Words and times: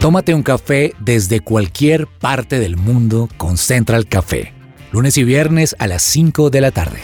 Tómate 0.00 0.32
un 0.32 0.44
café 0.44 0.94
desde 1.00 1.40
cualquier 1.40 2.06
parte 2.06 2.60
del 2.60 2.76
mundo 2.76 3.28
con 3.36 3.56
Central 3.56 4.06
Café. 4.06 4.54
Lunes 4.92 5.18
y 5.18 5.24
viernes 5.24 5.74
a 5.80 5.88
las 5.88 6.04
5 6.04 6.50
de 6.50 6.60
la 6.60 6.70
tarde. 6.70 7.00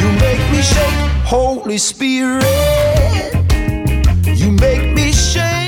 You 0.00 0.08
make 0.14 0.42
me 0.50 0.60
shake, 0.60 1.30
Holy 1.30 1.76
Spirit. 1.76 2.42
You 4.34 4.50
make 4.50 4.92
me 4.94 5.12
shake. 5.12 5.66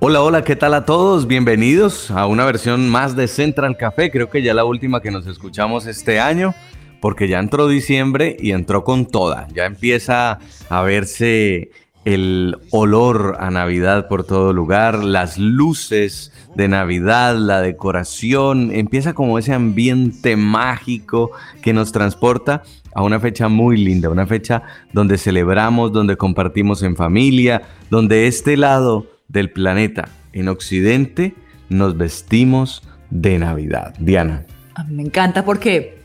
Hola, 0.00 0.22
hola, 0.22 0.42
¿qué 0.42 0.56
tal 0.56 0.72
a 0.72 0.86
todos? 0.86 1.26
Bienvenidos 1.26 2.10
a 2.10 2.26
una 2.26 2.46
versión 2.46 2.88
más 2.88 3.14
de 3.14 3.28
Central 3.28 3.76
Café, 3.76 4.10
creo 4.10 4.30
que 4.30 4.42
ya 4.42 4.54
la 4.54 4.64
última 4.64 5.02
que 5.02 5.10
nos 5.10 5.26
escuchamos 5.26 5.86
este 5.86 6.18
año, 6.18 6.54
porque 7.00 7.28
ya 7.28 7.38
entró 7.38 7.68
diciembre 7.68 8.36
y 8.38 8.52
entró 8.52 8.84
con 8.84 9.06
toda, 9.06 9.48
ya 9.54 9.66
empieza 9.66 10.38
a 10.68 10.82
verse 10.82 11.70
el 12.04 12.56
olor 12.70 13.36
a 13.40 13.50
Navidad 13.50 14.08
por 14.08 14.24
todo 14.24 14.52
lugar, 14.52 15.04
las 15.04 15.38
luces 15.38 16.32
de 16.54 16.68
Navidad, 16.68 17.36
la 17.36 17.60
decoración, 17.60 18.70
empieza 18.72 19.12
como 19.12 19.38
ese 19.38 19.52
ambiente 19.52 20.36
mágico 20.36 21.30
que 21.62 21.72
nos 21.72 21.92
transporta 21.92 22.62
a 22.94 23.02
una 23.02 23.20
fecha 23.20 23.48
muy 23.48 23.76
linda, 23.76 24.08
una 24.08 24.26
fecha 24.26 24.62
donde 24.92 25.18
celebramos, 25.18 25.92
donde 25.92 26.16
compartimos 26.16 26.82
en 26.82 26.96
familia, 26.96 27.62
donde 27.90 28.26
este 28.26 28.56
lado 28.56 29.06
del 29.28 29.50
planeta, 29.50 30.08
en 30.32 30.48
Occidente, 30.48 31.34
nos 31.68 31.96
vestimos 31.96 32.82
de 33.10 33.38
Navidad. 33.38 33.94
Diana. 33.98 34.44
Me 34.88 35.02
encanta 35.02 35.44
porque 35.44 35.99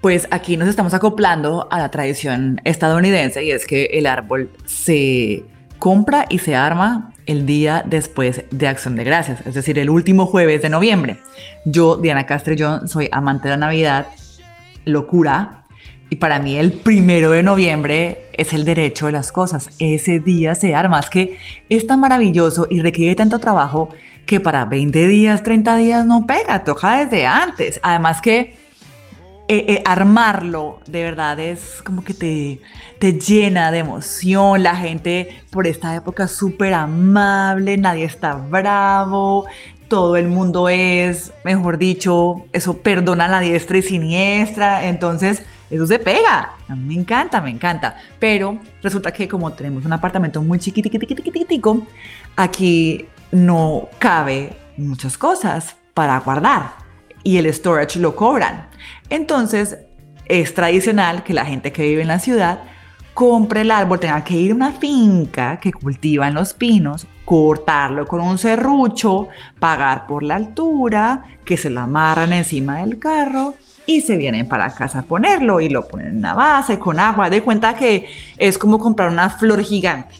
pues 0.00 0.26
aquí 0.30 0.56
nos 0.56 0.68
estamos 0.68 0.94
acoplando 0.94 1.68
a 1.70 1.78
la 1.78 1.90
tradición 1.90 2.60
estadounidense 2.64 3.44
y 3.44 3.50
es 3.50 3.66
que 3.66 3.84
el 3.92 4.06
árbol 4.06 4.50
se 4.64 5.44
compra 5.78 6.26
y 6.28 6.38
se 6.38 6.56
arma 6.56 7.12
el 7.26 7.46
día 7.46 7.84
después 7.86 8.44
de 8.50 8.68
Acción 8.68 8.96
de 8.96 9.04
Gracias, 9.04 9.46
es 9.46 9.54
decir, 9.54 9.78
el 9.78 9.90
último 9.90 10.26
jueves 10.26 10.62
de 10.62 10.68
noviembre. 10.68 11.18
Yo, 11.64 11.96
Diana 11.96 12.26
Castrellón, 12.26 12.88
soy 12.88 13.08
amante 13.12 13.48
de 13.48 13.54
la 13.54 13.66
Navidad, 13.66 14.06
locura, 14.84 15.64
y 16.08 16.16
para 16.16 16.40
mí 16.40 16.56
el 16.56 16.72
primero 16.72 17.30
de 17.30 17.42
noviembre 17.42 18.26
es 18.32 18.52
el 18.52 18.64
derecho 18.64 19.06
de 19.06 19.12
las 19.12 19.30
cosas. 19.30 19.70
Ese 19.78 20.18
día 20.18 20.56
se 20.56 20.74
arma, 20.74 21.00
que 21.08 21.38
es 21.68 21.86
tan 21.86 22.00
maravilloso 22.00 22.66
y 22.68 22.80
requiere 22.80 23.14
tanto 23.14 23.38
trabajo 23.38 23.90
que 24.26 24.40
para 24.40 24.64
20 24.64 25.06
días, 25.06 25.42
30 25.44 25.76
días 25.76 26.06
no 26.06 26.26
pega, 26.26 26.64
toca 26.64 27.04
desde 27.04 27.26
antes. 27.26 27.78
Además 27.82 28.20
que 28.20 28.59
eh, 29.52 29.64
eh, 29.66 29.82
armarlo 29.84 30.78
de 30.86 31.02
verdad 31.02 31.40
es 31.40 31.82
como 31.84 32.04
que 32.04 32.14
te, 32.14 32.60
te 33.00 33.14
llena 33.14 33.72
de 33.72 33.78
emoción. 33.78 34.62
La 34.62 34.76
gente 34.76 35.42
por 35.50 35.66
esta 35.66 35.92
época 35.96 36.24
es 36.26 36.30
súper 36.30 36.72
amable, 36.72 37.76
nadie 37.76 38.04
está 38.04 38.34
bravo, 38.34 39.46
todo 39.88 40.16
el 40.16 40.28
mundo 40.28 40.68
es, 40.68 41.32
mejor 41.44 41.78
dicho, 41.78 42.46
eso 42.52 42.76
perdona 42.76 43.26
la 43.26 43.40
diestra 43.40 43.78
y 43.78 43.82
siniestra. 43.82 44.86
Entonces, 44.86 45.42
eso 45.68 45.84
se 45.84 45.98
pega. 45.98 46.52
Me 46.68 46.94
encanta, 46.94 47.40
me 47.40 47.50
encanta. 47.50 47.96
Pero 48.20 48.56
resulta 48.84 49.10
que 49.10 49.26
como 49.26 49.52
tenemos 49.52 49.84
un 49.84 49.92
apartamento 49.92 50.40
muy 50.42 50.60
chiquitico, 50.60 51.88
aquí 52.36 53.04
no 53.32 53.88
cabe 53.98 54.56
muchas 54.76 55.18
cosas 55.18 55.74
para 55.92 56.20
guardar 56.20 56.74
y 57.22 57.36
el 57.38 57.52
storage 57.52 57.98
lo 57.98 58.14
cobran. 58.16 58.68
Entonces, 59.10 59.78
es 60.24 60.54
tradicional 60.54 61.24
que 61.24 61.34
la 61.34 61.44
gente 61.44 61.72
que 61.72 61.82
vive 61.82 62.02
en 62.02 62.08
la 62.08 62.20
ciudad 62.20 62.60
compre 63.12 63.62
el 63.62 63.70
árbol, 63.70 64.00
tenga 64.00 64.24
que 64.24 64.34
ir 64.34 64.52
a 64.52 64.54
una 64.54 64.72
finca 64.72 65.58
que 65.60 65.72
cultivan 65.72 66.32
los 66.32 66.54
pinos, 66.54 67.06
cortarlo 67.24 68.06
con 68.06 68.20
un 68.20 68.38
serrucho, 68.38 69.28
pagar 69.58 70.06
por 70.06 70.22
la 70.22 70.36
altura, 70.36 71.24
que 71.44 71.56
se 71.56 71.68
lo 71.68 71.80
amarran 71.80 72.32
encima 72.32 72.78
del 72.78 72.98
carro 72.98 73.54
y 73.84 74.00
se 74.02 74.16
vienen 74.16 74.48
para 74.48 74.72
casa 74.72 75.00
a 75.00 75.02
ponerlo 75.02 75.60
y 75.60 75.68
lo 75.68 75.88
ponen 75.88 76.06
en 76.06 76.16
una 76.18 76.34
base 76.34 76.78
con 76.78 77.00
agua. 77.00 77.28
De 77.28 77.42
cuenta 77.42 77.74
que 77.74 78.08
es 78.38 78.56
como 78.56 78.78
comprar 78.78 79.10
una 79.10 79.28
flor 79.28 79.62
gigante. 79.62 80.14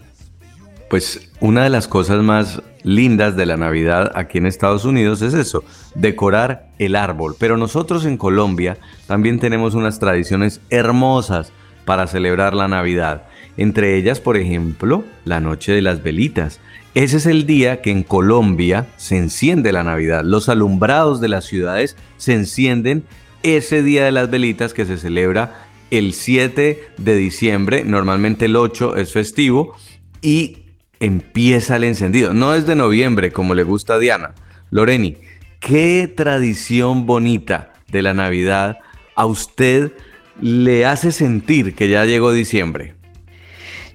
Pues 0.90 1.30
una 1.38 1.62
de 1.62 1.70
las 1.70 1.86
cosas 1.86 2.20
más 2.20 2.62
lindas 2.82 3.36
de 3.36 3.46
la 3.46 3.56
Navidad 3.56 4.10
aquí 4.16 4.38
en 4.38 4.46
Estados 4.46 4.84
Unidos 4.84 5.22
es 5.22 5.34
eso, 5.34 5.62
decorar 5.94 6.72
el 6.80 6.96
árbol. 6.96 7.36
Pero 7.38 7.56
nosotros 7.56 8.04
en 8.04 8.16
Colombia 8.16 8.76
también 9.06 9.38
tenemos 9.38 9.74
unas 9.74 10.00
tradiciones 10.00 10.60
hermosas 10.68 11.52
para 11.84 12.08
celebrar 12.08 12.54
la 12.54 12.66
Navidad. 12.66 13.22
Entre 13.56 13.96
ellas, 13.98 14.18
por 14.18 14.36
ejemplo, 14.36 15.04
la 15.24 15.38
Noche 15.38 15.70
de 15.70 15.80
las 15.80 16.02
Velitas. 16.02 16.58
Ese 16.96 17.18
es 17.18 17.26
el 17.26 17.46
día 17.46 17.82
que 17.82 17.92
en 17.92 18.02
Colombia 18.02 18.88
se 18.96 19.16
enciende 19.16 19.70
la 19.70 19.84
Navidad. 19.84 20.24
Los 20.24 20.48
alumbrados 20.48 21.20
de 21.20 21.28
las 21.28 21.44
ciudades 21.44 21.96
se 22.16 22.34
encienden 22.34 23.04
ese 23.44 23.84
día 23.84 24.04
de 24.04 24.10
las 24.10 24.28
velitas 24.28 24.74
que 24.74 24.86
se 24.86 24.98
celebra 24.98 25.68
el 25.92 26.14
7 26.14 26.82
de 26.98 27.14
diciembre. 27.14 27.84
Normalmente 27.84 28.46
el 28.46 28.56
8 28.56 28.96
es 28.96 29.12
festivo. 29.12 29.76
Y 30.20 30.64
empieza 31.00 31.76
el 31.76 31.84
encendido. 31.84 32.32
No 32.32 32.54
es 32.54 32.66
de 32.66 32.76
noviembre, 32.76 33.32
como 33.32 33.54
le 33.54 33.64
gusta 33.64 33.94
a 33.94 33.98
Diana. 33.98 34.34
Loreni, 34.70 35.16
¿qué 35.58 36.12
tradición 36.14 37.06
bonita 37.06 37.72
de 37.90 38.02
la 38.02 38.14
Navidad 38.14 38.78
a 39.16 39.26
usted 39.26 39.92
le 40.40 40.86
hace 40.86 41.10
sentir 41.10 41.74
que 41.74 41.88
ya 41.88 42.04
llegó 42.04 42.32
diciembre? 42.32 42.94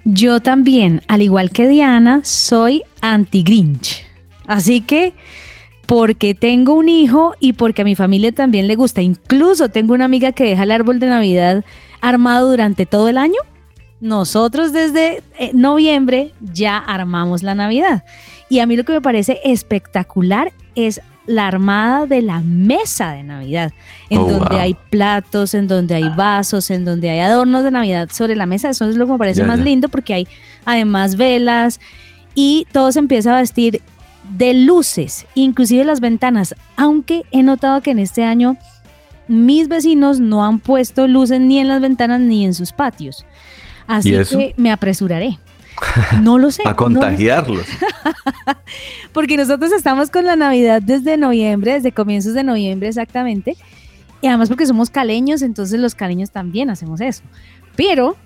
Yo 0.04 0.40
también, 0.40 1.02
al 1.08 1.22
igual 1.22 1.50
que 1.50 1.66
Diana, 1.66 2.20
soy 2.22 2.82
anti-Grinch. 3.00 4.04
Así 4.46 4.80
que, 4.80 5.14
porque 5.86 6.34
tengo 6.34 6.74
un 6.74 6.88
hijo 6.88 7.34
y 7.40 7.54
porque 7.54 7.82
a 7.82 7.84
mi 7.84 7.96
familia 7.96 8.32
también 8.32 8.68
le 8.68 8.76
gusta, 8.76 9.02
incluso 9.02 9.68
tengo 9.68 9.94
una 9.94 10.04
amiga 10.04 10.32
que 10.32 10.44
deja 10.44 10.64
el 10.64 10.70
árbol 10.70 11.00
de 11.00 11.08
Navidad 11.08 11.64
armado 12.00 12.50
durante 12.50 12.86
todo 12.86 13.08
el 13.08 13.18
año, 13.18 13.38
nosotros 14.00 14.72
desde 14.72 15.22
eh, 15.38 15.50
noviembre 15.54 16.32
ya 16.52 16.76
armamos 16.78 17.42
la 17.42 17.54
Navidad. 17.54 18.04
Y 18.48 18.60
a 18.60 18.66
mí 18.66 18.76
lo 18.76 18.84
que 18.84 18.92
me 18.92 19.00
parece 19.00 19.40
espectacular 19.44 20.52
es 20.74 21.00
la 21.26 21.48
armada 21.48 22.06
de 22.06 22.22
la 22.22 22.40
mesa 22.40 23.10
de 23.12 23.24
Navidad, 23.24 23.72
en 24.10 24.18
Oh, 24.20 24.28
donde 24.28 24.48
wow. 24.50 24.58
hay 24.60 24.74
platos, 24.90 25.54
en 25.54 25.66
donde 25.66 25.96
hay 25.96 26.08
vasos, 26.16 26.70
en 26.70 26.84
donde 26.84 27.10
hay 27.10 27.18
adornos 27.18 27.64
de 27.64 27.72
Navidad 27.72 28.08
sobre 28.12 28.36
la 28.36 28.46
mesa. 28.46 28.70
Eso 28.70 28.88
es 28.88 28.96
lo 28.96 29.06
que 29.06 29.12
me 29.12 29.18
parece 29.18 29.40
Ya, 29.40 29.46
más 29.46 29.58
ya. 29.58 29.64
lindo 29.64 29.88
porque 29.88 30.14
hay 30.14 30.28
además 30.64 31.16
velas 31.16 31.80
y 32.36 32.66
todo 32.70 32.92
se 32.92 33.00
empieza 33.00 33.36
a 33.36 33.40
vestir 33.40 33.82
de 34.36 34.54
luces, 34.54 35.26
inclusive 35.34 35.84
las 35.84 36.00
ventanas, 36.00 36.54
aunque 36.76 37.22
he 37.32 37.42
notado 37.42 37.80
que 37.80 37.90
en 37.92 37.98
este 37.98 38.22
año 38.24 38.56
mis 39.28 39.66
vecinos 39.68 40.20
no 40.20 40.44
han 40.44 40.60
puesto 40.60 41.08
luces 41.08 41.40
ni 41.40 41.58
en 41.58 41.66
las 41.68 41.80
ventanas 41.80 42.20
ni 42.20 42.44
en 42.44 42.54
sus 42.54 42.72
patios. 42.72 43.24
Así 43.86 44.10
que 44.10 44.54
me 44.56 44.70
apresuraré. 44.70 45.38
No 46.22 46.38
lo 46.38 46.50
sé. 46.50 46.62
A 46.64 46.70
no 46.70 46.74
lo 46.74 46.76
sé. 46.76 46.76
contagiarlos. 46.76 47.66
Porque 49.12 49.36
nosotros 49.36 49.72
estamos 49.72 50.10
con 50.10 50.24
la 50.24 50.36
Navidad 50.36 50.82
desde 50.82 51.16
noviembre, 51.16 51.74
desde 51.74 51.92
comienzos 51.92 52.34
de 52.34 52.44
noviembre 52.44 52.88
exactamente. 52.88 53.56
Y 54.22 54.28
además 54.28 54.48
porque 54.48 54.66
somos 54.66 54.88
caleños, 54.88 55.42
entonces 55.42 55.78
los 55.78 55.94
caleños 55.94 56.30
también 56.30 56.70
hacemos 56.70 57.02
eso. 57.02 57.22
Pero 57.76 58.16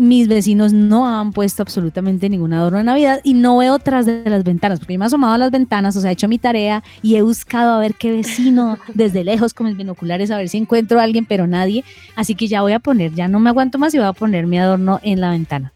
mis 0.00 0.28
vecinos 0.28 0.72
no 0.72 1.06
han 1.06 1.32
puesto 1.32 1.62
absolutamente 1.62 2.30
ningún 2.30 2.54
adorno 2.54 2.78
de 2.78 2.84
Navidad 2.84 3.20
y 3.22 3.34
no 3.34 3.58
veo 3.58 3.78
tras 3.78 4.06
de 4.06 4.22
las 4.24 4.44
ventanas, 4.44 4.78
porque 4.78 4.94
yo 4.94 4.98
me 4.98 5.04
he 5.04 5.06
asomado 5.06 5.34
a 5.34 5.38
las 5.38 5.50
ventanas, 5.50 5.94
o 5.94 6.00
sea, 6.00 6.08
he 6.08 6.14
hecho 6.14 6.26
mi 6.26 6.38
tarea 6.38 6.82
y 7.02 7.16
he 7.16 7.22
buscado 7.22 7.74
a 7.74 7.78
ver 7.80 7.92
qué 7.94 8.10
vecino 8.10 8.78
desde 8.94 9.24
lejos 9.24 9.52
con 9.52 9.66
mis 9.66 9.76
binoculares, 9.76 10.30
a 10.30 10.38
ver 10.38 10.48
si 10.48 10.56
encuentro 10.56 11.00
a 11.00 11.02
alguien, 11.02 11.26
pero 11.26 11.46
nadie. 11.46 11.84
Así 12.16 12.34
que 12.34 12.48
ya 12.48 12.62
voy 12.62 12.72
a 12.72 12.78
poner, 12.78 13.12
ya 13.12 13.28
no 13.28 13.40
me 13.40 13.50
aguanto 13.50 13.78
más 13.78 13.92
y 13.92 13.98
voy 13.98 14.06
a 14.06 14.14
poner 14.14 14.46
mi 14.46 14.58
adorno 14.58 15.00
en 15.02 15.20
la 15.20 15.32
ventana. 15.32 15.74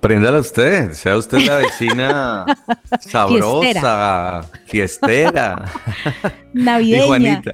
Préndala 0.00 0.38
usted, 0.38 0.92
sea 0.92 1.18
usted 1.18 1.40
la 1.46 1.56
vecina 1.56 2.46
sabrosa, 3.00 4.46
fiestera. 4.64 5.64
Y 6.54 6.62
Navideña. 6.62 7.06
Juanita, 7.06 7.52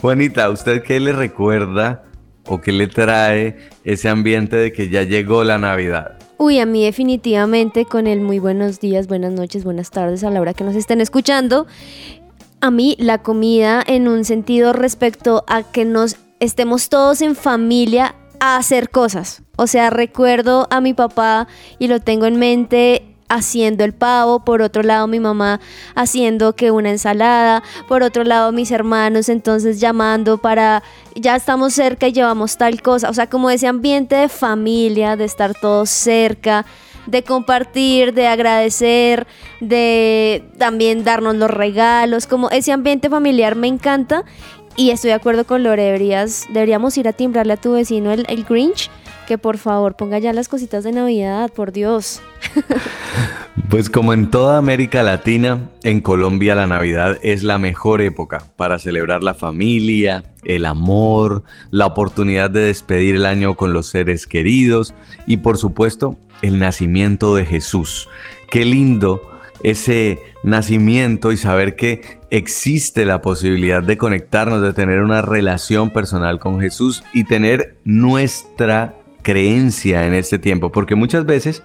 Juanita, 0.00 0.44
¿a 0.46 0.50
¿usted 0.50 0.82
qué 0.82 0.98
le 0.98 1.12
recuerda 1.12 2.04
o 2.46 2.60
qué 2.60 2.72
le 2.72 2.86
trae 2.86 3.56
ese 3.84 4.08
ambiente 4.08 4.56
de 4.56 4.72
que 4.72 4.88
ya 4.88 5.02
llegó 5.02 5.44
la 5.44 5.58
Navidad? 5.58 6.18
Uy, 6.38 6.58
a 6.58 6.66
mí 6.66 6.84
definitivamente 6.84 7.84
con 7.84 8.06
el 8.06 8.20
muy 8.20 8.38
buenos 8.38 8.80
días, 8.80 9.06
buenas 9.06 9.32
noches, 9.32 9.64
buenas 9.64 9.90
tardes 9.90 10.24
a 10.24 10.30
la 10.30 10.40
hora 10.40 10.54
que 10.54 10.64
nos 10.64 10.74
estén 10.74 11.00
escuchando. 11.00 11.66
A 12.60 12.70
mí 12.70 12.96
la 12.98 13.18
comida 13.18 13.82
en 13.86 14.08
un 14.08 14.24
sentido 14.24 14.72
respecto 14.72 15.44
a 15.46 15.62
que 15.62 15.84
nos 15.84 16.16
estemos 16.40 16.88
todos 16.88 17.22
en 17.22 17.36
familia 17.36 18.16
a 18.40 18.56
hacer 18.56 18.90
cosas. 18.90 19.42
O 19.56 19.68
sea, 19.68 19.90
recuerdo 19.90 20.66
a 20.70 20.80
mi 20.80 20.94
papá 20.94 21.46
y 21.78 21.86
lo 21.86 22.00
tengo 22.00 22.26
en 22.26 22.38
mente 22.40 23.11
haciendo 23.32 23.84
el 23.84 23.92
pavo, 23.92 24.44
por 24.44 24.62
otro 24.62 24.82
lado 24.82 25.06
mi 25.06 25.20
mamá 25.20 25.60
haciendo 25.94 26.54
que 26.54 26.70
una 26.70 26.90
ensalada, 26.90 27.62
por 27.88 28.02
otro 28.02 28.24
lado 28.24 28.52
mis 28.52 28.70
hermanos 28.70 29.28
entonces 29.28 29.80
llamando 29.80 30.38
para 30.38 30.82
ya 31.14 31.36
estamos 31.36 31.74
cerca 31.74 32.08
y 32.08 32.12
llevamos 32.12 32.56
tal 32.56 32.82
cosa, 32.82 33.10
o 33.10 33.14
sea, 33.14 33.28
como 33.28 33.50
ese 33.50 33.66
ambiente 33.66 34.16
de 34.16 34.28
familia, 34.28 35.16
de 35.16 35.24
estar 35.24 35.54
todos 35.54 35.90
cerca, 35.90 36.64
de 37.06 37.22
compartir, 37.22 38.14
de 38.14 38.28
agradecer, 38.28 39.26
de 39.60 40.44
también 40.58 41.04
darnos 41.04 41.36
los 41.36 41.50
regalos, 41.50 42.26
como 42.26 42.50
ese 42.50 42.72
ambiente 42.72 43.10
familiar 43.10 43.56
me 43.56 43.68
encanta. 43.68 44.24
Y 44.74 44.90
estoy 44.90 45.08
de 45.08 45.14
acuerdo 45.14 45.44
con 45.44 45.62
Lore, 45.62 45.82
deberías, 45.82 46.46
deberíamos 46.48 46.96
ir 46.96 47.06
a 47.06 47.12
timbrarle 47.12 47.52
a 47.52 47.56
tu 47.58 47.72
vecino 47.72 48.10
el, 48.10 48.24
el 48.28 48.44
Grinch, 48.44 48.90
que 49.26 49.38
por 49.38 49.58
favor 49.58 49.96
ponga 49.96 50.18
ya 50.18 50.32
las 50.32 50.48
cositas 50.48 50.84
de 50.84 50.92
Navidad, 50.92 51.50
por 51.52 51.72
Dios. 51.72 52.20
Pues 53.68 53.90
como 53.90 54.12
en 54.12 54.30
toda 54.30 54.58
América 54.58 55.02
Latina, 55.02 55.70
en 55.82 56.00
Colombia 56.00 56.54
la 56.54 56.66
Navidad 56.66 57.18
es 57.22 57.42
la 57.42 57.58
mejor 57.58 58.00
época 58.00 58.44
para 58.56 58.78
celebrar 58.78 59.22
la 59.22 59.34
familia, 59.34 60.24
el 60.44 60.64
amor, 60.64 61.42
la 61.70 61.86
oportunidad 61.86 62.50
de 62.50 62.60
despedir 62.60 63.16
el 63.16 63.26
año 63.26 63.54
con 63.54 63.72
los 63.72 63.86
seres 63.86 64.26
queridos 64.26 64.94
y 65.26 65.38
por 65.38 65.58
supuesto 65.58 66.16
el 66.40 66.58
nacimiento 66.58 67.34
de 67.34 67.46
Jesús. 67.46 68.08
Qué 68.50 68.64
lindo 68.64 69.22
ese 69.62 70.18
nacimiento 70.42 71.30
y 71.30 71.36
saber 71.36 71.76
que 71.76 72.20
existe 72.30 73.04
la 73.04 73.22
posibilidad 73.22 73.82
de 73.82 73.98
conectarnos, 73.98 74.62
de 74.62 74.72
tener 74.72 75.02
una 75.02 75.22
relación 75.22 75.90
personal 75.90 76.38
con 76.38 76.60
Jesús 76.60 77.04
y 77.12 77.24
tener 77.24 77.76
nuestra 77.84 78.96
creencia 79.22 80.06
en 80.06 80.14
este 80.14 80.38
tiempo, 80.38 80.72
porque 80.72 80.94
muchas 80.94 81.24
veces 81.26 81.62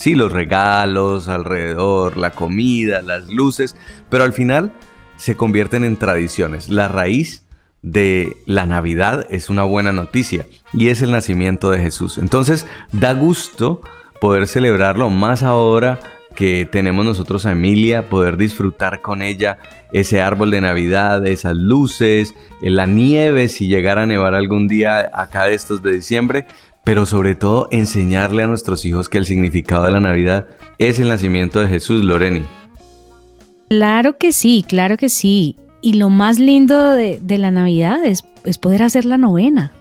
sí, 0.00 0.14
los 0.14 0.32
regalos 0.32 1.28
alrededor, 1.28 2.16
la 2.16 2.30
comida, 2.30 3.02
las 3.02 3.28
luces, 3.28 3.76
pero 4.08 4.24
al 4.24 4.32
final 4.32 4.72
se 5.16 5.36
convierten 5.36 5.84
en 5.84 5.98
tradiciones. 5.98 6.70
La 6.70 6.88
raíz 6.88 7.44
de 7.82 8.38
la 8.46 8.64
Navidad 8.64 9.26
es 9.30 9.50
una 9.50 9.62
buena 9.64 9.92
noticia 9.92 10.46
y 10.72 10.88
es 10.88 11.02
el 11.02 11.10
nacimiento 11.10 11.70
de 11.70 11.80
Jesús. 11.80 12.16
Entonces 12.16 12.66
da 12.92 13.12
gusto 13.12 13.82
poder 14.20 14.46
celebrarlo 14.46 15.10
más 15.10 15.42
ahora 15.42 16.00
que 16.34 16.66
tenemos 16.70 17.04
nosotros 17.04 17.44
a 17.44 17.52
Emilia, 17.52 18.08
poder 18.08 18.36
disfrutar 18.36 19.02
con 19.02 19.20
ella 19.20 19.58
ese 19.92 20.22
árbol 20.22 20.50
de 20.50 20.60
Navidad, 20.60 21.26
esas 21.26 21.56
luces, 21.56 22.34
la 22.62 22.86
nieve 22.86 23.48
si 23.48 23.66
llegara 23.66 24.02
a 24.02 24.06
nevar 24.06 24.34
algún 24.34 24.68
día 24.68 25.10
acá 25.12 25.44
de 25.44 25.54
estos 25.54 25.82
de 25.82 25.92
diciembre, 25.92 26.46
pero 26.84 27.06
sobre 27.06 27.34
todo 27.34 27.68
enseñarle 27.70 28.42
a 28.42 28.46
nuestros 28.46 28.84
hijos 28.84 29.08
que 29.08 29.18
el 29.18 29.26
significado 29.26 29.84
de 29.84 29.92
la 29.92 30.00
Navidad 30.00 30.46
es 30.78 30.98
el 30.98 31.08
nacimiento 31.08 31.60
de 31.60 31.68
Jesús, 31.68 32.04
Loreni. 32.04 32.42
Claro 33.68 34.18
que 34.18 34.32
sí, 34.32 34.64
claro 34.66 34.96
que 34.96 35.08
sí. 35.08 35.56
Y 35.82 35.94
lo 35.94 36.10
más 36.10 36.38
lindo 36.38 36.90
de, 36.90 37.20
la 37.38 37.50
Navidad 37.50 38.04
es, 38.04 38.22
poder 38.58 38.82
hacer 38.82 39.04
la 39.04 39.16
novena. 39.16 39.72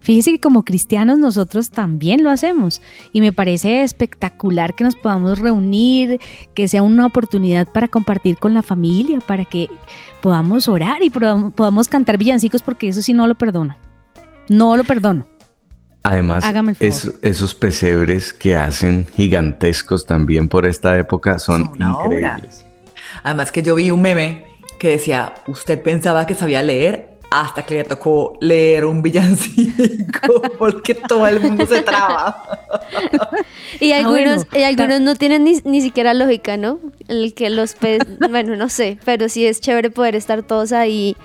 Fíjese 0.00 0.30
que 0.30 0.40
como 0.40 0.64
cristianos 0.64 1.18
nosotros 1.18 1.70
también 1.70 2.22
lo 2.22 2.30
hacemos 2.30 2.80
y 3.12 3.20
me 3.20 3.32
parece 3.32 3.82
espectacular 3.82 4.74
que 4.74 4.84
nos 4.84 4.94
podamos 4.94 5.40
reunir, 5.40 6.20
que 6.54 6.68
sea 6.68 6.82
una 6.82 7.06
oportunidad 7.06 7.66
para 7.66 7.88
compartir 7.88 8.38
con 8.38 8.54
la 8.54 8.62
familia, 8.62 9.18
para 9.18 9.44
que 9.44 9.68
podamos 10.22 10.68
orar 10.68 11.02
y 11.02 11.10
podamos, 11.10 11.52
podamos 11.54 11.88
cantar 11.88 12.18
villancicos 12.18 12.62
porque 12.62 12.88
eso 12.88 13.02
sí 13.02 13.12
no 13.12 13.26
lo 13.26 13.34
perdono. 13.34 13.76
No 14.48 14.76
lo 14.76 14.84
perdono. 14.84 15.26
Además, 16.08 16.44
Hágame 16.44 16.72
el 16.72 16.76
favor. 16.76 16.92
es- 16.92 17.12
esos 17.22 17.54
pesebres 17.54 18.32
que 18.32 18.56
hacen 18.56 19.06
gigantescos 19.16 20.06
también 20.06 20.48
por 20.48 20.66
esta 20.66 20.96
época 20.98 21.38
son 21.38 21.64
Son 21.64 21.72
una 21.74 21.96
obra. 21.98 22.18
increíbles. 22.18 22.64
Además 23.22 23.50
que 23.52 23.62
yo 23.62 23.74
vi 23.74 23.90
un 23.90 24.02
meme 24.02 24.44
que 24.78 24.90
decía, 24.90 25.34
usted 25.46 25.82
pensaba 25.82 26.26
que 26.26 26.34
sabía 26.34 26.62
leer 26.62 27.16
hasta 27.30 27.64
que 27.64 27.74
le 27.74 27.84
tocó 27.84 28.38
leer 28.40 28.84
un 28.84 29.02
villancico 29.02 30.42
porque 30.58 30.94
todo 30.94 31.26
el 31.26 31.40
mundo 31.40 31.66
se 31.66 31.82
traba. 31.82 32.42
Y 33.80 33.92
Ah, 33.92 33.98
algunos, 33.98 34.46
bueno. 34.46 34.58
y 34.58 34.62
algunos 34.62 35.00
no 35.00 35.16
tienen 35.16 35.44
ni, 35.44 35.60
ni 35.64 35.82
siquiera 35.82 36.14
lógica, 36.14 36.56
¿no? 36.56 36.78
El 37.08 37.34
que 37.34 37.50
los 37.50 37.76
bueno, 38.30 38.56
no 38.56 38.68
sé, 38.68 38.98
pero 39.04 39.28
sí 39.28 39.44
es 39.46 39.60
chévere 39.60 39.90
poder 39.90 40.14
estar 40.14 40.42
todos 40.44 40.72
ahí 40.72 41.16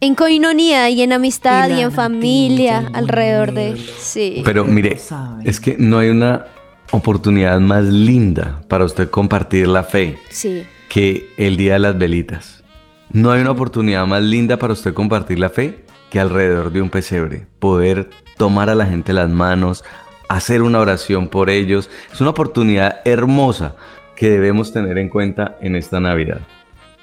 en 0.00 0.14
coinonía 0.14 0.90
y 0.90 1.02
en 1.02 1.12
amistad 1.12 1.68
Y 1.70 1.74
y, 1.74 1.80
en 1.80 1.92
familia 1.92 2.88
alrededor 2.92 3.52
de... 3.52 3.76
Sí. 3.98 4.42
Pero 4.44 4.64
mire, 4.64 4.98
es 5.44 5.60
que 5.60 5.76
no 5.78 5.98
hay 5.98 6.10
una 6.10 6.46
oportunidad 6.92 7.58
más 7.60 7.84
linda 7.84 8.62
para 8.68 8.84
usted 8.84 9.10
compartir 9.10 9.68
la 9.68 9.82
fe 9.82 10.18
Sí. 10.30 10.64
que 10.88 11.28
el 11.36 11.56
Día 11.56 11.74
de 11.74 11.78
las 11.80 11.98
Velitas. 11.98 12.62
No 13.10 13.30
hay 13.30 13.40
una 13.40 13.50
oportunidad 13.50 14.06
más 14.06 14.22
linda 14.22 14.58
para 14.58 14.72
usted 14.72 14.94
compartir 14.94 15.38
la 15.38 15.50
fe 15.50 15.84
que 16.10 16.20
alrededor 16.20 16.72
de 16.72 16.82
un 16.82 16.90
pesebre. 16.90 17.46
Poder 17.58 18.10
tomar 18.36 18.70
a 18.70 18.74
la 18.74 18.86
gente 18.86 19.12
las 19.12 19.28
manos, 19.28 19.84
hacer 20.28 20.62
una 20.62 20.78
oración 20.80 21.28
por 21.28 21.50
ellos. 21.50 21.90
Es 22.12 22.20
una 22.20 22.30
oportunidad 22.30 23.00
hermosa 23.04 23.74
que 24.14 24.30
debemos 24.30 24.72
tener 24.72 24.98
en 24.98 25.08
cuenta 25.08 25.56
en 25.60 25.76
esta 25.76 26.00
Navidad. 26.00 26.40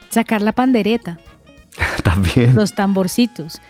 Sacar 0.10 0.42
la 0.42 0.52
pandereta, 0.54 1.20
También. 2.04 2.56
los 2.56 2.74
tamborcitos, 2.74 3.62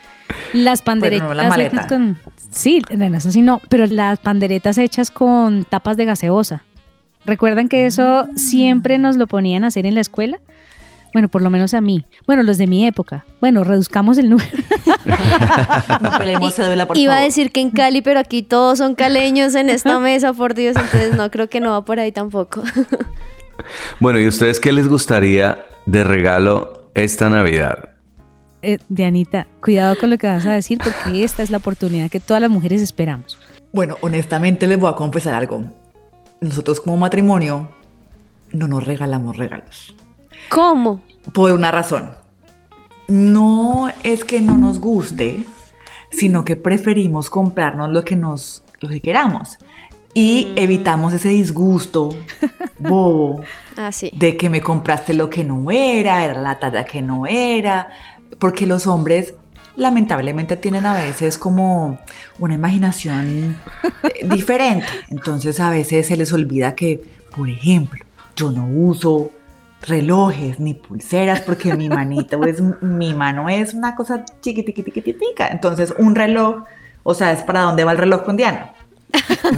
las 0.54 0.81
panderetas 0.81 1.28
no 1.28 1.34
la 1.34 1.50
maleta. 1.50 1.78
hechas 1.78 1.88
con... 1.88 2.18
Sí, 2.52 2.81
en 2.90 3.16
eso 3.16 3.31
sí 3.31 3.42
no, 3.42 3.62
pero 3.69 3.86
las 3.86 4.19
panderetas 4.19 4.78
hechas 4.78 5.12
con 5.12 5.66
tapas 5.66 5.98
de 5.98 6.06
gaseosa. 6.06 6.63
¿Recuerdan 7.25 7.68
que 7.68 7.86
eso 7.86 8.28
siempre 8.36 8.98
nos 8.98 9.18
lo 9.18 9.28
ponían 9.28 9.63
a 9.63 9.68
hacer 9.68 9.86
en 9.86 9.96
la 9.96 10.02
escuela? 10.02 10.40
Bueno, 11.16 11.30
por 11.30 11.42
lo 11.42 11.50
menos 11.50 11.74
a 11.74 11.80
mí. 11.80 12.06
Bueno, 12.28 12.44
los 12.44 12.57
de 12.57 12.68
mi 12.68 12.86
época. 12.86 13.25
Bueno, 13.40 13.63
reduzcamos 13.63 14.18
el 14.18 14.30
número. 14.30 14.50
No 16.01 16.18
peleemos 16.18 16.54
cédula, 16.56 16.88
por 16.88 16.98
Iba 16.98 17.18
a 17.18 17.22
decir 17.22 17.51
que 17.51 17.62
en 17.62 17.69
Cali, 17.69 18.01
pero 18.01 18.19
aquí 18.19 18.44
todos 18.44 18.80
son 18.80 18.96
caleños 18.96 19.56
en 19.56 19.69
esta 19.69 20.00
mesa, 20.00 20.34
por 20.34 20.56
Dios, 20.56 20.75
entonces 20.75 21.16
no 21.16 21.30
creo 21.31 21.48
que 21.48 21.60
no 21.60 21.72
va 21.72 21.86
por 21.86 22.00
ahí 22.00 22.12
tampoco. 22.12 22.63
Bueno, 24.00 24.19
¿y 24.19 24.28
ustedes 24.28 24.60
qué 24.60 24.74
les 24.74 24.88
gustaría 24.88 25.66
de 25.86 26.04
regalo 26.04 26.90
esta 26.96 27.30
Navidad? 27.30 27.95
Eh, 28.68 28.80
Dianita, 28.90 29.46
cuidado 29.62 29.96
con 29.96 30.10
lo 30.10 30.18
que 30.18 30.26
vas 30.26 30.44
a 30.48 30.54
decir 30.54 30.80
porque 30.84 31.24
esta 31.24 31.44
es 31.44 31.52
la 31.52 31.58
oportunidad 31.58 32.10
que 32.10 32.20
todas 32.20 32.42
las 32.42 32.50
mujeres 32.50 32.82
esperamos. 32.82 33.38
Bueno, 33.72 33.96
honestamente 34.02 34.66
les 34.66 34.80
voy 34.80 34.90
a 34.90 34.96
confesar 34.96 35.36
algo. 35.36 35.66
Nosotros 36.42 36.82
como 36.82 36.98
matrimonio 36.98 37.70
no 38.52 38.68
nos 38.68 38.84
regalamos 38.84 39.38
regalos. 39.38 39.96
¿Cómo? 40.50 41.04
Por 41.32 41.52
una 41.52 41.70
razón. 41.70 42.10
No 43.08 43.90
es 44.02 44.24
que 44.24 44.42
no 44.42 44.58
nos 44.58 44.80
guste, 44.80 45.46
sino 46.10 46.44
que 46.44 46.56
preferimos 46.56 47.30
comprarnos 47.30 47.92
lo 47.92 48.04
que 48.04 48.16
nos 48.16 48.63
lo 48.80 48.89
que 48.89 49.00
queramos 49.00 49.60
y 50.16 50.54
evitamos 50.56 51.13
ese 51.13 51.30
disgusto 51.30 52.10
bobo 52.80 53.42
Ah, 53.78 53.92
sí. 53.92 54.10
de 54.16 54.38
que 54.38 54.50
me 54.50 54.62
compraste 54.62 55.13
lo 55.13 55.30
que 55.30 55.44
no 55.44 55.70
era, 55.70 56.24
era 56.24 56.42
la 56.42 56.58
talla 56.58 56.86
que 56.86 57.01
no 57.01 57.28
era, 57.28 57.89
porque 58.39 58.65
los 58.65 58.88
hombres 58.88 59.34
lamentablemente 59.75 60.58
tienen 60.58 60.86
a 60.86 60.94
veces 60.94 61.38
como 61.38 62.00
una 62.39 62.53
imaginación 62.53 63.58
eh, 64.03 64.25
diferente, 64.29 64.88
entonces 65.10 65.60
a 65.60 65.70
veces 65.70 66.08
se 66.08 66.17
les 66.17 66.32
olvida 66.34 66.75
que, 66.75 67.03
por 67.36 67.50
ejemplo, 67.50 68.03
yo 68.36 68.51
no 68.51 68.67
uso 68.67 69.32
relojes 69.82 70.60
ni 70.60 70.74
pulseras 70.74 71.41
porque 71.41 71.75
mi 71.75 71.89
manita 71.89 72.38
es 72.48 72.62
mi 72.82 73.13
mano 73.13 73.50
es 73.50 73.74
una 73.74 73.96
cosa 73.96 74.24
chiquitiquitica, 74.41 75.48
entonces 75.48 75.94
un 75.98 76.15
reloj, 76.15 76.63
o 77.03 77.13
sea, 77.13 77.32
es 77.32 77.44
para 77.44 77.62
dónde 77.62 77.84
va 77.84 77.91
el 77.91 77.98
reloj 77.98 78.24
con 78.24 78.38
Diana. 78.38 78.74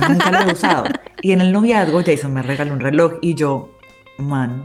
Nunca 0.07 0.31
lo 0.31 0.49
he 0.49 0.53
usado. 0.53 0.85
Y 1.21 1.31
en 1.31 1.41
el 1.41 1.51
noviazgo 1.51 2.01
Jason 2.05 2.33
me 2.33 2.43
regaló 2.43 2.73
un 2.73 2.79
reloj 2.79 3.13
y 3.21 3.33
yo, 3.33 3.71
man, 4.17 4.63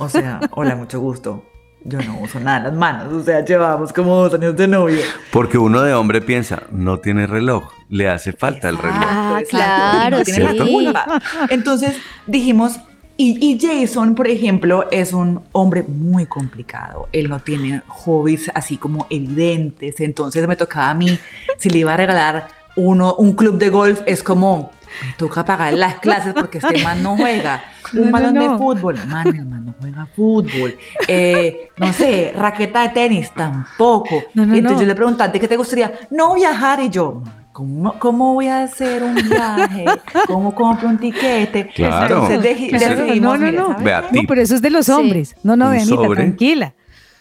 o 0.00 0.08
sea, 0.08 0.40
hola, 0.50 0.76
mucho 0.76 1.00
gusto. 1.00 1.44
Yo 1.86 2.00
no 2.00 2.18
uso 2.20 2.40
nada 2.40 2.58
en 2.58 2.64
las 2.64 2.74
manos, 2.74 3.12
o 3.12 3.22
sea, 3.22 3.44
llevamos 3.44 3.92
como 3.92 4.16
dos 4.16 4.32
años 4.34 4.56
de 4.56 4.66
novio. 4.66 5.02
Porque 5.30 5.58
uno 5.58 5.82
de 5.82 5.92
hombre 5.92 6.22
piensa, 6.22 6.62
no 6.70 6.98
tiene 6.98 7.26
reloj, 7.26 7.72
le 7.90 8.08
hace 8.08 8.32
falta 8.32 8.70
el 8.70 8.78
reloj. 8.78 9.00
Ah, 9.02 9.42
claro, 9.48 10.18
no 10.18 10.24
tiene 10.24 10.44
la 10.44 10.64
sí. 10.64 10.72
culpa. 10.72 11.22
Entonces 11.50 11.96
dijimos, 12.26 12.80
y, 13.16 13.38
y 13.38 13.58
Jason, 13.60 14.14
por 14.14 14.28
ejemplo, 14.28 14.88
es 14.90 15.12
un 15.12 15.42
hombre 15.52 15.84
muy 15.86 16.26
complicado. 16.26 17.08
Él 17.12 17.28
no 17.28 17.38
tiene 17.38 17.82
hobbies 17.86 18.50
así 18.54 18.76
como 18.76 19.06
evidentes. 19.10 20.00
Entonces 20.00 20.48
me 20.48 20.56
tocaba 20.56 20.90
a 20.90 20.94
mí, 20.94 21.18
si 21.58 21.70
le 21.70 21.78
iba 21.78 21.94
a 21.94 21.96
regalar 21.96 22.48
uno, 22.76 23.14
un 23.14 23.34
club 23.34 23.58
de 23.58 23.68
golf, 23.68 24.00
es 24.06 24.22
como, 24.22 24.72
me 25.02 25.12
toca 25.16 25.44
pagar 25.44 25.72
las 25.74 25.96
clases 25.96 26.34
porque 26.34 26.58
este 26.58 26.82
man 26.82 27.02
no 27.02 27.16
juega. 27.16 27.62
No, 27.92 28.00
Un 28.00 28.06
no, 28.06 28.12
balón 28.12 28.34
de 28.34 28.48
fútbol, 28.58 28.98
man, 29.06 29.26
el 29.28 29.44
man 29.44 29.66
no 29.66 29.74
juega 29.78 30.06
fútbol. 30.16 30.74
Eh, 31.06 31.68
no 31.76 31.92
sé, 31.92 32.32
raqueta 32.34 32.82
de 32.82 32.88
tenis, 32.88 33.30
tampoco. 33.32 34.22
No, 34.32 34.46
no, 34.46 34.54
y 34.54 34.58
entonces 34.58 34.78
no. 34.78 34.82
yo 34.84 34.88
le 34.88 34.94
pregunté, 34.94 35.38
¿qué 35.38 35.46
te 35.46 35.56
gustaría? 35.56 35.92
No 36.10 36.34
viajar. 36.34 36.80
Y 36.80 36.88
yo, 36.88 37.22
¿Cómo, 37.52 37.96
¿Cómo 38.00 38.34
voy 38.34 38.48
a 38.48 38.64
hacer 38.64 39.02
un 39.04 39.14
viaje? 39.14 39.84
¿Cómo 40.26 40.54
compro 40.54 40.88
un 40.88 40.98
tiquete? 40.98 41.68
Claro. 41.74 42.26
Entonces 42.26 42.40
deji- 42.58 42.70
Claro, 42.70 42.96
decidimos, 43.04 43.38
no, 43.38 43.52
no, 43.52 43.78
mira, 43.78 44.00
no. 44.10 44.22
No, 44.22 44.22
pero 44.26 44.40
eso 44.40 44.54
es 44.56 44.62
de 44.62 44.70
los 44.70 44.86
Sí. 44.86 44.92
hombres. 44.92 45.36
No, 45.44 45.54
no, 45.54 45.70
Dianita, 45.70 45.94
sobre. 45.94 46.16
tranquila. 46.22 46.72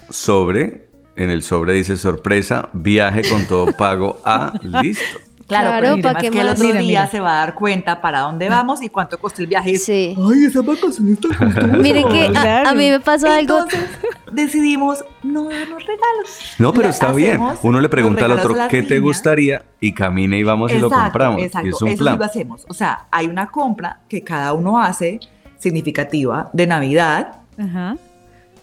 Sobre, 0.10 0.88
en 1.16 1.30
el 1.30 1.44
sobre 1.44 1.74
dice 1.74 1.98
sorpresa, 1.98 2.70
viaje 2.74 3.22
con 3.30 3.46
todo 3.46 3.74
pago 3.78 4.22
a 4.26 4.54
listo. 4.62 5.20
Claro, 5.48 5.70
Claro, 5.70 5.82
pero 5.82 5.94
el 5.96 6.02
¿pa' 6.02 6.10
tema 6.10 6.20
qué 6.22 6.28
es 6.28 6.32
que 6.32 6.42
el 6.42 6.50
otro 6.50 6.64
Mira, 6.64 6.80
día 6.80 6.88
mira. 7.02 7.08
se 7.08 7.20
va 7.20 7.34
a 7.34 7.36
dar 7.46 7.54
cuenta 7.56 8.02
para 8.02 8.22
dónde 8.22 8.50
vamos 8.50 8.82
y 8.82 8.90
cuánto 8.90 9.18
costó 9.20 9.42
el 9.42 9.48
viaje. 9.48 9.78
Sí. 9.78 10.16
Ay, 10.18 10.46
esa 10.46 10.62
vacación 10.62 11.10
está 11.10 11.28
costosa. 11.30 11.68
Mire 11.78 12.04
que 12.06 12.32
a, 12.38 12.74
mí 12.74 12.90
me 12.90 13.00
pasó 13.00 13.28
algo. 13.30 13.60
Entonces 13.60 13.90
decidimos 14.32 15.04
no 15.22 15.46
darnos 15.46 15.82
regalos. 15.86 16.56
No, 16.60 16.74
pero 16.74 16.90
está 16.90 17.12
bien. 17.12 17.42
Uno 17.62 17.80
le 17.82 17.90
pregunta 17.90 18.26
al 18.26 18.32
otro 18.32 18.56
qué 18.70 18.84
te 18.84 19.00
gustaría 19.00 19.64
y 19.80 19.94
camina 19.94 20.38
y 20.38 20.44
vamos 20.44 20.72
y 20.72 20.80
lo 20.80 20.90
compramos. 20.90 21.42
Exacto, 21.42 21.68
Y 21.68 21.70
es 21.72 21.82
un 21.82 21.88
eso 21.90 21.98
sí 21.98 22.04
plan. 22.04 22.20
lo 22.20 22.26
hacemos. 22.26 22.66
O 22.70 22.74
sea, 22.74 23.08
hay 23.12 23.28
una 23.28 23.48
compra 23.48 24.00
que 24.08 24.24
cada 24.24 24.54
uno 24.54 24.80
hace 24.82 25.20
significativa 25.58 26.50
de 26.54 26.68
Navidad 26.68 27.36
Ajá. 27.58 27.96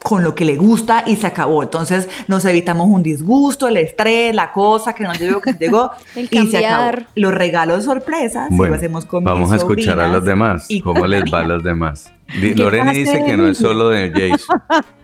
Con 0.03 0.23
lo 0.25 0.35
que 0.35 0.45
le 0.45 0.57
gusta 0.57 1.05
y 1.07 1.17
se 1.17 1.27
acabó. 1.27 1.63
Entonces 1.63 2.09
nos 2.27 2.45
evitamos 2.45 2.87
un 2.89 3.03
disgusto, 3.03 3.69
el 3.69 3.77
estrés, 3.77 4.35
la 4.35 4.53
cosa 4.53 4.95
que 4.95 5.05
no 5.05 5.13
llegó, 5.15 5.41
que 5.41 5.53
llegó 5.53 5.91
El 6.17 6.29
y 6.31 6.47
se 6.49 6.65
acabó. 6.67 6.99
Los 7.15 7.35
regalos 7.35 7.85
sorpresas 7.85 8.49
Bueno, 8.51 8.73
lo 8.73 8.77
hacemos 8.79 9.05
con 9.05 9.25
vamos 9.25 9.51
mis 9.51 9.53
a 9.53 9.57
escuchar 9.57 10.01
a 10.01 10.09
los 10.09 10.25
demás. 10.25 10.67
y 10.69 10.81
¿Cómo 10.81 11.07
les 11.07 11.25
va 11.33 11.41
a 11.41 11.45
los 11.45 11.63
demás? 11.63 12.13
Di- 12.41 12.55
¿Qué 12.55 12.63
Lorena 12.63 12.93
dice 12.93 13.23
que 13.25 13.37
no 13.37 13.47
es 13.49 13.59
solo 13.59 13.89
de 13.91 14.11
Jason. 14.11 14.63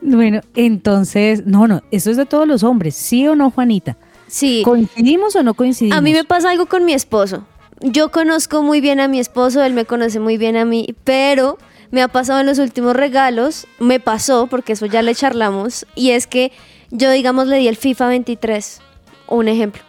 Bueno, 0.00 0.40
entonces, 0.54 1.44
no, 1.46 1.68
no, 1.68 1.82
eso 1.90 2.10
es 2.10 2.16
de 2.16 2.24
todos 2.26 2.48
los 2.48 2.62
hombres, 2.62 2.94
¿sí 2.96 3.28
o 3.28 3.36
no, 3.36 3.50
Juanita? 3.50 3.96
Sí. 4.26 4.62
¿Coincidimos 4.64 5.36
o 5.36 5.42
no 5.42 5.52
coincidimos? 5.54 5.98
A 5.98 6.00
mí 6.00 6.12
me 6.12 6.24
pasa 6.24 6.50
algo 6.50 6.66
con 6.66 6.84
mi 6.84 6.94
esposo. 6.94 7.44
Yo 7.80 8.10
conozco 8.10 8.62
muy 8.62 8.80
bien 8.80 9.00
a 9.00 9.06
mi 9.06 9.20
esposo, 9.20 9.62
él 9.62 9.74
me 9.74 9.84
conoce 9.84 10.18
muy 10.18 10.38
bien 10.38 10.56
a 10.56 10.64
mí, 10.64 10.94
pero 11.04 11.58
me 11.94 12.02
ha 12.02 12.08
pasado 12.08 12.40
en 12.40 12.46
los 12.46 12.58
últimos 12.58 12.96
regalos, 12.96 13.68
me 13.78 14.00
pasó, 14.00 14.48
porque 14.48 14.72
eso 14.72 14.84
ya 14.86 15.00
le 15.00 15.14
charlamos, 15.14 15.86
y 15.94 16.10
es 16.10 16.26
que 16.26 16.50
yo, 16.90 17.08
digamos, 17.12 17.46
le 17.46 17.58
di 17.58 17.68
el 17.68 17.76
FIFA 17.76 18.08
23, 18.08 18.80
un 19.28 19.46
ejemplo. 19.46 19.80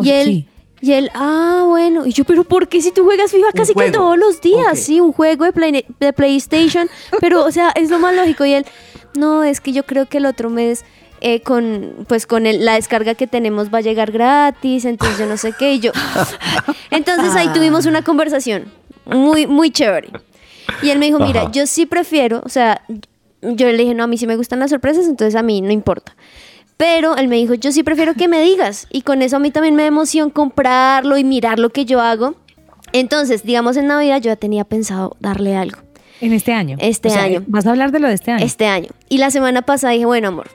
Y 0.00 0.10
él, 0.10 0.26
Sí. 0.26 0.48
y 0.80 0.92
él, 0.92 1.10
ah, 1.14 1.64
bueno, 1.66 2.06
y 2.06 2.12
yo, 2.12 2.22
pero 2.22 2.44
¿por 2.44 2.68
qué 2.68 2.80
si 2.80 2.92
tú 2.92 3.02
juegas 3.04 3.32
FIFA 3.32 3.48
casi 3.54 3.74
que 3.74 3.90
todos 3.90 4.16
los 4.16 4.40
días? 4.40 4.78
Sí, 4.78 5.00
un 5.00 5.12
juego 5.12 5.44
de, 5.46 5.52
Play- 5.52 5.84
de 5.98 6.12
PlayStation, 6.12 6.88
pero, 7.20 7.44
o 7.44 7.50
sea, 7.50 7.70
es 7.74 7.90
lo 7.90 7.98
más 7.98 8.14
lógico. 8.14 8.44
Y 8.44 8.52
él, 8.54 8.64
no, 9.16 9.42
es 9.42 9.60
que 9.60 9.72
yo 9.72 9.82
creo 9.84 10.06
que 10.06 10.18
el 10.18 10.26
otro 10.26 10.50
mes 10.50 10.84
eh, 11.20 11.40
con 11.40 12.06
pues 12.06 12.28
con 12.28 12.46
el- 12.46 12.64
la 12.64 12.74
descarga 12.74 13.16
que 13.16 13.26
tenemos 13.26 13.74
va 13.74 13.78
a 13.78 13.80
llegar 13.80 14.12
gratis, 14.12 14.84
entonces 14.84 15.18
yo 15.18 15.26
no 15.26 15.36
sé 15.36 15.52
qué, 15.58 15.72
y 15.74 15.80
yo... 15.80 15.90
Entonces 16.92 17.34
ahí 17.34 17.48
tuvimos 17.52 17.86
una 17.86 18.02
conversación 18.02 18.66
muy, 19.04 19.48
muy 19.48 19.72
chévere. 19.72 20.10
Y 20.82 20.90
él 20.90 20.98
me 20.98 21.06
dijo, 21.06 21.18
mira, 21.18 21.42
Ajá. 21.42 21.50
yo 21.52 21.66
sí 21.66 21.86
prefiero, 21.86 22.42
o 22.44 22.48
sea, 22.48 22.82
yo 23.42 23.66
le 23.66 23.76
dije, 23.78 23.94
no, 23.94 24.04
a 24.04 24.06
mí 24.06 24.18
sí 24.18 24.26
me 24.26 24.36
gustan 24.36 24.58
las 24.60 24.70
sorpresas, 24.70 25.06
entonces 25.06 25.34
a 25.34 25.42
mí 25.42 25.60
no 25.60 25.72
importa. 25.72 26.16
Pero 26.76 27.16
él 27.16 27.28
me 27.28 27.36
dijo, 27.36 27.54
yo 27.54 27.72
sí 27.72 27.82
prefiero 27.82 28.14
que 28.14 28.28
me 28.28 28.40
digas. 28.40 28.86
Y 28.90 29.02
con 29.02 29.20
eso 29.22 29.36
a 29.36 29.38
mí 29.40 29.50
también 29.50 29.74
me 29.74 29.82
da 29.82 29.88
emoción 29.88 30.30
comprarlo 30.30 31.18
y 31.18 31.24
mirar 31.24 31.58
lo 31.58 31.70
que 31.70 31.84
yo 31.84 32.00
hago. 32.00 32.36
Entonces, 32.92 33.42
digamos 33.42 33.76
en 33.76 33.88
Navidad 33.88 34.16
yo 34.20 34.30
ya 34.30 34.36
tenía 34.36 34.64
pensado 34.64 35.16
darle 35.20 35.56
algo. 35.56 35.78
En 36.20 36.32
este 36.32 36.52
año. 36.52 36.76
Este 36.80 37.08
O 37.08 37.10
sea, 37.10 37.24
año. 37.24 37.42
Vas 37.46 37.66
a 37.66 37.70
hablar 37.70 37.90
de 37.92 37.98
lo 38.00 38.08
de 38.08 38.14
este 38.14 38.30
año. 38.30 38.44
Este 38.44 38.66
año. 38.66 38.88
Y 39.08 39.18
la 39.18 39.30
semana 39.30 39.62
pasada 39.62 39.92
dije, 39.92 40.06
bueno, 40.06 40.28
amor, 40.28 40.48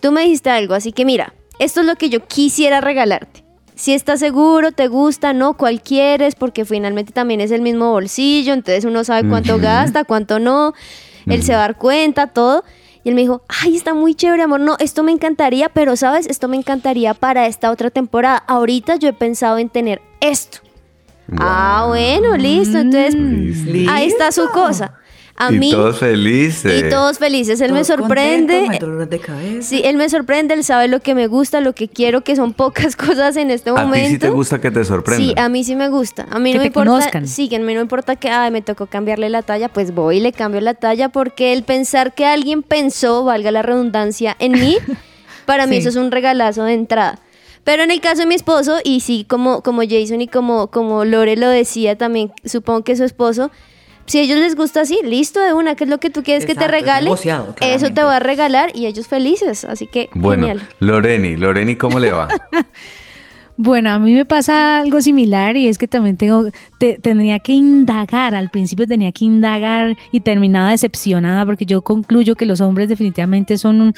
tú 0.00 0.12
me 0.12 0.22
dijiste 0.22 0.50
algo, 0.50 0.74
así 0.74 0.92
que 0.92 1.04
mira, 1.04 1.34
esto 1.58 1.80
es 1.80 1.86
lo 1.86 1.96
que 1.96 2.08
yo 2.08 2.26
quisiera 2.26 2.80
regalarte. 2.80 3.44
Si 3.78 3.94
estás 3.94 4.18
seguro, 4.18 4.72
te 4.72 4.88
gusta, 4.88 5.32
no, 5.32 5.56
cuál 5.56 5.80
quieres, 5.80 6.34
porque 6.34 6.64
finalmente 6.64 7.12
también 7.12 7.40
es 7.40 7.52
el 7.52 7.62
mismo 7.62 7.92
bolsillo, 7.92 8.52
entonces 8.52 8.84
uno 8.84 9.04
sabe 9.04 9.28
cuánto 9.28 9.60
gasta, 9.60 10.02
cuánto 10.02 10.40
no, 10.40 10.74
él 11.26 11.44
se 11.44 11.52
va 11.52 11.58
a 11.58 11.60
dar 11.60 11.78
cuenta, 11.78 12.26
todo. 12.26 12.64
Y 13.04 13.10
él 13.10 13.14
me 13.14 13.20
dijo, 13.20 13.42
ay, 13.46 13.76
está 13.76 13.94
muy 13.94 14.16
chévere, 14.16 14.42
amor, 14.42 14.58
no, 14.58 14.74
esto 14.80 15.04
me 15.04 15.12
encantaría, 15.12 15.68
pero 15.68 15.94
sabes, 15.94 16.26
esto 16.26 16.48
me 16.48 16.56
encantaría 16.56 17.14
para 17.14 17.46
esta 17.46 17.70
otra 17.70 17.90
temporada. 17.90 18.38
Ahorita 18.48 18.96
yo 18.96 19.10
he 19.10 19.12
pensado 19.12 19.58
en 19.58 19.68
tener 19.68 20.02
esto. 20.20 20.58
Ah, 21.36 21.84
bueno, 21.86 22.36
listo, 22.36 22.78
entonces 22.78 23.14
Listo. 23.14 23.92
ahí 23.92 24.08
está 24.08 24.32
su 24.32 24.48
cosa. 24.48 24.94
A 25.40 25.52
y 25.52 25.58
mí... 25.58 25.70
todos 25.70 25.98
felices. 26.00 26.84
Y 26.84 26.88
todos 26.90 27.18
felices. 27.18 27.60
Él 27.60 27.72
me 27.72 27.84
Todos 27.84 27.86
sorprende. 28.00 28.54
contentos, 28.60 28.66
no 28.66 28.72
hay 28.72 28.78
dolores 28.80 29.10
de 29.10 29.18
cabeza. 29.20 29.68
Sí, 29.68 29.82
él 29.84 29.96
me 29.96 30.08
sorprende, 30.08 30.54
él 30.54 30.64
sabe 30.64 30.88
lo 30.88 31.00
que 31.00 31.14
me 31.14 31.28
gusta, 31.28 31.60
lo 31.60 31.74
que 31.74 31.88
quiero, 31.88 32.22
que 32.24 32.34
son 32.34 32.52
pocas 32.54 32.96
cosas 32.96 33.36
en 33.36 33.50
este 33.52 33.70
¿A 33.70 33.74
momento. 33.74 34.06
ti 34.08 34.12
sí 34.14 34.18
te 34.18 34.30
gusta 34.30 34.60
que 34.60 34.70
te 34.72 34.84
sorprendan? 34.84 35.26
Sí, 35.28 35.34
a 35.38 35.48
mí 35.48 35.62
sí 35.62 35.76
me 35.76 35.88
gusta. 35.88 36.26
A 36.30 36.38
mí 36.40 36.50
Que 36.50 36.56
no 36.58 36.62
me 36.62 36.66
importa. 36.66 36.90
conozcan. 36.90 37.28
Sí, 37.28 37.48
que 37.48 37.56
a 37.56 37.58
mí 37.60 37.66
no 37.66 37.78
me 37.78 37.82
importa 37.82 38.16
que 38.16 38.28
ay, 38.30 38.50
me 38.50 38.62
tocó 38.62 38.86
cambiarle 38.86 39.28
la 39.30 39.42
talla, 39.42 39.68
pues 39.68 39.94
voy 39.94 40.16
y 40.16 40.20
le 40.20 40.32
cambio 40.32 40.60
la 40.60 40.74
talla 40.74 41.08
porque 41.10 41.52
el 41.52 41.62
pensar 41.62 42.14
que 42.14 42.26
alguien 42.26 42.62
pensó, 42.64 43.24
valga 43.24 43.50
la 43.52 43.62
redundancia, 43.62 44.36
en 44.40 44.52
mí, 44.52 44.76
para 45.46 45.66
mí 45.66 45.74
Sí. 45.76 45.80
eso 45.82 45.88
es 45.90 45.96
un 45.96 46.10
regalazo 46.10 46.64
de 46.64 46.74
entrada. 46.74 47.20
Pero 47.64 47.82
en 47.82 47.90
el 47.90 48.00
caso 48.00 48.22
de 48.22 48.26
mi 48.26 48.34
esposo, 48.34 48.78
y 48.82 49.00
sí, 49.00 49.26
como, 49.28 49.62
como 49.62 49.82
Jason 49.88 50.20
y 50.22 50.26
como, 50.28 50.68
como 50.68 51.04
Lore 51.04 51.36
lo 51.36 51.48
decía 51.48 51.96
también, 51.96 52.32
supongo 52.44 52.82
que 52.82 52.96
su 52.96 53.04
esposo, 53.04 53.50
si 54.08 54.18
a 54.18 54.22
ellos 54.22 54.38
les 54.38 54.56
gusta 54.56 54.80
así, 54.80 54.98
listo 55.04 55.40
de 55.40 55.52
una, 55.52 55.74
¿qué 55.76 55.84
es 55.84 55.90
lo 55.90 55.98
que 55.98 56.10
tú 56.10 56.22
quieres 56.22 56.44
que 56.44 56.54
te 56.54 56.64
es 56.64 56.70
regale? 56.70 57.04
negociado, 57.04 57.54
Eso 57.60 57.90
te 57.92 58.02
va 58.02 58.16
a 58.16 58.20
regalar 58.20 58.70
y 58.74 58.86
ellos 58.86 59.06
felices, 59.06 59.64
así 59.64 59.86
que 59.86 60.10
Bueno, 60.14 60.46
genial. 60.48 60.68
Loreni, 60.80 61.36
Loreni, 61.36 61.76
¿cómo 61.76 62.00
le 62.00 62.10
va? 62.12 62.28
Bueno, 63.60 63.90
a 63.90 63.98
mí 63.98 64.14
me 64.14 64.24
pasa 64.24 64.78
algo 64.78 65.00
similar 65.02 65.56
y 65.56 65.66
es 65.66 65.78
que 65.78 65.88
también 65.88 66.16
tengo, 66.16 66.44
te- 66.78 66.96
tendría 67.02 67.40
que 67.40 67.52
indagar, 67.52 68.36
al 68.36 68.50
principio 68.50 68.86
tenía 68.86 69.10
que 69.10 69.24
indagar 69.24 69.96
y 70.12 70.20
terminaba 70.20 70.70
decepcionada 70.70 71.44
porque 71.44 71.66
yo 71.66 71.82
concluyo 71.82 72.36
que 72.36 72.46
los 72.46 72.60
hombres 72.60 72.88
definitivamente 72.88 73.58
son 73.58 73.80
un, 73.80 73.94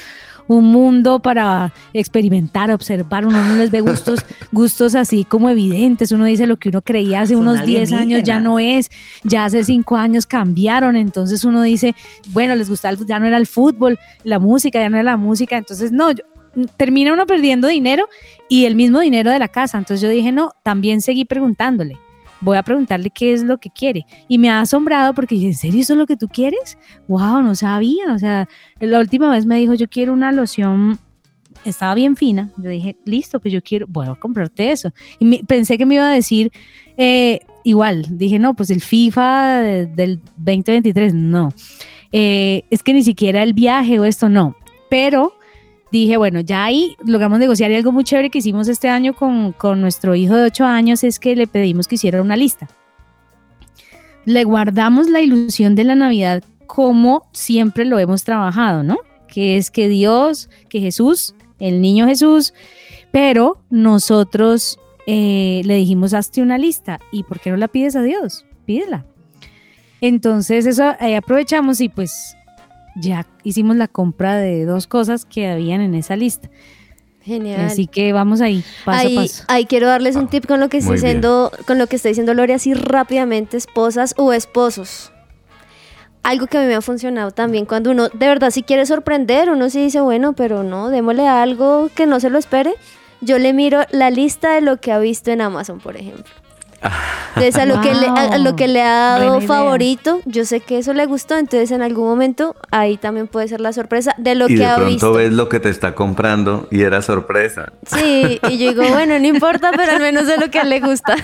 un 0.47 0.65
mundo 0.65 1.19
para 1.19 1.71
experimentar, 1.93 2.71
observar, 2.71 3.23
uno 3.27 3.39
no 3.45 3.55
les 3.55 3.69
ve 3.69 3.81
gustos, 3.81 4.25
gustos 4.51 4.95
así 4.95 5.25
como 5.25 5.47
evidentes, 5.47 6.11
uno 6.11 6.25
dice 6.25 6.47
lo 6.47 6.57
que 6.57 6.69
uno 6.69 6.81
creía 6.81 7.21
hace 7.21 7.35
Son 7.35 7.43
unos 7.43 7.63
10 7.63 7.91
años 7.93 8.23
ya 8.23 8.39
no 8.39 8.57
es, 8.57 8.89
ya 9.23 9.45
hace 9.45 9.63
5 9.63 9.95
años 9.95 10.25
cambiaron, 10.25 10.95
entonces 10.95 11.45
uno 11.45 11.61
dice, 11.61 11.93
bueno, 12.29 12.55
les 12.55 12.67
gustaba, 12.67 12.95
el- 12.95 13.05
ya 13.05 13.19
no 13.19 13.27
era 13.27 13.37
el 13.37 13.45
fútbol, 13.45 13.99
la 14.23 14.39
música, 14.39 14.79
ya 14.79 14.89
no 14.89 14.95
era 14.97 15.03
la 15.03 15.17
música, 15.17 15.55
entonces 15.55 15.91
no, 15.91 16.09
yo- 16.09 16.23
termina 16.77 17.13
uno 17.13 17.25
perdiendo 17.25 17.67
dinero 17.67 18.07
y 18.49 18.65
el 18.65 18.75
mismo 18.75 18.99
dinero 18.99 19.31
de 19.31 19.39
la 19.39 19.47
casa. 19.47 19.77
Entonces 19.77 20.01
yo 20.01 20.09
dije, 20.09 20.31
no, 20.31 20.51
también 20.63 21.01
seguí 21.01 21.25
preguntándole. 21.25 21.97
Voy 22.41 22.57
a 22.57 22.63
preguntarle 22.63 23.11
qué 23.11 23.33
es 23.33 23.43
lo 23.43 23.59
que 23.59 23.69
quiere. 23.69 24.05
Y 24.27 24.37
me 24.39 24.49
ha 24.49 24.61
asombrado 24.61 25.13
porque 25.13 25.35
dije, 25.35 25.47
¿en 25.47 25.53
serio 25.53 25.81
eso 25.81 25.93
es 25.93 25.99
lo 25.99 26.07
que 26.07 26.17
tú 26.17 26.27
quieres? 26.27 26.77
Wow, 27.07 27.41
no 27.43 27.53
sabía. 27.55 28.13
O 28.13 28.17
sea, 28.19 28.49
la 28.79 28.99
última 28.99 29.29
vez 29.29 29.45
me 29.45 29.57
dijo, 29.59 29.75
yo 29.75 29.87
quiero 29.87 30.11
una 30.13 30.31
loción, 30.31 30.97
estaba 31.65 31.93
bien 31.93 32.15
fina. 32.15 32.49
Yo 32.57 32.69
dije, 32.71 32.97
listo, 33.05 33.39
pues 33.39 33.53
yo 33.53 33.61
quiero, 33.61 33.85
voy 33.87 34.07
a 34.07 34.15
comprarte 34.15 34.71
eso. 34.71 34.91
Y 35.19 35.25
me- 35.25 35.43
pensé 35.45 35.77
que 35.77 35.85
me 35.85 35.95
iba 35.95 36.09
a 36.09 36.13
decir, 36.13 36.51
eh, 36.97 37.41
igual, 37.63 38.07
dije, 38.09 38.39
no, 38.39 38.55
pues 38.55 38.71
el 38.71 38.81
FIFA 38.81 39.59
de- 39.61 39.85
del 39.85 40.19
2023, 40.37 41.13
no. 41.13 41.53
Eh, 42.11 42.63
es 42.71 42.81
que 42.81 42.93
ni 42.93 43.03
siquiera 43.03 43.43
el 43.43 43.53
viaje 43.53 43.99
o 43.99 44.05
esto, 44.05 44.29
no. 44.29 44.55
Pero 44.89 45.33
dije, 45.91 46.17
bueno, 46.17 46.39
ya 46.39 46.63
ahí 46.63 46.95
logramos 47.05 47.39
negociar 47.39 47.71
y 47.71 47.75
algo 47.75 47.91
muy 47.91 48.03
chévere 48.03 48.29
que 48.29 48.39
hicimos 48.39 48.67
este 48.67 48.89
año 48.89 49.13
con, 49.13 49.51
con 49.51 49.81
nuestro 49.81 50.15
hijo 50.15 50.35
de 50.35 50.45
8 50.45 50.65
años 50.65 51.03
es 51.03 51.19
que 51.19 51.35
le 51.35 51.47
pedimos 51.47 51.87
que 51.87 51.95
hiciera 51.95 52.21
una 52.21 52.35
lista. 52.35 52.67
Le 54.25 54.43
guardamos 54.43 55.09
la 55.09 55.21
ilusión 55.21 55.75
de 55.75 55.83
la 55.83 55.95
Navidad 55.95 56.43
como 56.67 57.27
siempre 57.33 57.83
lo 57.83 57.99
hemos 57.99 58.23
trabajado, 58.23 58.81
¿no? 58.81 58.97
Que 59.27 59.57
es 59.57 59.71
que 59.71 59.89
Dios, 59.89 60.49
que 60.69 60.79
Jesús, 60.79 61.35
el 61.59 61.81
niño 61.81 62.07
Jesús, 62.07 62.53
pero 63.11 63.61
nosotros 63.69 64.79
eh, 65.05 65.61
le 65.65 65.75
dijimos, 65.75 66.13
hazte 66.13 66.41
una 66.41 66.57
lista. 66.57 67.01
¿Y 67.11 67.23
por 67.23 67.41
qué 67.41 67.49
no 67.49 67.57
la 67.57 67.67
pides 67.67 67.97
a 67.97 68.01
Dios? 68.01 68.45
Pídela. 68.65 69.05
Entonces 69.99 70.65
eso 70.65 70.95
eh, 71.01 71.17
aprovechamos 71.17 71.81
y 71.81 71.89
pues 71.89 72.37
ya 72.95 73.25
hicimos 73.43 73.75
la 73.75 73.87
compra 73.87 74.37
de 74.37 74.65
dos 74.65 74.87
cosas 74.87 75.25
que 75.25 75.47
habían 75.47 75.81
en 75.81 75.95
esa 75.95 76.15
lista. 76.15 76.49
Genial. 77.23 77.61
Así 77.61 77.85
que 77.85 78.13
vamos 78.13 78.41
ahí, 78.41 78.63
paso 78.83 79.07
ahí, 79.07 79.17
a 79.17 79.21
paso. 79.21 79.43
ahí 79.47 79.65
quiero 79.65 79.87
darles 79.87 80.15
un 80.15 80.27
tip 80.27 80.47
con 80.47 80.59
lo 80.59 80.69
que 80.69 80.79
bien. 80.79 80.93
diciendo, 80.93 81.51
con 81.67 81.77
lo 81.77 81.85
que 81.85 81.95
está 81.95 82.09
diciendo 82.09 82.33
Lore 82.33 82.53
así 82.53 82.73
rápidamente, 82.73 83.57
esposas 83.57 84.15
o 84.17 84.33
esposos. 84.33 85.11
Algo 86.23 86.47
que 86.47 86.57
a 86.57 86.61
mí 86.61 86.67
me 86.67 86.75
ha 86.75 86.81
funcionado 86.81 87.31
también 87.31 87.65
cuando 87.65 87.91
uno 87.91 88.09
de 88.09 88.27
verdad 88.27 88.51
si 88.51 88.63
quiere 88.63 88.85
sorprender, 88.85 89.49
uno 89.51 89.69
sí 89.69 89.81
dice, 89.81 90.01
bueno, 90.01 90.33
pero 90.33 90.63
no, 90.63 90.89
démosle 90.89 91.27
algo 91.27 91.89
que 91.93 92.07
no 92.07 92.19
se 92.19 92.29
lo 92.29 92.39
espere. 92.39 92.73
Yo 93.21 93.37
le 93.37 93.53
miro 93.53 93.81
la 93.91 94.09
lista 94.09 94.55
de 94.55 94.61
lo 94.61 94.77
que 94.77 94.91
ha 94.91 94.97
visto 94.97 95.29
en 95.29 95.41
Amazon, 95.41 95.79
por 95.79 95.97
ejemplo. 95.97 96.40
Entonces 97.35 97.55
a 97.57 97.65
lo 97.65 97.79
que 97.81 97.93
le, 97.93 98.07
a, 98.07 98.13
a 98.33 98.37
lo 98.39 98.55
que 98.55 98.67
le 98.67 98.81
ha 98.81 98.91
dado 98.91 99.17
Buena 99.23 99.37
idea. 99.37 99.47
favorito, 99.47 100.21
yo 100.25 100.45
sé 100.45 100.59
que 100.61 100.79
eso 100.79 100.93
le 100.93 101.05
gustó, 101.05 101.37
entonces 101.37 101.71
en 101.71 101.81
algún 101.81 102.05
momento 102.07 102.55
ahí 102.71 102.97
también 102.97 103.27
puede 103.27 103.47
ser 103.47 103.61
la 103.61 103.71
sorpresa 103.73 104.13
de 104.17 104.35
lo 104.35 104.45
y 104.49 104.55
que 104.55 104.59
de 104.59 104.65
ha 104.65 104.75
pronto 104.75 104.91
visto. 104.91 105.13
ves 105.13 105.31
lo 105.31 105.47
que 105.47 105.59
te 105.59 105.69
está 105.69 105.93
comprando 105.95 106.67
y 106.71 106.81
era 106.81 107.01
sorpresa. 107.01 107.71
Sí, 107.85 108.39
y 108.49 108.57
yo 108.57 108.69
digo, 108.73 108.83
bueno, 108.89 109.17
no 109.19 109.27
importa, 109.27 109.71
pero 109.75 109.91
al 109.93 110.01
menos 110.01 110.25
de 110.27 110.37
lo 110.37 110.49
que 110.49 110.59
a 110.59 110.63
él 110.63 110.69
le 110.69 110.79
gusta. 110.79 111.15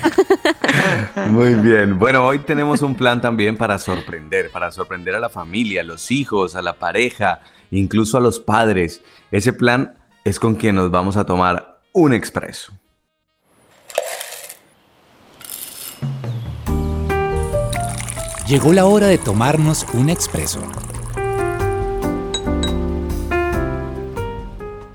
Muy 1.30 1.56
bien. 1.56 1.98
Bueno, 2.00 2.26
hoy 2.26 2.40
tenemos 2.40 2.82
un 2.82 2.96
plan 2.96 3.20
también 3.22 3.58
para 3.58 3.78
sorprender, 3.80 4.52
para 4.52 4.72
sorprender 4.72 5.16
a 5.16 5.20
la 5.20 5.30
familia, 5.30 5.82
a 5.82 5.84
los 5.84 6.12
hijos, 6.12 6.56
a 6.56 6.62
la 6.62 6.74
pareja, 6.74 7.42
incluso 7.72 8.18
a 8.18 8.22
los 8.22 8.40
padres. 8.40 9.02
Ese 9.32 9.54
plan 9.54 9.96
es 10.24 10.40
con 10.40 10.56
quien 10.56 10.76
nos 10.76 10.92
vamos 10.92 11.18
a 11.18 11.26
tomar 11.26 11.80
un 11.94 12.14
expreso. 12.14 12.74
Llegó 18.48 18.72
la 18.72 18.86
hora 18.86 19.08
de 19.08 19.18
tomarnos 19.18 19.86
un 19.94 20.10
expreso. 20.10 20.62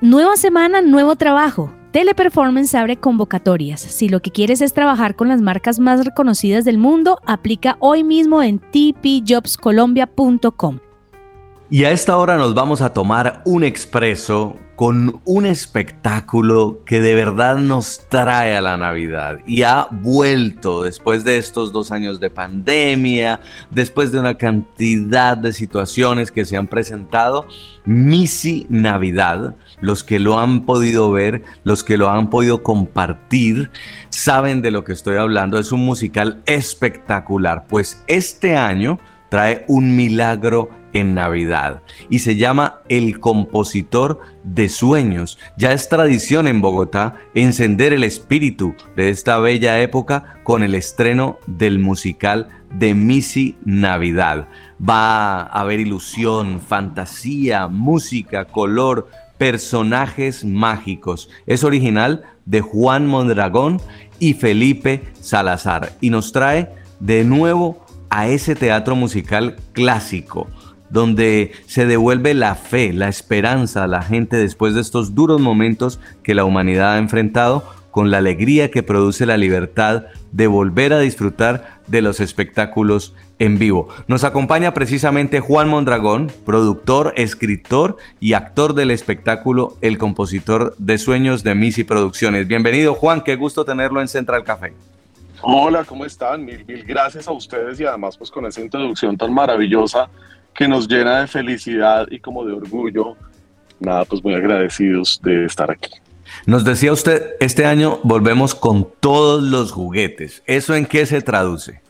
Nueva 0.02 0.36
semana, 0.36 0.82
nuevo 0.82 1.16
trabajo. 1.16 1.72
Teleperformance 1.92 2.76
abre 2.76 2.98
convocatorias. 2.98 3.80
Si 3.80 4.10
lo 4.10 4.20
que 4.20 4.32
quieres 4.32 4.60
es 4.62 4.74
trabajar 4.74 5.16
con 5.16 5.28
las 5.28 5.42
marcas 5.42 5.80
más 5.80 6.04
reconocidas 6.04 6.66
del 6.66 6.80
mundo, 6.80 7.20
aplica 7.26 7.78
hoy 7.80 8.04
mismo 8.04 8.42
en 8.42 8.58
tpjobscolombia.com. 8.60 10.80
Y 11.74 11.86
a 11.86 11.92
esta 11.92 12.18
hora 12.18 12.38
nos 12.38 12.54
vamos 12.54 12.82
a 12.82 12.94
tomar 12.94 13.42
un 13.46 13.64
expreso 13.64 14.60
con 14.76 15.22
un 15.26 15.48
espectáculo 15.48 16.84
que 16.86 17.02
de 17.02 17.16
verdad 17.16 17.58
nos 17.58 18.08
trae 18.10 18.56
a 18.56 18.62
la 18.62 18.78
Navidad 18.78 19.40
y 19.48 19.64
ha 19.64 19.88
vuelto 19.90 20.84
después 20.84 21.24
de 21.24 21.40
estos 21.40 21.74
dos 21.74 21.92
años 21.92 22.20
de 22.20 22.30
pandemia, 22.30 23.40
después 23.72 24.12
de 24.12 24.20
una 24.20 24.36
cantidad 24.36 25.36
de 25.36 25.52
situaciones 25.52 26.32
que 26.32 26.46
se 26.46 26.58
han 26.58 26.68
presentado. 26.68 27.48
Misi 27.86 28.68
Navidad, 28.70 29.56
los 29.82 30.04
que 30.04 30.20
lo 30.20 30.38
han 30.38 30.68
podido 30.68 31.12
ver, 31.12 31.42
los 31.64 31.84
que 31.84 31.98
lo 31.98 32.12
han 32.12 32.30
podido 32.30 32.62
compartir, 32.62 33.72
saben 34.10 34.62
de 34.62 34.70
lo 34.70 34.84
que 34.84 34.94
estoy 34.94 35.18
hablando. 35.18 35.58
Es 35.58 35.72
un 35.72 35.84
musical 35.84 36.44
espectacular, 36.46 37.66
pues 37.68 38.04
este 38.06 38.58
año 38.58 39.00
trae 39.30 39.66
un 39.68 39.96
milagro 39.96 40.83
en 40.94 41.14
Navidad 41.14 41.82
y 42.10 42.20
se 42.20 42.36
llama 42.36 42.82
El 42.88 43.20
Compositor 43.20 44.22
de 44.44 44.70
Sueños. 44.70 45.38
Ya 45.58 45.74
es 45.74 45.90
tradición 45.90 46.48
en 46.48 46.62
Bogotá 46.62 47.16
encender 47.34 47.94
el 47.94 48.04
espíritu 48.04 48.76
de 48.96 49.10
esta 49.10 49.40
bella 49.40 49.82
época 49.82 50.40
con 50.44 50.64
el 50.64 50.76
estreno 50.76 51.38
del 51.48 51.80
musical 51.80 52.50
de 52.72 52.94
Missy 52.94 53.58
Navidad. 53.66 54.48
Va 54.82 55.42
a 55.42 55.62
haber 55.62 55.80
ilusión, 55.80 56.62
fantasía, 56.62 57.68
música, 57.68 58.46
color, 58.46 59.10
personajes 59.38 60.46
mágicos. 60.46 61.30
Es 61.46 61.64
original 61.64 62.24
de 62.46 62.62
Juan 62.62 63.08
Mondragón 63.08 63.82
y 64.20 64.34
Felipe 64.34 65.04
Salazar 65.20 65.94
y 66.02 66.10
nos 66.10 66.32
trae 66.32 66.70
de 67.00 67.24
nuevo 67.24 67.86
a 68.10 68.28
ese 68.28 68.56
teatro 68.56 68.96
musical 68.96 69.56
clásico 69.74 70.48
donde 70.94 71.52
se 71.66 71.88
devuelve 71.88 72.36
la 72.36 72.54
fe, 72.54 72.94
la 72.94 73.10
esperanza 73.10 73.84
a 73.84 73.88
la 73.88 74.04
gente 74.04 74.38
después 74.38 74.76
de 74.76 74.82
estos 74.82 75.16
duros 75.16 75.42
momentos 75.42 76.00
que 76.22 76.36
la 76.36 76.46
humanidad 76.46 76.94
ha 76.94 76.98
enfrentado, 77.00 77.64
con 77.90 78.10
la 78.10 78.20
alegría 78.20 78.72
que 78.72 78.82
produce 78.82 79.26
la 79.26 79.38
libertad 79.38 80.06
de 80.32 80.48
volver 80.48 80.94
a 80.94 81.00
disfrutar 81.00 81.82
de 81.86 82.02
los 82.02 82.20
espectáculos 82.20 83.14
en 83.38 83.60
vivo. 83.60 83.88
Nos 84.08 84.24
acompaña 84.24 84.74
precisamente 84.74 85.40
Juan 85.40 85.68
Mondragón, 85.68 86.32
productor, 86.46 87.14
escritor 87.18 87.98
y 88.20 88.34
actor 88.34 88.74
del 88.74 88.90
espectáculo, 88.90 89.78
el 89.82 89.98
compositor 89.98 90.76
de 90.78 90.98
sueños 90.98 91.44
de 91.44 91.54
Missy 91.56 91.84
Producciones. 91.84 92.48
Bienvenido 92.48 92.96
Juan, 92.96 93.22
qué 93.22 93.36
gusto 93.36 93.66
tenerlo 93.66 94.02
en 94.02 94.08
Central 94.08 94.44
Café. 94.44 94.74
Hola, 95.46 95.84
¿cómo 95.84 96.06
están? 96.06 96.46
Mil, 96.46 96.64
mil 96.66 96.86
gracias 96.86 97.28
a 97.28 97.34
ustedes 97.34 97.78
y 97.78 97.86
además 97.86 98.16
pues 98.16 98.32
con 98.32 98.46
esa 98.46 98.62
introducción 98.62 99.18
tan 99.18 99.34
maravillosa 99.34 100.10
que 100.54 100.70
nos 100.70 100.88
llena 100.88 101.20
de 101.20 101.28
felicidad 101.28 102.08
y 102.10 102.20
como 102.20 102.46
de 102.46 102.54
orgullo. 102.54 103.18
Nada, 103.82 104.06
pues 104.06 104.24
muy 104.24 104.34
agradecidos 104.36 105.20
de 105.22 105.44
estar 105.44 105.70
aquí. 105.70 105.92
Nos 106.46 106.64
decía 106.64 106.94
usted, 106.94 107.32
este 107.42 107.66
año 107.66 108.00
volvemos 108.04 108.56
con 108.56 108.88
todos 109.02 109.44
los 109.44 109.74
juguetes. 109.74 110.44
¿Eso 110.46 110.76
en 110.76 110.86
qué 110.86 111.06
se 111.06 111.22
traduce? 111.22 111.82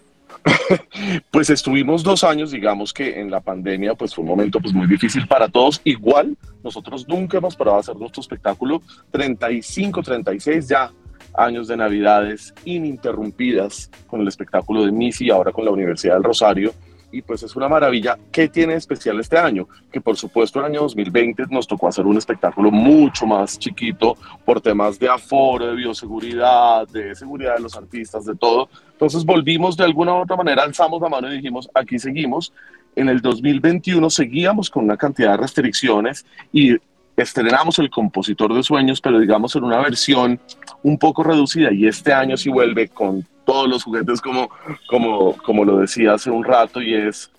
Pues 1.29 1.49
estuvimos 1.49 2.03
dos 2.03 2.23
años, 2.23 2.51
digamos 2.51 2.93
que 2.93 3.19
en 3.19 3.29
la 3.29 3.39
pandemia, 3.39 3.95
pues 3.95 4.13
fue 4.13 4.23
un 4.23 4.29
momento 4.29 4.59
pues 4.59 4.73
muy 4.73 4.87
difícil 4.87 5.27
para 5.27 5.47
todos. 5.47 5.81
Igual, 5.83 6.37
nosotros 6.63 7.07
nunca 7.07 7.37
hemos 7.37 7.55
parado 7.55 7.77
de 7.77 7.81
hacer 7.81 7.95
nuestro 7.95 8.21
espectáculo. 8.21 8.81
35, 9.11 10.01
36 10.01 10.67
ya 10.67 10.91
años 11.33 11.67
de 11.67 11.77
navidades 11.77 12.53
ininterrumpidas 12.65 13.89
con 14.07 14.21
el 14.21 14.27
espectáculo 14.27 14.85
de 14.85 14.91
Missy, 14.91 15.29
ahora 15.29 15.51
con 15.51 15.65
la 15.65 15.71
Universidad 15.71 16.15
del 16.15 16.23
Rosario. 16.23 16.73
Y 17.11 17.21
pues 17.21 17.43
es 17.43 17.55
una 17.55 17.69
maravilla. 17.69 18.17
¿Qué 18.31 18.47
tiene 18.47 18.73
especial 18.73 19.19
este 19.19 19.37
año? 19.37 19.67
Que 19.91 20.01
por 20.01 20.17
supuesto 20.17 20.59
el 20.59 20.65
año 20.65 20.81
2020 20.81 21.43
nos 21.51 21.67
tocó 21.67 21.87
hacer 21.87 22.07
un 22.07 22.17
espectáculo 22.17 22.71
mucho 22.71 23.27
más 23.27 23.59
chiquito 23.59 24.17
por 24.43 24.59
temas 24.59 24.97
de 24.97 25.09
aforo, 25.09 25.67
de 25.67 25.75
bioseguridad, 25.75 26.87
de 26.87 27.13
seguridad 27.13 27.55
de 27.55 27.61
los 27.61 27.75
artistas, 27.75 28.25
de 28.25 28.35
todo. 28.35 28.67
Entonces 28.93 29.23
volvimos 29.23 29.77
de 29.77 29.83
alguna 29.83 30.15
u 30.15 30.23
otra 30.23 30.37
manera, 30.37 30.63
alzamos 30.63 30.99
la 31.03 31.09
mano 31.09 31.31
y 31.31 31.35
dijimos, 31.35 31.69
aquí 31.75 31.99
seguimos. 31.99 32.51
En 32.95 33.09
el 33.09 33.21
2021 33.21 34.09
seguíamos 34.09 34.71
con 34.71 34.83
una 34.83 34.97
cantidad 34.97 35.31
de 35.31 35.37
restricciones 35.37 36.25
y 36.51 36.77
estrenamos 37.15 37.80
el 37.80 37.89
compositor 37.89 38.54
de 38.54 38.63
sueños, 38.63 38.99
pero 39.02 39.19
digamos 39.19 39.56
en 39.56 39.63
una 39.63 39.80
versión 39.82 40.39
un 40.82 40.97
poco 40.97 41.23
reducida 41.23 41.71
y 41.71 41.88
este 41.88 42.12
año 42.13 42.38
sí 42.38 42.49
vuelve 42.49 42.88
con 42.89 43.26
todos 43.45 43.67
los 43.69 43.84
juguetes 43.84 44.21
como, 44.21 44.49
como, 44.88 45.36
como 45.38 45.65
lo 45.65 45.78
decía 45.80 46.13
hace 46.13 46.32
un 46.32 46.43
rato 46.43 46.82
y 46.82 46.93
es, 46.95 47.30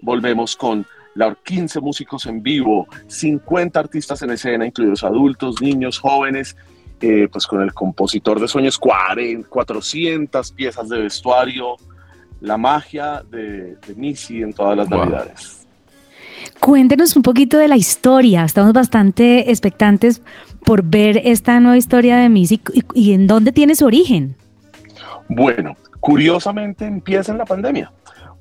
volvemos 0.00 0.56
con 0.56 0.86
la 1.14 1.34
15 1.34 1.80
músicos 1.80 2.26
en 2.26 2.42
vivo, 2.42 2.86
50 3.08 3.78
artistas 3.78 4.22
en 4.22 4.30
escena, 4.30 4.64
incluidos 4.66 5.04
adultos, 5.04 5.60
niños, 5.60 5.98
jóvenes, 5.98 6.56
eh, 7.00 7.28
pues 7.30 7.46
con 7.46 7.62
el 7.62 7.72
compositor 7.74 8.40
de 8.40 8.46
sueños, 8.48 8.78
40, 8.78 9.48
400 9.48 10.52
piezas 10.52 10.88
de 10.88 11.00
vestuario, 11.00 11.76
la 12.40 12.56
magia 12.56 13.22
de, 13.28 13.76
de 13.76 13.94
Missy 13.96 14.42
en 14.42 14.52
todas 14.52 14.76
las 14.76 14.88
Wow. 14.88 14.98
navidades. 15.00 15.59
Cuéntenos 16.60 17.16
un 17.16 17.22
poquito 17.22 17.58
de 17.58 17.68
la 17.68 17.76
historia. 17.76 18.44
Estamos 18.44 18.72
bastante 18.72 19.50
expectantes 19.50 20.22
por 20.64 20.82
ver 20.82 21.20
esta 21.24 21.58
nueva 21.60 21.76
historia 21.76 22.16
de 22.18 22.28
Missy 22.28 22.60
y, 22.94 23.12
en 23.12 23.26
dónde 23.26 23.52
tiene 23.52 23.74
su 23.74 23.86
origen. 23.86 24.36
Bueno, 25.28 25.76
curiosamente 26.00 26.84
empieza 26.84 27.32
en 27.32 27.38
la 27.38 27.44
pandemia, 27.44 27.92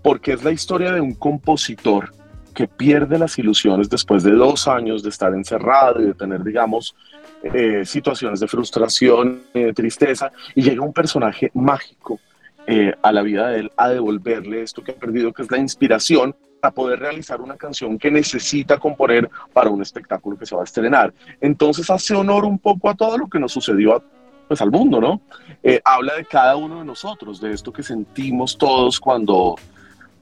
porque 0.02 0.34
es 0.34 0.44
la 0.44 0.52
historia 0.52 0.92
de 0.92 1.02
un 1.02 1.14
compositor 1.14 2.14
que 2.54 2.68
pierde 2.68 3.18
las 3.18 3.38
ilusiones 3.40 3.90
después 3.90 4.24
de 4.24 4.32
dos 4.32 4.68
años 4.68 5.02
de 5.04 5.10
estar 5.10 5.34
encerrado 5.34 6.02
y 6.02 6.08
de 6.08 6.14
tener, 6.14 6.44
digamos, 6.44 6.96
eh, 7.42 7.86
situaciones 7.86 8.42
de 8.42 8.48
frustración, 8.48 9.44
y 9.54 9.62
de 9.62 9.74
tristeza, 9.74 10.32
y 10.56 10.62
llega 10.62 10.82
un 10.82 10.92
personaje 10.92 11.52
mágico 11.54 12.20
eh, 12.68 12.94
a 13.02 13.12
la 13.12 13.22
vida 13.22 13.48
de 13.50 13.62
él 13.62 13.72
a 13.78 13.90
devolverle 13.90 14.62
esto 14.62 14.84
que 14.84 14.92
ha 14.92 14.96
perdido, 14.96 15.32
que 15.32 15.44
es 15.44 15.52
la 15.52 15.58
inspiración 15.58 16.36
para 16.60 16.74
poder 16.74 17.00
realizar 17.00 17.42
una 17.42 17.56
canción 17.56 17.98
que 17.98 18.12
necesita 18.12 18.78
componer 18.78 19.30
para 19.54 19.70
un 19.70 19.82
espectáculo 19.82 20.38
que 20.38 20.46
se 20.46 20.56
va 20.56 20.62
a 20.62 20.66
estrenar. 20.66 21.14
Entonces 21.42 21.90
hace 21.90 22.14
honor 22.16 22.46
un 22.46 22.60
poco 22.60 22.90
a 22.90 22.96
todo 22.96 23.18
lo 23.18 23.28
que 23.28 23.40
nos 23.40 23.52
sucedió 23.52 23.96
a- 23.96 24.04
pues, 24.48 24.62
al 24.62 24.72
mundo, 24.72 25.00
¿no? 25.00 25.22
Eh, 25.64 25.80
habla 25.86 26.16
de 26.16 26.26
cada 26.26 26.56
uno 26.56 26.80
de 26.80 26.86
nosotros, 26.86 27.40
de 27.40 27.52
esto 27.52 27.72
que 27.72 27.84
sentimos 27.84 28.58
todos 28.58 29.00
cuando, 29.00 29.56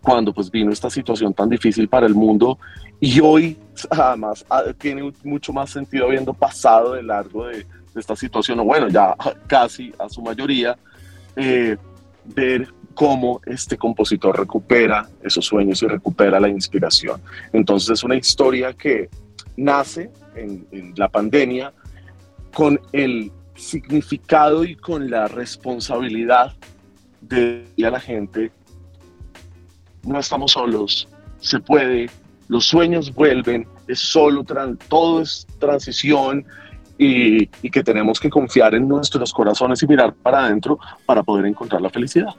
cuando 0.02 0.34
pues 0.34 0.52
vino 0.52 0.72
esta 0.72 0.90
situación 0.90 1.34
tan 1.34 1.50
difícil 1.50 1.88
para 1.88 2.06
el 2.06 2.14
mundo 2.14 2.60
y 3.00 3.20
hoy 3.20 3.58
además 3.90 4.46
ah, 4.50 4.64
tiene 4.78 5.12
mucho 5.24 5.54
más 5.54 5.70
sentido 5.72 6.06
habiendo 6.06 6.34
pasado 6.34 6.94
de 6.94 7.04
largo 7.04 7.48
de, 7.48 7.60
de 7.60 8.00
esta 8.00 8.16
situación, 8.16 8.60
o 8.60 8.64
bueno, 8.66 8.90
ya 8.90 9.16
casi 9.48 9.94
a 9.98 10.10
su 10.10 10.22
mayoría, 10.22 10.78
eh, 11.36 11.78
ver 12.26 12.68
cómo 12.98 13.42
este 13.46 13.78
compositor 13.78 14.40
recupera 14.40 15.08
esos 15.22 15.46
sueños 15.46 15.84
y 15.84 15.88
recupera 15.88 16.40
la 16.40 16.50
inspiración. 16.50 17.22
Entonces 17.54 17.92
es 17.92 18.04
una 18.04 18.16
historia 18.16 18.74
que 18.74 19.08
nace 19.56 20.10
en, 20.36 20.66
en 20.72 20.94
la 20.96 21.08
pandemia 21.08 21.72
con 22.52 22.82
el 22.94 23.32
significado 23.54 24.66
y 24.66 24.76
con 24.76 25.12
la 25.12 25.28
responsabilidad 25.28 26.56
de 27.22 27.68
a 27.86 27.92
la 27.92 28.00
gente, 28.00 28.52
no 30.04 30.18
estamos 30.18 30.54
solos, 30.54 31.08
se 31.40 31.60
puede, 31.60 32.10
los 32.48 32.66
sueños 32.66 33.14
vuelven, 33.14 33.68
es 33.88 34.00
solo, 34.00 34.44
todo 34.88 35.22
es 35.22 35.46
transición 35.60 36.48
y, 36.98 37.48
y 37.62 37.70
que 37.70 37.84
tenemos 37.84 38.20
que 38.20 38.32
confiar 38.32 38.74
en 38.74 38.88
nuestros 38.88 39.32
corazones 39.32 39.84
y 39.84 39.88
mirar 39.88 40.16
para 40.16 40.46
adentro 40.46 40.80
para 41.06 41.22
poder 41.22 41.46
encontrar 41.46 41.80
la 41.80 41.92
felicidad. 41.92 42.36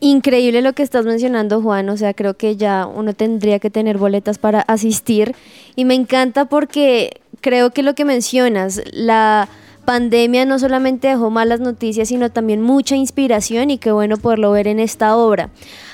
Increíble 0.00 0.60
lo 0.60 0.74
que 0.74 0.82
estás 0.82 1.06
mencionando, 1.06 1.62
Juan. 1.62 1.88
O 1.88 1.96
sea, 1.96 2.12
creo 2.12 2.36
que 2.36 2.56
ya 2.56 2.86
uno 2.86 3.14
tendría 3.14 3.58
que 3.58 3.70
tener 3.70 3.98
boletas 3.98 4.38
para 4.38 4.60
asistir. 4.60 5.34
Y 5.74 5.84
me 5.84 5.94
encanta 5.94 6.46
porque 6.46 7.20
creo 7.40 7.70
que 7.70 7.82
lo 7.82 7.94
que 7.94 8.04
mencionas, 8.04 8.82
la 8.92 9.48
pandemia 9.86 10.44
no 10.44 10.58
solamente 10.58 11.08
dejó 11.08 11.30
malas 11.30 11.60
noticias, 11.60 12.08
sino 12.08 12.30
también 12.30 12.60
mucha 12.60 12.96
inspiración 12.96 13.70
y 13.70 13.78
qué 13.78 13.92
bueno 13.92 14.18
poderlo 14.18 14.50
ver 14.50 14.66
en 14.66 14.80
esta 14.80 15.16
obra. 15.16 15.48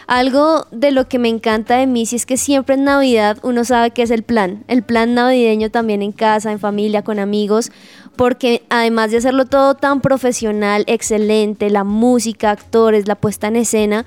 Algo 0.09 0.67
de 0.73 0.91
lo 0.91 1.07
que 1.07 1.21
me 1.21 1.29
encanta 1.29 1.77
de 1.77 1.87
Missy 1.87 2.17
es 2.17 2.27
que 2.27 2.37
siempre 2.37 2.75
en 2.75 2.85
Navidad 2.85 3.39
uno 3.43 3.65
sabe 3.65 3.93
que 3.93 4.03
es 4.03 4.11
el 4.11 4.25
plan, 4.25 4.65
el 4.67 4.83
plan 4.83 5.15
navideño 5.15 5.71
también 5.71 6.03
en 6.03 6.13
casa, 6.13 6.51
en 6.51 6.59
familia, 6.59 7.03
con 7.03 7.21
amigos, 7.21 7.71
porque 8.17 8.63
además 8.69 9.11
de 9.11 9.19
hacerlo 9.19 9.47
todo 9.47 9.75
tan 9.75 10.01
profesional, 10.01 10.85
excelente, 10.87 11.71
la 11.71 11.85
música, 11.85 12.51
actores, 12.51 13.09
la 13.09 13.15
puesta 13.15 13.49
en 13.49 13.57
escena, 13.57 14.07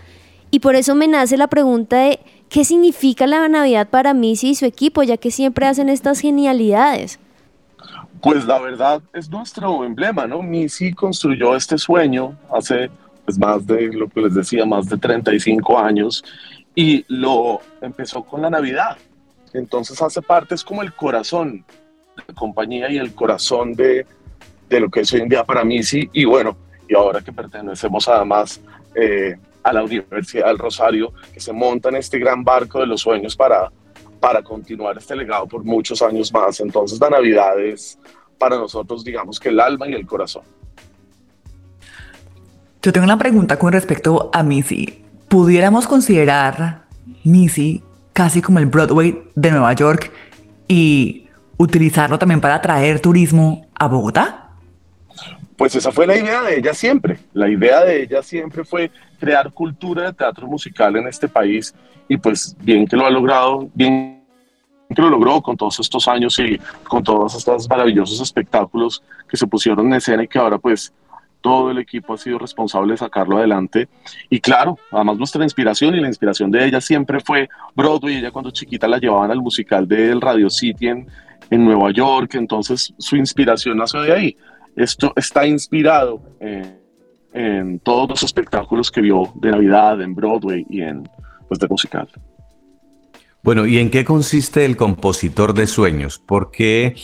y 0.51 0.59
por 0.59 0.75
eso 0.75 0.95
me 0.95 1.07
nace 1.07 1.37
la 1.37 1.47
pregunta 1.47 1.97
de 1.97 2.19
qué 2.49 2.63
significa 2.63 3.27
la 3.27 3.47
Navidad 3.49 3.89
para 3.89 4.13
Missy 4.13 4.49
y 4.49 4.55
su 4.55 4.65
equipo, 4.65 5.03
ya 5.03 5.17
que 5.17 5.31
siempre 5.31 5.65
hacen 5.65 5.89
estas 5.89 6.19
genialidades. 6.19 7.19
Pues 8.21 8.45
la 8.45 8.59
verdad 8.59 9.01
es 9.13 9.29
nuestro 9.29 9.83
emblema, 9.83 10.25
¿no? 10.25 10.41
Missy 10.41 10.93
construyó 10.93 11.55
este 11.55 11.77
sueño 11.77 12.37
hace 12.51 12.89
pues, 13.25 13.37
más 13.37 13.67
de 13.67 13.87
lo 13.87 14.07
que 14.07 14.21
les 14.21 14.33
decía, 14.33 14.65
más 14.65 14.87
de 14.87 14.97
35 14.97 15.77
años 15.77 16.23
y 16.73 17.05
lo 17.07 17.59
empezó 17.81 18.23
con 18.23 18.41
la 18.41 18.49
Navidad. 18.49 18.97
Entonces 19.53 20.01
hace 20.01 20.21
parte, 20.21 20.55
es 20.55 20.63
como 20.63 20.81
el 20.81 20.93
corazón 20.93 21.65
la 22.15 22.33
compañía 22.33 22.89
y 22.89 22.97
el 22.97 23.13
corazón 23.13 23.73
de, 23.73 24.05
de 24.69 24.79
lo 24.79 24.89
que 24.89 25.01
es 25.01 25.13
hoy 25.13 25.21
en 25.21 25.29
día 25.29 25.43
para 25.43 25.63
Missy. 25.63 26.09
Y 26.13 26.25
bueno, 26.25 26.57
y 26.87 26.95
ahora 26.95 27.21
que 27.21 27.31
pertenecemos 27.31 28.07
además 28.07 28.61
eh, 28.93 29.35
a 29.63 29.73
la 29.73 29.83
Universidad 29.83 30.47
del 30.47 30.59
Rosario, 30.59 31.13
que 31.33 31.39
se 31.39 31.51
monta 31.51 31.89
en 31.89 31.95
este 31.95 32.19
gran 32.19 32.43
barco 32.43 32.79
de 32.79 32.87
los 32.87 33.01
sueños 33.01 33.35
para, 33.35 33.71
para 34.19 34.41
continuar 34.43 34.97
este 34.97 35.15
legado 35.15 35.47
por 35.47 35.63
muchos 35.63 36.01
años 36.01 36.31
más. 36.31 36.59
Entonces 36.59 36.99
la 36.99 37.09
Navidad 37.09 37.59
es 37.59 37.97
para 38.37 38.57
nosotros, 38.57 39.03
digamos 39.03 39.39
que 39.39 39.49
el 39.49 39.59
alma 39.59 39.87
y 39.87 39.93
el 39.93 40.05
corazón. 40.05 40.43
Yo 42.81 42.93
tengo 42.93 43.05
una 43.05 43.17
pregunta 43.17 43.57
con 43.57 43.73
respecto 43.73 44.29
a 44.31 44.43
Missy. 44.43 45.03
¿Pudiéramos 45.27 45.87
considerar 45.87 46.85
Missy 47.23 47.81
casi 48.13 48.41
como 48.41 48.59
el 48.59 48.67
Broadway 48.67 49.23
de 49.33 49.51
Nueva 49.51 49.73
York 49.73 50.11
y 50.67 51.24
utilizarlo 51.57 52.17
también 52.19 52.41
para 52.41 52.55
atraer 52.55 52.99
turismo 52.99 53.67
a 53.75 53.87
Bogotá? 53.87 54.49
Pues 55.57 55.75
esa 55.75 55.91
fue 55.91 56.05
la 56.05 56.17
idea 56.17 56.41
de 56.41 56.57
ella 56.57 56.73
siempre. 56.73 57.17
La 57.33 57.47
idea 57.47 57.83
de 57.83 58.03
ella 58.03 58.21
siempre 58.21 58.65
fue 58.65 58.91
crear 59.19 59.51
cultura 59.51 60.03
de 60.03 60.13
teatro 60.13 60.47
musical 60.47 60.95
en 60.97 61.07
este 61.07 61.27
país 61.27 61.73
y 62.09 62.17
pues 62.17 62.55
bien 62.59 62.85
que 62.85 62.97
lo 62.97 63.05
ha 63.05 63.09
logrado, 63.09 63.69
bien 63.73 64.21
que 64.93 65.01
lo 65.01 65.09
logró 65.09 65.41
con 65.41 65.55
todos 65.55 65.79
estos 65.79 66.07
años 66.07 66.37
y 66.39 66.59
con 66.87 67.03
todos 67.03 67.35
estos 67.35 67.69
maravillosos 67.69 68.19
espectáculos 68.21 69.01
que 69.27 69.37
se 69.37 69.47
pusieron 69.47 69.87
en 69.87 69.93
escena 69.93 70.23
y 70.23 70.27
que 70.27 70.37
ahora 70.37 70.57
pues 70.57 70.93
todo 71.41 71.69
el 71.69 71.77
equipo 71.77 72.15
ha 72.15 72.17
sido 72.17 72.39
responsable 72.39 72.93
de 72.93 72.97
sacarlo 72.97 73.37
adelante. 73.37 73.87
Y 74.29 74.39
claro, 74.39 74.79
además 74.91 75.17
nuestra 75.17 75.43
inspiración 75.43 75.95
y 75.95 75.99
la 75.99 76.07
inspiración 76.07 76.49
de 76.49 76.65
ella 76.65 76.81
siempre 76.81 77.19
fue 77.19 77.47
Broadway. 77.75 78.17
Ella 78.17 78.31
cuando 78.31 78.49
chiquita 78.49 78.87
la 78.87 78.97
llevaban 78.97 79.29
al 79.29 79.41
musical 79.41 79.87
del 79.87 80.21
Radio 80.21 80.49
City 80.49 80.87
en, 80.87 81.07
en 81.49 81.65
Nueva 81.65 81.91
York, 81.91 82.35
entonces 82.35 82.93
su 82.97 83.15
inspiración 83.15 83.77
nació 83.77 84.01
de 84.01 84.13
ahí. 84.13 84.37
Esto 84.75 85.13
está 85.15 85.45
inspirado 85.45 86.21
en, 86.39 86.79
en 87.33 87.79
todos 87.79 88.09
los 88.09 88.23
espectáculos 88.23 88.91
que 88.91 89.01
vio 89.01 89.31
de 89.35 89.51
Navidad, 89.51 90.01
en 90.01 90.15
Broadway 90.15 90.65
y 90.69 90.81
en 90.81 91.07
pues, 91.47 91.59
de 91.59 91.67
musical. 91.67 92.07
Bueno, 93.43 93.67
¿y 93.67 93.77
en 93.77 93.91
qué 93.91 94.03
consiste 94.03 94.65
el 94.65 94.75
compositor 94.75 95.53
de 95.53 95.67
sueños? 95.67 96.17
¿Por 96.17 96.49
qué 96.49 96.95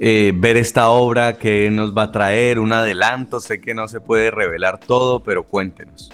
eh, 0.00 0.32
ver 0.32 0.56
esta 0.56 0.90
obra 0.90 1.38
que 1.38 1.70
nos 1.70 1.96
va 1.96 2.04
a 2.04 2.12
traer 2.12 2.60
un 2.60 2.72
adelanto? 2.72 3.40
Sé 3.40 3.60
que 3.60 3.74
no 3.74 3.88
se 3.88 4.00
puede 4.00 4.30
revelar 4.30 4.78
todo, 4.78 5.20
pero 5.20 5.42
cuéntenos. 5.42 6.12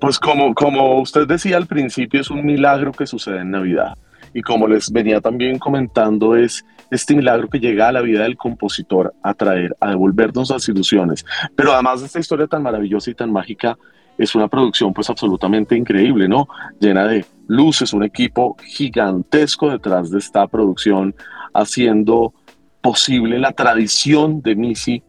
Pues 0.00 0.18
como, 0.18 0.54
como 0.54 1.00
usted 1.00 1.26
decía 1.26 1.58
al 1.58 1.66
principio, 1.66 2.20
es 2.20 2.30
un 2.30 2.46
milagro 2.46 2.92
que 2.92 3.06
sucede 3.06 3.40
en 3.40 3.50
Navidad. 3.50 3.94
Y 4.34 4.42
como 4.42 4.68
les 4.68 4.90
venía 4.90 5.20
también 5.20 5.58
comentando, 5.58 6.36
es 6.36 6.64
este 6.90 7.14
milagro 7.14 7.48
que 7.48 7.58
llega 7.58 7.88
a 7.88 7.92
la 7.92 8.00
vida 8.00 8.22
del 8.22 8.36
compositor 8.36 9.14
a 9.22 9.34
traer, 9.34 9.76
a 9.80 9.90
devolvernos 9.90 10.50
las 10.50 10.68
ilusiones. 10.68 11.24
Pero 11.54 11.72
además 11.72 12.00
de 12.00 12.06
esta 12.06 12.20
historia 12.20 12.46
tan 12.46 12.62
maravillosa 12.62 13.10
y 13.10 13.14
tan 13.14 13.32
mágica, 13.32 13.76
es 14.18 14.34
una 14.34 14.48
producción 14.48 14.92
pues 14.92 15.08
absolutamente 15.08 15.76
increíble, 15.76 16.28
¿no? 16.28 16.48
Llena 16.80 17.06
de 17.06 17.24
luces, 17.46 17.92
un 17.92 18.02
equipo 18.02 18.56
gigantesco 18.64 19.70
detrás 19.70 20.10
de 20.10 20.18
esta 20.18 20.46
producción, 20.48 21.14
haciendo 21.54 22.34
posible 22.80 23.38
la 23.38 23.52
tradición 23.52 24.42
de 24.42 24.56
Missy 24.56 25.02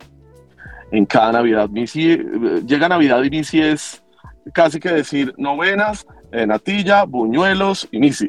en 0.92 1.06
cada 1.06 1.32
Navidad. 1.32 1.70
Missy, 1.70 2.12
eh, 2.12 2.62
llega 2.66 2.88
Navidad 2.88 3.24
y 3.24 3.30
Missy 3.30 3.62
es 3.62 4.04
casi 4.54 4.80
que 4.80 4.90
decir 4.90 5.34
novenas, 5.38 6.06
natilla, 6.32 7.04
buñuelos 7.04 7.88
y 7.92 8.00
Missy. 8.00 8.28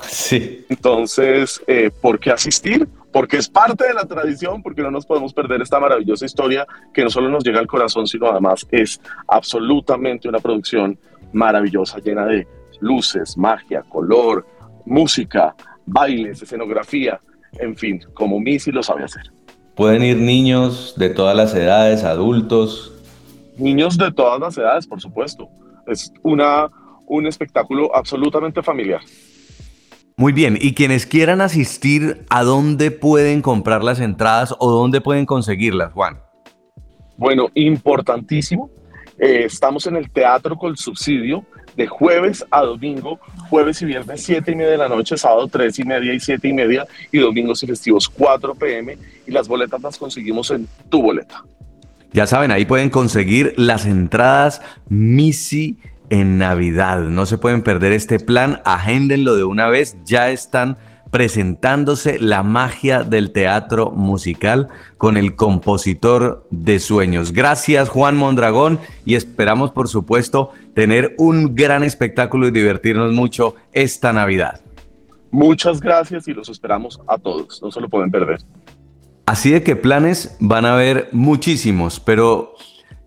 Sí. 0.00 0.64
Entonces, 0.68 1.60
eh, 1.66 1.90
¿por 2.00 2.18
qué 2.18 2.30
asistir? 2.30 2.88
Porque 3.12 3.38
es 3.38 3.48
parte 3.48 3.86
de 3.86 3.94
la 3.94 4.04
tradición, 4.04 4.62
porque 4.62 4.82
no 4.82 4.90
nos 4.90 5.06
podemos 5.06 5.32
perder 5.32 5.62
esta 5.62 5.80
maravillosa 5.80 6.24
historia 6.24 6.66
que 6.92 7.02
no 7.02 7.10
solo 7.10 7.28
nos 7.28 7.42
llega 7.44 7.58
al 7.58 7.66
corazón, 7.66 8.06
sino 8.06 8.28
además 8.28 8.66
es 8.70 9.00
absolutamente 9.26 10.28
una 10.28 10.38
producción 10.38 10.98
maravillosa, 11.32 11.98
llena 11.98 12.26
de 12.26 12.46
luces, 12.80 13.36
magia, 13.36 13.82
color, 13.88 14.46
música, 14.84 15.54
bailes, 15.86 16.42
escenografía, 16.42 17.20
en 17.58 17.76
fin, 17.76 18.00
como 18.14 18.38
Missy 18.40 18.70
lo 18.70 18.82
sabe 18.82 19.04
hacer. 19.04 19.30
Pueden 19.74 20.02
ir 20.02 20.16
niños 20.16 20.94
de 20.96 21.10
todas 21.10 21.36
las 21.36 21.54
edades, 21.54 22.02
adultos. 22.04 22.92
Niños 23.56 23.96
de 23.96 24.12
todas 24.12 24.40
las 24.40 24.58
edades, 24.58 24.86
por 24.86 25.00
supuesto. 25.00 25.48
Es 25.86 26.12
una, 26.22 26.68
un 27.08 27.26
espectáculo 27.26 27.94
absolutamente 27.94 28.62
familiar. 28.62 29.00
Muy 30.16 30.32
bien, 30.32 30.58
y 30.60 30.74
quienes 30.74 31.06
quieran 31.06 31.40
asistir, 31.40 32.24
¿a 32.28 32.42
dónde 32.42 32.90
pueden 32.90 33.40
comprar 33.40 33.84
las 33.84 34.00
entradas 34.00 34.54
o 34.58 34.70
dónde 34.70 35.00
pueden 35.00 35.26
conseguirlas, 35.26 35.92
Juan? 35.92 36.18
Bueno, 37.16 37.48
importantísimo. 37.54 38.70
Eh, 39.18 39.44
estamos 39.44 39.86
en 39.86 39.96
el 39.96 40.10
Teatro 40.10 40.56
con 40.56 40.76
Subsidio 40.76 41.44
de 41.76 41.86
jueves 41.86 42.44
a 42.50 42.62
domingo, 42.62 43.20
jueves 43.48 43.80
y 43.82 43.84
viernes 43.84 44.22
7 44.22 44.50
y 44.50 44.56
media 44.56 44.72
de 44.72 44.78
la 44.78 44.88
noche, 44.88 45.16
sábado 45.16 45.46
3 45.46 45.78
y 45.78 45.84
media 45.84 46.12
y 46.12 46.18
7 46.18 46.48
y 46.48 46.52
media 46.52 46.86
y 47.12 47.18
domingos 47.18 47.62
y 47.62 47.68
festivos 47.68 48.08
4 48.08 48.56
pm 48.56 48.98
y 49.24 49.30
las 49.30 49.46
boletas 49.46 49.80
las 49.80 49.96
conseguimos 49.96 50.50
en 50.50 50.66
tu 50.88 51.00
boleta. 51.00 51.44
Ya 52.12 52.26
saben, 52.26 52.50
ahí 52.50 52.64
pueden 52.64 52.90
conseguir 52.90 53.54
las 53.56 53.86
entradas 53.86 54.60
Missy 54.88 55.78
en 56.10 56.38
Navidad. 56.38 57.00
No 57.00 57.26
se 57.26 57.38
pueden 57.38 57.62
perder 57.62 57.92
este 57.92 58.18
plan, 58.18 58.60
agéndenlo 58.64 59.36
de 59.36 59.44
una 59.44 59.68
vez, 59.68 59.96
ya 60.04 60.30
están 60.30 60.78
presentándose 61.10 62.18
la 62.18 62.42
magia 62.42 63.02
del 63.02 63.32
teatro 63.32 63.90
musical 63.90 64.68
con 64.98 65.16
el 65.16 65.36
compositor 65.36 66.46
de 66.50 66.78
sueños. 66.80 67.32
Gracias 67.32 67.88
Juan 67.88 68.16
Mondragón 68.16 68.78
y 69.04 69.14
esperamos 69.14 69.70
por 69.70 69.88
supuesto 69.88 70.52
tener 70.74 71.14
un 71.18 71.54
gran 71.54 71.82
espectáculo 71.82 72.48
y 72.48 72.50
divertirnos 72.50 73.12
mucho 73.12 73.54
esta 73.72 74.12
Navidad. 74.12 74.60
Muchas 75.30 75.80
gracias 75.80 76.26
y 76.28 76.32
los 76.32 76.48
esperamos 76.48 77.00
a 77.06 77.18
todos, 77.18 77.62
no 77.62 77.70
se 77.70 77.80
lo 77.80 77.88
pueden 77.88 78.10
perder. 78.10 78.38
Así 79.26 79.50
de 79.50 79.62
que 79.62 79.76
planes 79.76 80.36
van 80.40 80.64
a 80.64 80.72
haber 80.72 81.08
muchísimos, 81.12 82.00
pero 82.00 82.54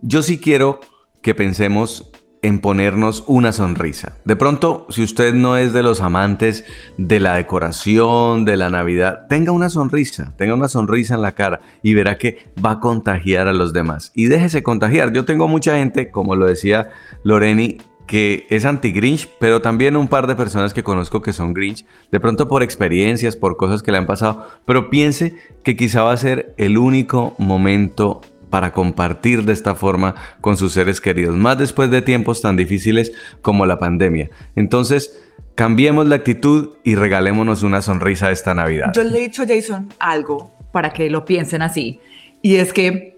yo 0.02 0.22
sí 0.22 0.40
quiero 0.40 0.80
que 1.22 1.34
pensemos 1.34 2.11
en 2.42 2.60
ponernos 2.60 3.24
una 3.28 3.52
sonrisa. 3.52 4.14
De 4.26 4.36
pronto, 4.36 4.88
si 4.90 5.04
usted 5.04 5.34
no 5.34 5.58
es 5.58 5.74
de 5.74 5.84
los 5.84 6.02
amantes 6.02 6.66
de 6.98 7.20
la 7.20 7.36
decoración, 7.36 8.46
de 8.46 8.58
la 8.58 8.70
Navidad, 8.70 9.28
tenga 9.30 9.52
una 9.52 9.70
sonrisa, 9.70 10.34
tenga 10.38 10.54
una 10.54 10.68
sonrisa 10.68 11.16
en 11.16 11.22
la 11.22 11.34
cara 11.34 11.62
y 11.84 11.94
verá 11.94 12.18
que 12.18 12.48
va 12.64 12.72
a 12.72 12.80
contagiar 12.80 13.48
a 13.48 13.54
los 13.54 13.74
demás. 13.74 14.12
Y 14.16 14.26
déjese 14.26 14.64
contagiar. 14.64 15.14
Yo 15.14 15.26
tengo 15.26 15.48
mucha 15.48 15.78
gente, 15.78 16.10
como 16.10 16.36
lo 16.36 16.46
decía 16.46 16.90
Loreni, 17.24 17.78
que 18.12 18.46
es 18.50 18.66
anti-Grinch, 18.66 19.30
pero 19.40 19.62
también 19.62 19.96
un 19.96 20.10
par 20.10 20.28
de 20.28 20.36
personas 20.36 20.74
que 20.74 20.84
conozco 20.84 21.22
que 21.22 21.32
son 21.32 21.54
Grinch, 21.54 21.86
de 22.12 22.20
pronto 22.20 22.48
por 22.48 22.62
experiencias, 22.62 23.38
por 23.38 23.56
cosas 23.56 23.84
que 23.84 23.92
le 23.94 24.00
han 24.00 24.06
pasado, 24.06 24.48
pero 24.66 24.90
piense 24.90 25.36
que 25.64 25.78
quizá 25.78 26.04
va 26.04 26.12
a 26.12 26.18
ser 26.18 26.54
el 26.58 26.78
único 26.78 27.36
momento 27.38 28.20
para 28.52 28.72
compartir 28.72 29.44
de 29.44 29.54
esta 29.54 29.74
forma 29.74 30.14
con 30.42 30.58
sus 30.58 30.74
seres 30.74 31.02
queridos, 31.02 31.36
más 31.36 31.58
después 31.58 31.90
de 31.90 32.04
tiempos 32.04 32.42
tan 32.42 32.56
difíciles 32.56 33.12
como 33.42 33.66
la 33.66 33.80
pandemia. 33.80 34.30
Entonces, 34.56 35.20
cambiemos 35.56 36.06
la 36.06 36.18
actitud 36.18 36.74
y 36.84 36.94
regalémonos 36.94 37.64
una 37.64 37.82
sonrisa 37.82 38.30
esta 38.30 38.54
Navidad. 38.54 38.92
Yo 38.94 39.04
le 39.04 39.18
he 39.18 39.22
dicho 39.22 39.42
a 39.42 39.48
Jason 39.48 39.90
algo 39.98 40.52
para 40.72 40.92
que 40.92 41.10
lo 41.10 41.26
piensen 41.26 41.64
así, 41.64 42.00
y 42.44 42.58
es 42.58 42.72
que 42.72 43.18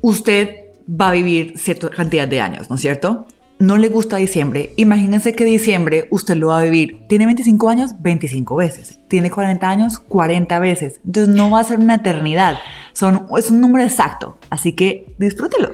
usted 0.00 0.56
va 0.88 1.10
a 1.10 1.12
vivir 1.12 1.56
cierta 1.56 1.88
cantidad 1.88 2.26
de 2.26 2.40
años, 2.40 2.68
¿no 2.68 2.76
es 2.76 2.82
cierto? 2.82 3.26
No 3.62 3.76
le 3.76 3.90
gusta 3.90 4.16
diciembre. 4.16 4.72
Imagínense 4.76 5.36
que 5.36 5.44
diciembre 5.44 6.08
usted 6.10 6.34
lo 6.34 6.48
va 6.48 6.58
a 6.58 6.64
vivir. 6.64 7.06
Tiene 7.08 7.26
25 7.26 7.68
años, 7.68 7.92
25 8.00 8.56
veces. 8.56 8.98
Tiene 9.06 9.30
40 9.30 9.70
años, 9.70 10.00
40 10.00 10.58
veces. 10.58 11.00
Entonces 11.06 11.32
no 11.32 11.48
va 11.48 11.60
a 11.60 11.64
ser 11.64 11.78
una 11.78 11.94
eternidad. 11.94 12.58
Son, 12.92 13.28
es 13.38 13.52
un 13.52 13.60
número 13.60 13.84
exacto. 13.84 14.36
Así 14.50 14.72
que 14.72 15.14
disfrútelo. 15.16 15.70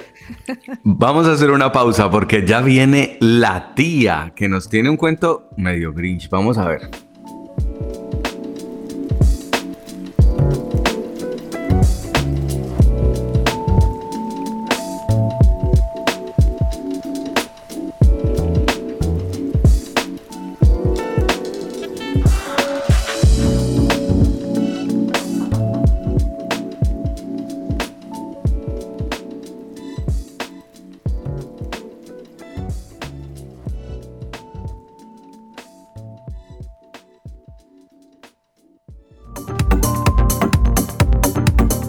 Vamos 0.84 1.26
a 1.28 1.32
hacer 1.32 1.50
una 1.50 1.72
pausa 1.72 2.10
porque 2.10 2.46
ya 2.46 2.60
viene 2.60 3.16
la 3.20 3.74
tía 3.74 4.34
que 4.36 4.50
nos 4.50 4.68
tiene 4.68 4.90
un 4.90 4.98
cuento 4.98 5.48
medio 5.56 5.94
grinch. 5.94 6.28
Vamos 6.28 6.58
a 6.58 6.68
ver. 6.68 6.90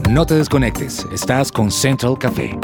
No 0.10 0.26
te 0.26 0.34
desconectes, 0.34 1.06
estás 1.14 1.52
con 1.52 1.70
Central 1.70 2.18
Café. 2.18 2.58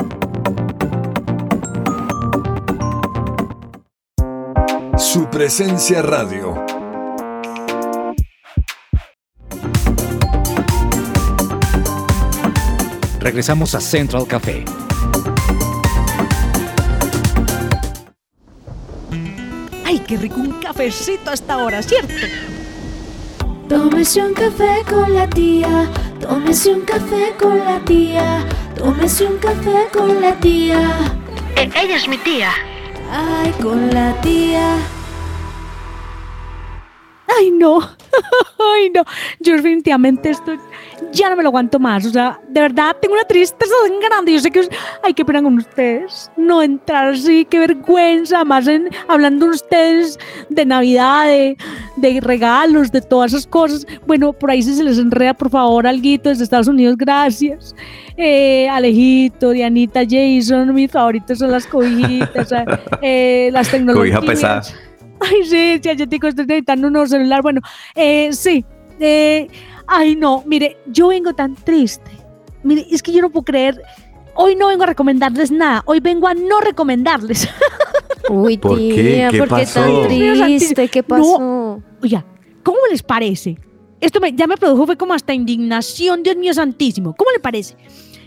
Su 4.98 5.30
presencia 5.30 6.02
radio. 6.02 6.56
Regresamos 13.20 13.76
a 13.76 13.80
Central 13.80 14.26
Café. 14.26 14.66
Ay, 19.86 20.00
qué 20.00 20.18
rico 20.18 20.40
un 20.40 20.54
cafecito 20.54 21.30
a 21.30 21.36
esta 21.36 21.58
hora, 21.58 21.84
¿cierto? 21.84 22.12
Tómese 23.70 24.24
un 24.24 24.34
café 24.34 24.84
con 24.90 25.14
la 25.14 25.28
tía, 25.30 25.90
tómese 26.28 26.74
un 26.74 26.82
café 26.82 27.34
con 27.40 27.60
la 27.60 27.80
tía, 27.82 28.44
tómese 28.76 29.26
un 29.26 29.38
café 29.38 29.88
con 29.94 30.22
la 30.22 30.34
tía. 30.40 30.80
ella 31.56 31.96
es 31.96 32.08
mi 32.08 32.18
tía. 32.18 32.52
Ay, 33.12 33.52
con 33.62 33.94
la 33.94 34.20
tía. 34.22 34.76
Ay, 37.38 37.52
no. 37.52 37.80
Ay, 38.74 38.90
no. 38.90 39.04
Yo 39.40 39.56
definitivamente 39.56 40.32
estoy. 40.32 40.60
Ya 41.12 41.30
no 41.30 41.36
me 41.36 41.44
lo 41.44 41.50
aguanto 41.50 41.80
más. 41.80 42.06
O 42.06 42.10
sea, 42.10 42.40
de 42.48 42.62
verdad 42.62 42.96
tengo 43.02 43.16
una 43.16 43.24
tristeza 43.24 43.74
tan 43.88 44.00
grande. 44.00 44.34
Yo 44.34 44.40
sé 44.40 44.52
que. 44.52 44.68
Ay, 45.04 45.14
qué 45.14 45.26
pena 45.26 45.42
con 45.42 45.58
ustedes. 45.58 46.32
No 46.38 46.62
entrar 46.62 47.10
así, 47.10 47.46
qué 47.46 47.60
vergüenza. 47.60 48.44
Más 48.44 48.68
en, 48.68 48.90
hablando 49.08 49.48
ustedes 49.48 50.18
de 50.50 50.66
Navidad, 50.66 51.28
de, 51.28 51.58
de 51.98 52.20
regalos, 52.22 52.92
de 52.92 53.02
todas 53.02 53.34
esas 53.34 53.48
cosas. 53.48 53.86
Bueno, 54.06 54.34
por 54.34 54.52
ahí 54.52 54.62
si 54.62 54.74
se 54.74 54.84
les 54.84 54.98
enreda, 54.98 55.34
por 55.34 55.50
favor, 55.50 55.88
alguito 55.88 56.30
desde 56.30 56.44
Estados 56.44 56.68
Unidos, 56.68 56.98
gracias. 56.98 57.76
Eh, 58.18 58.70
Alejito, 58.70 59.52
Dianita, 59.52 60.02
Jason, 60.10 60.74
mis 60.74 60.92
favoritos 60.92 61.38
son 61.38 61.52
las 61.52 61.68
cobijitas, 61.68 62.50
eh, 63.02 63.50
las 63.52 63.70
tecnologías. 63.70 64.20
Cobija 64.20 64.34
pesada. 64.34 64.62
Ay, 65.20 65.44
sí, 65.44 65.80
sí, 65.82 65.96
yo 65.96 66.08
tengo, 66.08 66.28
estoy 66.28 66.46
necesitando 66.46 66.88
un 66.88 66.94
nuevo 66.94 67.08
celular. 67.08 67.42
Bueno, 67.42 67.62
eh, 67.96 68.30
sí. 68.32 68.64
Eh, 69.00 69.48
ay, 69.88 70.16
no, 70.16 70.44
mire, 70.46 70.78
yo 70.88 71.10
vengo 71.10 71.34
tan 71.34 71.56
triste. 71.56 72.12
Mire, 72.64 72.86
es 72.90 73.02
que 73.04 73.12
yo 73.12 73.22
no 73.22 73.30
puedo 73.30 73.44
creer. 73.46 73.82
Hoy 74.36 74.56
no 74.56 74.68
vengo 74.68 74.84
a 74.84 74.88
recomendarles 74.88 75.52
nada. 75.52 75.84
Hoy 75.86 76.00
vengo 76.00 76.28
a 76.28 76.34
no 76.34 76.60
recomendarles. 76.62 77.48
Uy, 78.30 78.58
¿Por 78.58 78.78
qué? 78.78 78.94
tía, 79.16 79.30
¿Qué 79.30 79.38
¿por 79.38 79.48
qué 79.48 79.54
pasó? 79.56 79.82
tan 79.82 80.08
triste? 80.08 80.88
¿Qué 80.90 81.02
No. 81.02 81.08
pasó? 81.08 81.82
Oiga, 82.02 82.26
¿cómo 82.64 82.80
les 82.92 83.04
parece? 83.04 83.58
Esto 84.02 84.20
me- 84.20 84.34
ya 84.34 84.48
me 84.48 84.58
produjo 84.58 84.86
fue 84.88 84.98
como 84.98 85.14
hasta 85.14 85.34
indignación, 85.34 86.24
Dios 86.24 86.36
mío 86.36 86.54
santísimo. 86.54 87.16
¿Cómo 87.16 87.32
le 87.32 87.40
parece? 87.40 87.78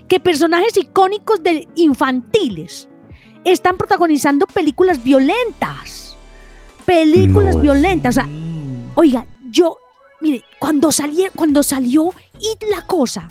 Que 0.09 0.19
personajes 0.21 0.77
icónicos 0.77 1.43
de 1.43 1.69
infantiles 1.75 2.89
están 3.45 3.77
protagonizando 3.77 4.47
películas 4.47 5.03
violentas. 5.03 6.17
Películas 6.87 7.57
No. 7.57 7.63
violentas. 7.63 8.17
O 8.17 8.21
sea, 8.21 8.29
oiga, 8.95 9.27
yo, 9.51 9.77
mire, 10.21 10.45
cuando, 10.59 10.93
salí, 10.93 11.27
cuando 11.35 11.63
salió 11.63 12.13
It 12.41 12.63
la 12.71 12.83
cosa, 12.83 13.29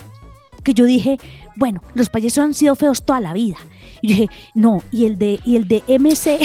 que 0.63 0.73
yo 0.73 0.85
dije, 0.85 1.19
bueno, 1.55 1.81
los 1.93 2.09
payasos 2.09 2.43
han 2.43 2.53
sido 2.53 2.75
feos 2.75 3.03
toda 3.03 3.19
la 3.19 3.33
vida. 3.33 3.57
Y 4.01 4.09
yo 4.09 4.15
dije, 4.15 4.29
no, 4.53 4.83
y 4.91 5.05
el 5.05 5.17
de, 5.17 5.39
y 5.45 5.55
el 5.55 5.67
de 5.67 5.83
MC, 5.87 6.39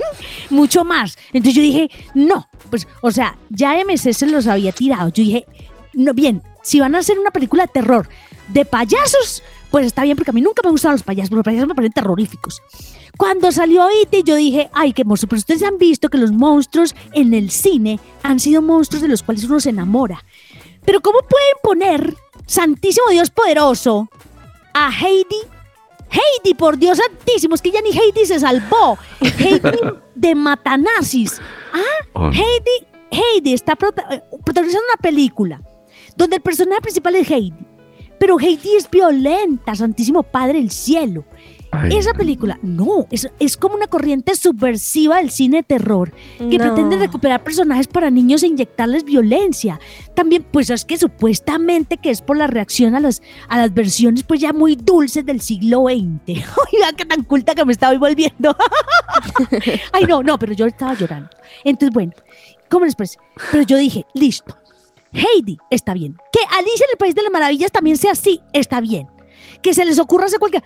mucho 0.50 0.84
más. 0.84 1.16
Entonces 1.32 1.54
yo 1.54 1.62
dije, 1.62 1.90
no, 2.14 2.48
pues, 2.70 2.88
o 3.02 3.10
sea, 3.10 3.36
ya 3.50 3.74
MC 3.84 4.12
se 4.12 4.26
los 4.26 4.46
había 4.46 4.72
tirado. 4.72 5.08
Yo 5.10 5.22
dije, 5.22 5.46
no, 5.92 6.14
bien, 6.14 6.42
si 6.62 6.80
van 6.80 6.94
a 6.94 6.98
hacer 6.98 7.18
una 7.18 7.30
película 7.30 7.64
de 7.66 7.72
terror 7.72 8.08
de 8.48 8.64
payasos, 8.64 9.42
pues 9.70 9.86
está 9.86 10.02
bien, 10.02 10.16
porque 10.16 10.30
a 10.30 10.34
mí 10.34 10.40
nunca 10.40 10.62
me 10.64 10.70
gustaron 10.70 10.94
los 10.94 11.02
payasos, 11.02 11.30
los 11.32 11.44
payasos 11.44 11.68
me 11.68 11.74
parecen 11.74 11.92
terroríficos. 11.92 12.62
Cuando 13.16 13.52
salió 13.52 13.86
IT, 14.02 14.24
yo 14.24 14.36
dije, 14.36 14.70
ay, 14.72 14.92
qué 14.92 15.04
monstruo, 15.04 15.28
pero 15.28 15.38
ustedes 15.38 15.62
han 15.62 15.78
visto 15.78 16.08
que 16.08 16.18
los 16.18 16.32
monstruos 16.32 16.94
en 17.12 17.34
el 17.34 17.50
cine 17.50 18.00
han 18.22 18.40
sido 18.40 18.62
monstruos 18.62 19.02
de 19.02 19.08
los 19.08 19.22
cuales 19.22 19.44
uno 19.44 19.60
se 19.60 19.70
enamora. 19.70 20.24
Pero 20.84 21.00
¿cómo 21.00 21.18
pueden 21.20 21.56
poner, 21.62 22.14
Santísimo 22.46 23.10
Dios 23.10 23.30
poderoso, 23.30 24.08
a 24.72 24.90
Heidi? 24.90 25.36
Heidi, 26.10 26.54
por 26.54 26.78
Dios 26.78 26.98
santísimo, 26.98 27.54
es 27.54 27.60
que 27.60 27.70
ya 27.70 27.82
ni 27.82 27.90
Heidi 27.90 28.24
se 28.24 28.40
salvó. 28.40 28.96
Heidi 29.20 29.60
de 30.14 30.34
Matanazis. 30.34 31.40
Ah, 31.72 31.80
Oh. 32.14 32.30
Heidi, 32.32 32.86
Heidi 33.10 33.52
está 33.52 33.74
eh, 33.74 34.22
protagonizando 34.44 34.84
una 34.92 35.00
película 35.00 35.62
donde 36.16 36.36
el 36.36 36.42
personaje 36.42 36.80
principal 36.80 37.14
es 37.14 37.30
Heidi. 37.30 37.54
Pero 38.18 38.38
Heidi 38.40 38.74
es 38.76 38.90
violenta, 38.90 39.74
Santísimo 39.74 40.22
Padre 40.22 40.58
del 40.58 40.70
Cielo. 40.70 41.24
Ay, 41.70 41.98
Esa 41.98 42.14
película, 42.14 42.58
no, 42.62 43.06
es, 43.10 43.28
es 43.38 43.58
como 43.58 43.74
una 43.74 43.88
corriente 43.88 44.34
subversiva 44.34 45.18
del 45.18 45.30
cine 45.30 45.58
de 45.58 45.62
terror 45.64 46.14
que 46.38 46.56
No. 46.56 46.64
pretende 46.64 46.96
recuperar 46.96 47.44
personajes 47.44 47.86
para 47.86 48.10
niños 48.10 48.42
e 48.42 48.46
inyectarles 48.46 49.04
violencia. 49.04 49.78
También, 50.14 50.46
pues 50.50 50.70
es 50.70 50.86
que 50.86 50.96
supuestamente 50.96 51.98
que 51.98 52.08
es 52.08 52.22
por 52.22 52.38
la 52.38 52.46
reacción 52.46 52.94
a 52.94 53.00
las, 53.00 53.20
a 53.48 53.58
las 53.58 53.74
versiones 53.74 54.22
pues 54.22 54.40
ya 54.40 54.54
muy 54.54 54.76
dulces 54.76 55.26
del 55.26 55.42
siglo 55.42 55.84
XX. 55.88 56.26
Oiga, 56.72 56.92
qué 56.96 57.04
tan 57.04 57.22
culta 57.24 57.54
que 57.54 57.66
me 57.66 57.72
estaba 57.72 57.96
volviendo. 57.98 58.56
Ay, 59.92 60.04
no, 60.08 60.22
no, 60.22 60.38
pero 60.38 60.54
yo 60.54 60.64
estaba 60.66 60.94
llorando. 60.94 61.28
Entonces, 61.64 61.92
bueno, 61.92 62.12
¿cómo 62.70 62.86
les 62.86 62.94
parece? 62.94 63.18
Pero 63.52 63.64
yo 63.64 63.76
dije, 63.76 64.06
listo. 64.14 64.56
Heidi 65.12 65.58
está 65.70 65.94
bien. 65.94 66.16
Que 66.32 66.40
Alicia 66.58 66.84
en 66.84 66.90
el 66.92 66.98
País 66.98 67.14
de 67.14 67.22
las 67.22 67.32
Maravillas 67.32 67.72
también 67.72 67.96
sea 67.96 68.12
así, 68.12 68.40
está 68.52 68.80
bien. 68.80 69.08
Que 69.62 69.74
se 69.74 69.84
les 69.84 69.98
ocurra 69.98 70.26
hacer 70.26 70.38
cualquier... 70.38 70.62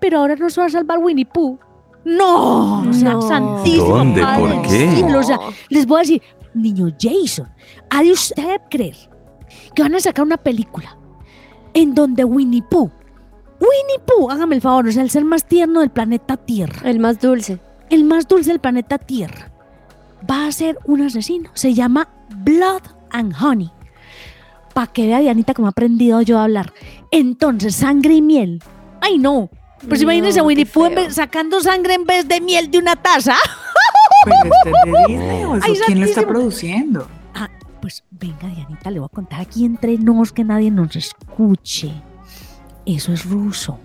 Pero 0.00 0.18
ahora 0.18 0.36
no 0.36 0.48
se 0.48 0.60
va 0.60 0.66
a 0.66 0.70
salvar 0.70 0.98
Winnie 0.98 1.26
Pooh. 1.26 1.58
No, 2.04 2.80
o 2.88 2.92
sea, 2.92 3.12
No. 3.12 3.22
santísimo. 3.22 3.96
¿Dónde? 3.98 4.22
Padre 4.22 4.54
¿Por 4.54 4.62
qué? 4.68 5.14
o 5.14 5.22
sea, 5.22 5.38
les 5.68 5.86
voy 5.86 5.96
a 5.98 6.00
decir, 6.00 6.22
niño 6.54 6.88
Jason, 6.98 7.48
¿ha 7.90 8.02
de 8.02 8.12
usted 8.12 8.60
creer 8.70 8.96
que 9.74 9.82
van 9.82 9.94
a 9.94 10.00
sacar 10.00 10.24
una 10.24 10.38
película 10.38 10.96
en 11.74 11.94
donde 11.94 12.24
Winnie 12.24 12.62
Pooh, 12.62 12.90
Winnie 13.60 14.00
Pooh, 14.06 14.30
hágame 14.30 14.54
el 14.56 14.62
favor, 14.62 14.88
o 14.88 14.92
sea, 14.92 15.02
el 15.02 15.10
ser 15.10 15.24
más 15.26 15.44
tierno 15.46 15.80
del 15.80 15.90
planeta 15.90 16.38
Tierra, 16.38 16.80
El 16.88 16.98
más 16.98 17.20
dulce. 17.20 17.60
el 17.90 18.04
más 18.04 18.26
dulce 18.26 18.48
del 18.50 18.60
planeta 18.60 18.96
Tierra, 18.96 19.52
va 20.28 20.46
a 20.46 20.52
ser 20.52 20.78
un 20.86 21.02
asesino. 21.02 21.50
Se 21.52 21.74
llama 21.74 22.08
Blood 22.38 22.82
and 23.10 23.34
Honey. 23.38 23.70
Para 24.74 24.86
que 24.86 25.06
vea 25.06 25.20
Dianita 25.20 25.54
cómo 25.54 25.68
he 25.68 25.70
aprendido 25.70 26.22
yo 26.22 26.38
a 26.38 26.44
hablar. 26.44 26.72
Entonces, 27.10 27.74
sangre 27.74 28.14
y 28.14 28.22
miel. 28.22 28.62
Ay, 29.00 29.18
no. 29.18 29.50
Pues 29.88 30.00
No, 30.00 30.04
imagínense 30.04 30.40
a 30.40 30.42
Winnie 30.42 30.66
Pooh 30.66 30.90
sacando 31.10 31.60
sangre 31.60 31.94
en 31.94 32.04
vez 32.04 32.28
de 32.28 32.40
miel 32.40 32.70
de 32.70 32.78
una 32.78 32.96
taza. 32.96 33.34
Pero 34.24 34.36
este 34.44 34.70
es 34.70 34.74
de 34.84 35.14
Disney, 35.14 35.44
¿o 35.44 35.56
eso 35.56 35.66
Ay, 35.66 35.74
quién 35.86 36.00
lo 36.00 36.06
está 36.06 36.26
produciendo? 36.26 37.08
Ah, 37.34 37.48
pues 37.80 38.04
venga, 38.10 38.48
Dianita, 38.48 38.90
le 38.90 38.98
voy 38.98 39.06
a 39.10 39.14
contar 39.14 39.40
aquí 39.40 39.64
entre 39.64 39.96
nos 39.96 40.32
que 40.32 40.44
nadie 40.44 40.70
nos 40.70 40.94
escuche. 40.96 41.92
Eso 42.84 43.12
es 43.12 43.24
ruso. 43.24 43.78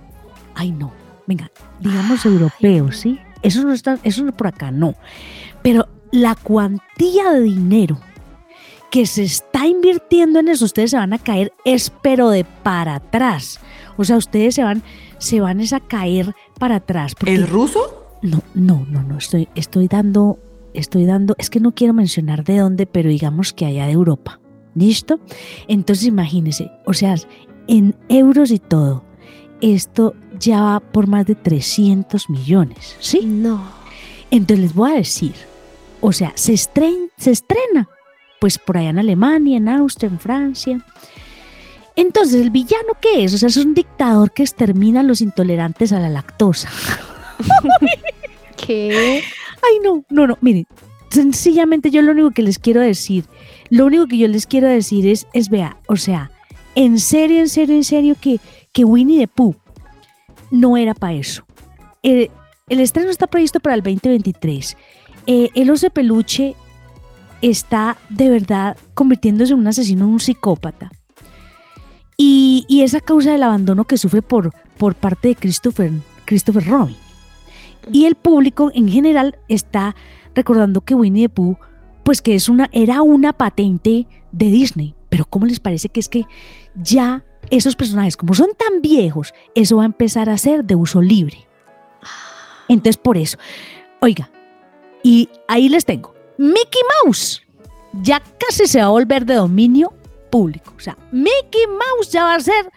Ay, 0.54 0.72
no. 0.72 0.92
Venga, 1.28 1.50
digamos 1.80 2.26
europeo, 2.26 2.92
¿sí? 2.92 3.20
Eso 3.42 3.64
no 3.64 3.74
está, 3.74 3.98
eso 4.04 4.24
no 4.24 4.36
por 4.36 4.48
acá, 4.48 4.72
no. 4.72 4.96
Pero 5.62 5.88
la 6.12 6.36
cuantía 6.36 7.32
de 7.32 7.42
dinero 7.42 7.98
que 8.96 9.06
se 9.06 9.24
está 9.24 9.68
invirtiendo 9.68 10.40
en 10.40 10.48
eso, 10.48 10.64
ustedes 10.64 10.92
se 10.92 10.96
van 10.98 11.12
a 11.12 11.18
caer, 11.20 11.52
es 11.66 11.90
pero 12.02 12.30
de 12.30 12.46
para 12.46 12.96
atrás. 12.96 13.60
O 13.98 14.06
sea, 14.06 14.16
ustedes 14.16 14.56
se 14.56 14.64
van, 14.64 14.84
se 15.18 15.42
van 15.42 15.60
es 15.60 15.74
a 15.74 15.82
caer 15.82 16.34
para 16.58 16.76
atrás. 16.78 17.14
porque- 17.14 17.34
¿Es 17.36 17.50
ruso? 17.50 18.06
no, 18.22 18.42
no, 18.54 18.86
no, 18.90 19.04
no, 19.04 19.18
estoy, 19.18 19.50
estoy 19.54 19.90
dando, 19.90 20.40
estoy 20.74 21.04
dando, 21.06 21.36
es 21.38 21.50
que 21.50 21.60
no 21.60 21.74
quiero 21.74 21.94
mencionar 21.94 22.46
de 22.46 22.60
dónde, 22.60 22.86
pero 22.86 23.10
digamos 23.10 23.52
que 23.52 23.66
allá 23.66 23.86
de 23.86 23.92
Europa. 23.92 24.40
¿Listo? 24.76 25.20
Entonces 25.68 26.06
imagínense, 26.06 26.72
o 26.86 26.94
sea, 26.94 27.16
en 27.68 27.98
euros 28.08 28.50
y 28.50 28.60
todo, 28.60 29.04
esto 29.60 30.16
ya 30.40 30.62
va 30.62 30.80
por 30.80 31.08
más 31.08 31.26
de 31.26 31.36
300 31.36 32.30
millones, 32.30 32.96
¿sí? 33.02 33.26
No. 33.26 33.62
Entonces 34.32 34.60
les 34.68 34.74
voy 34.74 34.92
a 34.92 34.96
decir, 34.96 35.34
o 36.00 36.14
sea, 36.14 36.32
se, 36.36 36.54
estren- 36.54 37.10
se 37.18 37.32
estrena, 37.32 37.90
pues 38.40 38.58
por 38.58 38.78
allá 38.78 38.90
en 38.90 39.00
Alemania, 39.00 39.58
en 39.58 39.70
Austria, 39.70 40.10
en 40.10 40.20
Francia. 40.20 40.86
Entonces, 41.96 42.42
¿el 42.42 42.50
villano 42.50 42.94
qué 43.02 43.24
es? 43.24 43.34
O 43.34 43.38
sea, 43.38 43.48
es 43.48 43.58
un 43.58 43.74
dictador 43.74 44.32
que 44.32 44.44
extermina 44.44 45.00
a 45.00 45.04
los 45.04 45.22
intolerantes 45.22 45.94
a 45.94 46.00
la 46.00 46.10
lactosa. 46.10 46.70
¿Qué? 48.58 49.24
Ay, 49.62 49.80
no, 49.84 50.04
no, 50.10 50.28
no, 50.28 50.38
miren, 50.42 50.68
sencillamente 51.10 51.92
yo 51.92 52.02
lo 52.02 52.12
único 52.12 52.32
que 52.32 52.44
les 52.44 52.60
quiero 52.60 52.82
decir, 52.82 53.26
lo 53.70 53.86
único 53.86 54.08
que 54.08 54.18
yo 54.18 54.28
les 54.28 54.46
quiero 54.46 54.68
decir 54.68 55.08
es, 55.08 55.28
es 55.34 55.50
vea, 55.50 55.78
o 55.88 55.96
sea, 55.96 56.32
en 56.76 57.00
serio, 57.00 57.40
en 57.40 57.50
serio, 57.50 57.76
en 57.76 57.84
serio 57.84 58.16
que, 58.20 58.40
que 58.74 58.84
Winnie 58.84 59.20
the 59.20 59.28
Pooh 59.28 59.56
no 60.52 60.78
era 60.78 60.94
para 60.94 61.14
eso. 61.14 61.46
Eh, 62.04 62.30
el 62.68 62.80
estreno 62.80 63.10
está 63.10 63.28
previsto 63.28 63.60
para 63.60 63.76
el 63.76 63.82
2023. 63.82 64.78
Eh, 65.28 65.50
el 65.56 65.70
oso 65.72 65.88
de 65.88 65.92
peluche 65.92 66.56
está 67.50 67.98
de 68.10 68.30
verdad 68.30 68.76
convirtiéndose 68.94 69.54
en 69.54 69.60
un 69.60 69.68
asesino, 69.68 70.08
un 70.08 70.20
psicópata. 70.20 70.92
Y, 72.18 72.66
y 72.68 72.82
es 72.82 72.96
a 72.96 73.02
causa 73.02 73.32
del 73.32 73.44
abandono 73.44 73.86
que 73.86 73.98
sufre 73.98 74.22
por, 74.22 74.54
por 74.78 74.96
parte 74.96 75.30
de 75.30 75.36
Christopher, 75.36 75.92
Christopher 76.26 76.66
Robin. 76.66 76.96
Y 77.92 78.06
el 78.06 78.16
público 78.16 78.72
en 78.74 78.90
general 78.90 79.38
está 79.48 79.96
recordando 80.34 80.82
que 80.82 80.96
Winnie 80.96 81.28
the 81.28 81.30
Pooh, 81.30 81.58
pues 82.04 82.22
que 82.22 82.36
es 82.36 82.50
una, 82.50 82.70
era 82.72 83.02
una 83.02 83.34
patente 83.34 84.08
de 84.32 84.46
Disney. 84.48 84.96
Pero 85.10 85.26
¿cómo 85.26 85.46
les 85.46 85.60
parece 85.60 85.90
que 85.90 86.00
es 86.00 86.10
que 86.10 86.26
ya 86.76 87.24
esos 87.52 87.76
personajes, 87.76 88.18
como 88.18 88.34
son 88.34 88.50
tan 88.58 88.82
viejos, 88.82 89.34
eso 89.54 89.78
va 89.78 89.84
a 89.84 89.88
empezar 89.88 90.30
a 90.30 90.38
ser 90.38 90.66
de 90.66 90.76
uso 90.76 91.02
libre? 91.02 91.48
Entonces, 92.68 92.98
por 92.98 93.18
eso, 93.18 93.38
oiga, 94.02 94.32
y 95.04 95.30
ahí 95.48 95.70
les 95.70 95.86
tengo, 95.86 96.15
Mickey 96.38 96.82
Mouse 97.04 97.42
ya 98.02 98.22
casi 98.40 98.68
se 98.68 98.80
va 98.80 98.86
a 98.86 98.90
volver 98.90 99.26
de 99.26 99.36
dominio 99.36 99.94
público. 100.30 100.74
O 100.78 100.80
sea, 100.80 100.98
Mickey 101.12 101.66
Mouse 101.68 102.12
ya 102.12 102.26
va 102.26 102.36
a 102.36 102.40
ser 102.40 102.72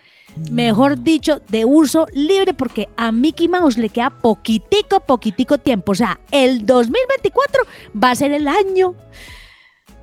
mejor 0.50 1.02
dicho, 1.02 1.40
de 1.48 1.64
uso 1.64 2.06
libre, 2.12 2.54
porque 2.54 2.88
a 2.96 3.10
Mickey 3.10 3.48
Mouse 3.48 3.76
le 3.76 3.88
queda 3.88 4.10
poquitico, 4.10 5.00
poquitico 5.00 5.58
tiempo. 5.58 5.92
O 5.92 5.94
sea, 5.94 6.20
el 6.30 6.64
2024 6.64 7.62
va 8.02 8.10
a 8.12 8.14
ser 8.14 8.32
el 8.32 8.46
año 8.46 8.94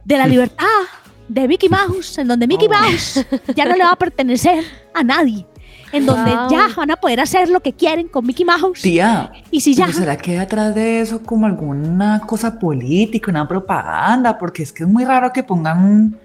de 0.03 0.17
la 0.17 0.27
libertad 0.33 0.65
de 1.27 1.47
Mickey 1.47 1.69
Mouse, 1.69 2.17
en 2.17 2.27
donde 2.27 2.47
Mickey 2.47 2.67
Mouse 2.67 3.25
ya 3.55 3.65
no 3.65 3.75
le 3.75 3.83
va 3.83 3.91
a 3.91 3.95
pertenecer 3.95 4.63
a 4.93 5.03
nadie. 5.03 5.45
En 5.95 6.05
donde 6.05 6.31
Wow. 6.35 6.49
ya 6.49 6.67
van 6.75 6.91
a 6.91 6.95
poder 6.97 7.19
hacer 7.19 7.49
lo 7.49 7.59
que 7.61 7.73
quieren 7.73 8.07
con 8.07 8.25
Mickey 8.25 8.45
Mouse. 8.45 8.81
Tía, 8.81 9.31
Y 9.51 9.61
si 9.61 9.73
ya. 9.73 9.85
¿pero 9.85 9.97
¿será 9.97 10.17
que 10.17 10.31
hay 10.31 10.37
atrás 10.37 10.75
de 10.75 10.99
eso 11.01 11.21
como 11.23 11.45
alguna 11.45 12.21
cosa 12.25 12.59
política, 12.59 13.31
una 13.31 13.47
propaganda? 13.47 14.37
Porque 14.37 14.63
es 14.63 14.71
que 14.73 14.83
es 14.83 14.89
muy 14.89 15.05
raro 15.05 15.31
que 15.33 15.43
pongan 15.43 15.83
un, 15.83 16.17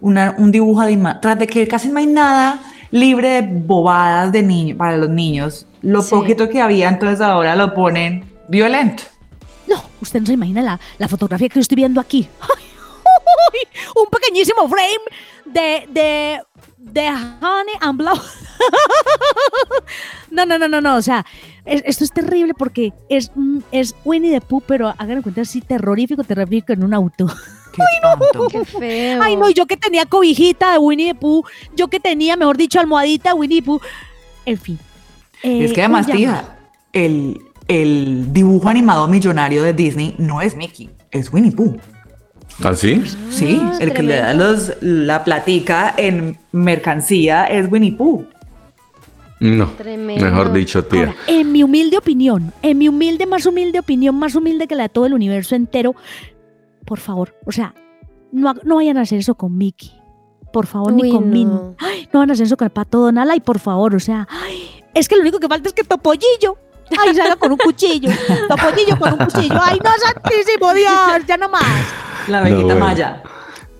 una- 0.00 0.34
un 0.38 0.50
dibujo 0.50 0.80
animado, 0.80 1.20
tras 1.20 1.38
de 1.38 1.46
que 1.46 1.66
casi 1.68 1.88
no 1.88 1.98
hay 1.98 2.06
nada 2.06 2.58
libre 2.90 3.40
de 3.42 3.42
bobadas 3.42 4.32
de 4.32 4.42
niños 4.42 4.76
para 4.78 4.96
los 4.96 5.08
niños. 5.08 5.66
Lo 5.82 6.02
Sí. 6.02 6.10
poquito 6.10 6.48
que 6.48 6.60
había, 6.60 6.88
entonces 6.88 7.20
ahora 7.20 7.54
lo 7.56 7.74
ponen 7.74 8.24
violento. 8.48 9.02
No, 9.66 9.76
usted 10.00 10.20
no 10.20 10.26
se 10.26 10.32
imagina 10.34 10.60
la, 10.62 10.80
la 10.98 11.08
fotografía 11.08 11.48
que 11.48 11.54
yo 11.56 11.60
estoy 11.60 11.76
viendo 11.76 12.00
aquí. 12.00 12.28
Un 13.96 14.06
pequeñísimo 14.10 14.68
frame 14.68 15.00
de, 15.44 15.86
de, 15.92 16.40
de 16.82 17.08
Honey 17.08 17.74
and 17.80 17.98
Blood. 17.98 18.20
No, 20.30 20.46
no, 20.46 20.56
no, 20.58 20.66
no, 20.66 20.80
no. 20.80 20.96
O 20.96 21.02
sea, 21.02 21.26
es- 21.66 21.82
esto 21.84 22.04
es 22.04 22.12
terrible 22.12 22.54
porque 22.54 22.92
es, 23.10 23.30
mm, 23.34 23.58
es 23.70 23.94
Winnie 24.04 24.30
the 24.32 24.40
Pooh, 24.40 24.62
pero 24.66 24.88
hagan 24.88 25.18
en 25.18 25.22
cuenta 25.22 25.42
así 25.42 25.60
terrorífico, 25.60 26.24
terrorífico 26.24 26.72
en 26.72 26.84
un 26.84 26.94
auto. 26.94 27.26
Qué 27.74 27.82
espanto. 27.96 28.48
Qué 28.48 28.64
feo. 28.64 29.22
Ay, 29.22 29.36
no, 29.36 29.48
y 29.50 29.54
yo 29.54 29.66
que 29.66 29.76
tenía 29.76 30.06
cobijita 30.06 30.72
de 30.72 30.78
Winnie 30.78 31.12
the 31.12 31.14
Pooh, 31.20 31.44
yo 31.76 31.88
que 31.88 32.00
tenía, 32.00 32.36
mejor 32.36 32.56
dicho, 32.56 32.80
almohadita 32.80 33.30
de 33.30 33.34
Winnie 33.34 33.60
the 33.60 33.66
Pooh. 33.66 33.80
En 34.46 34.58
fin. 34.58 34.78
Es 35.42 35.70
Eh, 35.70 35.74
que 35.74 35.80
además, 35.82 36.06
un 36.06 36.16
llamado. 36.16 36.42
tía, 36.42 36.58
el, 36.94 37.40
el 37.68 38.32
dibujo 38.32 38.68
animado 38.68 39.06
millonario 39.08 39.62
de 39.62 39.72
Disney 39.74 40.14
no 40.18 40.40
es 40.40 40.56
Mickey, 40.56 40.88
es 41.10 41.30
Winnie 41.32 41.52
Pooh. 41.52 41.76
¿Ah, 42.62 42.74
sí? 42.74 43.02
Sí, 43.30 43.58
Ah, 43.60 43.78
el 43.80 43.92
que 43.92 44.02
le 44.02 44.16
da 44.16 44.34
los, 44.34 44.72
la 44.80 45.24
platica 45.24 45.94
en 45.96 46.38
mercancía 46.52 47.44
es 47.46 47.70
Winnie 47.70 47.92
Pooh. 47.92 48.24
No. 49.40 49.66
Tremendo. 49.70 50.24
Mejor 50.24 50.52
dicho, 50.52 50.84
tía. 50.84 51.00
Ahora, 51.00 51.14
en 51.26 51.50
mi 51.50 51.62
humilde 51.64 51.98
opinión, 51.98 52.52
en 52.62 52.78
mi 52.78 52.88
humilde, 52.88 53.26
más 53.26 53.44
humilde 53.46 53.80
opinión, 53.80 54.14
más 54.16 54.34
humilde 54.36 54.68
que 54.68 54.76
la 54.76 54.84
de 54.84 54.88
todo 54.88 55.06
el 55.06 55.14
universo 55.14 55.56
entero, 55.56 55.94
por 56.84 57.00
favor, 57.00 57.34
o 57.44 57.50
sea, 57.52 57.74
no, 58.30 58.54
no 58.64 58.76
vayan 58.76 58.98
a 58.98 59.00
hacer 59.02 59.18
eso 59.18 59.34
con 59.34 59.56
Mickey. 59.58 59.92
Por 60.52 60.66
favor, 60.66 60.92
Uy, 60.92 61.02
ni 61.02 61.10
con 61.10 61.28
Minnie. 61.30 61.46
no. 61.46 61.74
Ay, 61.78 62.08
no 62.12 62.20
van 62.20 62.30
a 62.30 62.34
hacer 62.34 62.46
eso 62.46 62.56
con 62.56 62.66
el 62.66 62.72
pato 62.72 62.98
Donald. 63.00 63.30
Ay, 63.30 63.40
por 63.40 63.58
favor, 63.58 63.94
o 63.96 64.00
sea, 64.00 64.28
ay, 64.30 64.68
es 64.94 65.08
que 65.08 65.16
lo 65.16 65.22
único 65.22 65.40
que 65.40 65.48
falta 65.48 65.68
es 65.68 65.74
que 65.74 65.82
Topollillo. 65.82 66.56
Ay, 67.04 67.14
salga 67.14 67.36
con 67.36 67.50
un 67.52 67.58
cuchillo. 67.58 68.10
Topollillo 68.48 68.98
con 68.98 69.12
un 69.14 69.18
cuchillo. 69.26 69.58
Ay, 69.60 69.78
no, 69.82 69.90
santísimo 69.98 70.74
Dios, 70.74 71.26
ya 71.26 71.36
no 71.38 71.48
más. 71.48 71.62
La 72.28 72.40
No, 72.40 72.46
abejita 72.46 72.62
bueno. 72.74 72.80
maya. 72.80 73.22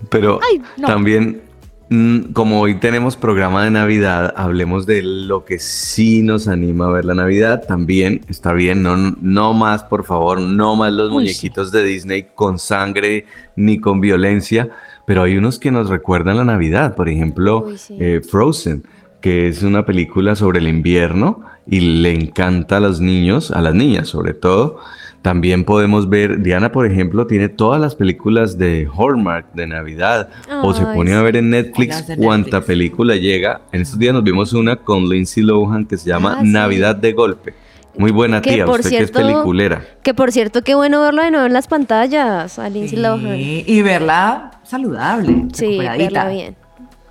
Pero 0.09 0.39
Ay, 0.49 0.61
no. 0.77 0.87
también, 0.87 1.41
mm, 1.89 2.33
como 2.33 2.59
hoy 2.61 2.75
tenemos 2.75 3.15
programa 3.15 3.63
de 3.63 3.71
Navidad, 3.71 4.33
hablemos 4.35 4.85
de 4.85 5.01
lo 5.01 5.45
que 5.45 5.59
sí 5.59 6.21
nos 6.21 6.47
anima 6.47 6.87
a 6.87 6.91
ver 6.91 7.05
la 7.05 7.13
Navidad. 7.13 7.63
También 7.67 8.21
está 8.27 8.53
bien, 8.53 8.83
no, 8.83 8.95
no 9.21 9.53
más, 9.53 9.83
por 9.83 10.03
favor, 10.05 10.39
no 10.41 10.75
más 10.75 10.91
los 10.91 11.07
Uy, 11.09 11.13
muñequitos 11.13 11.71
de 11.71 11.83
Disney 11.83 12.27
con 12.35 12.59
sangre 12.59 13.25
ni 13.55 13.79
con 13.79 14.01
violencia. 14.01 14.69
Pero 15.05 15.23
hay 15.23 15.37
unos 15.37 15.59
que 15.59 15.71
nos 15.71 15.89
recuerdan 15.89 16.37
la 16.37 16.45
Navidad, 16.45 16.95
por 16.95 17.09
ejemplo, 17.09 17.65
Uy, 17.67 17.77
sí. 17.77 17.97
eh, 17.99 18.21
Frozen, 18.21 18.83
que 19.21 19.47
es 19.47 19.63
una 19.63 19.85
película 19.85 20.35
sobre 20.35 20.59
el 20.59 20.67
invierno 20.67 21.41
y 21.65 21.79
le 21.79 22.13
encanta 22.13 22.77
a 22.77 22.79
los 22.81 22.99
niños, 22.99 23.51
a 23.51 23.61
las 23.61 23.73
niñas 23.73 24.09
sobre 24.09 24.33
todo. 24.33 24.79
También 25.23 25.63
podemos 25.63 26.09
ver, 26.09 26.41
Diana, 26.43 26.71
por 26.71 26.85
ejemplo, 26.85 27.25
tiene 27.25 27.47
todas 27.49 27.79
las 27.81 27.95
películas 27.95 28.57
de 28.57 28.87
Hallmark 28.95 29.53
de 29.53 29.65
Navidad. 29.65 30.29
o 30.61 30.73
se 30.73 30.83
pone 30.85 31.13
a 31.13 31.21
ver 31.23 31.37
en 31.37 31.49
Netflix 31.49 32.03
cuánta 32.17 32.57
Netflix. 32.57 32.65
película 32.67 33.15
llega. 33.15 33.61
En 33.71 33.81
estos 33.81 33.97
días 33.97 34.13
nos 34.13 34.23
vimos 34.23 34.53
una 34.53 34.75
con 34.75 35.07
Lindsay 35.09 35.41
Lohan 35.41 35.85
que 35.85 35.97
se 35.97 36.09
llama 36.09 36.35
Ah, 36.37 36.41
sí. 36.43 36.49
Navidad 36.49 36.95
de 36.97 37.13
golpe. 37.13 37.53
Muy 37.97 38.11
buena 38.11 38.41
Que, 38.41 38.51
tía, 38.53 38.65
por 38.65 38.81
usted 38.81 38.89
que 38.89 38.95
es 38.97 39.11
cierto, 39.11 39.19
peliculera. 39.19 39.81
Que 40.03 40.13
por 40.13 40.31
cierto, 40.33 40.61
qué 40.61 40.75
bueno 40.75 40.99
verlo 41.01 41.23
de 41.23 41.31
nuevo 41.31 41.45
en 41.45 41.53
las 41.53 41.67
pantallas, 41.67 42.59
a 42.59 42.67
Lindsay 42.69 42.99
Lohan. 42.99 43.35
Y 43.39 43.81
verla 43.81 44.59
saludable, 44.63 45.45
Sí, 45.53 45.77
verla 45.77 46.27
bien. 46.27 46.55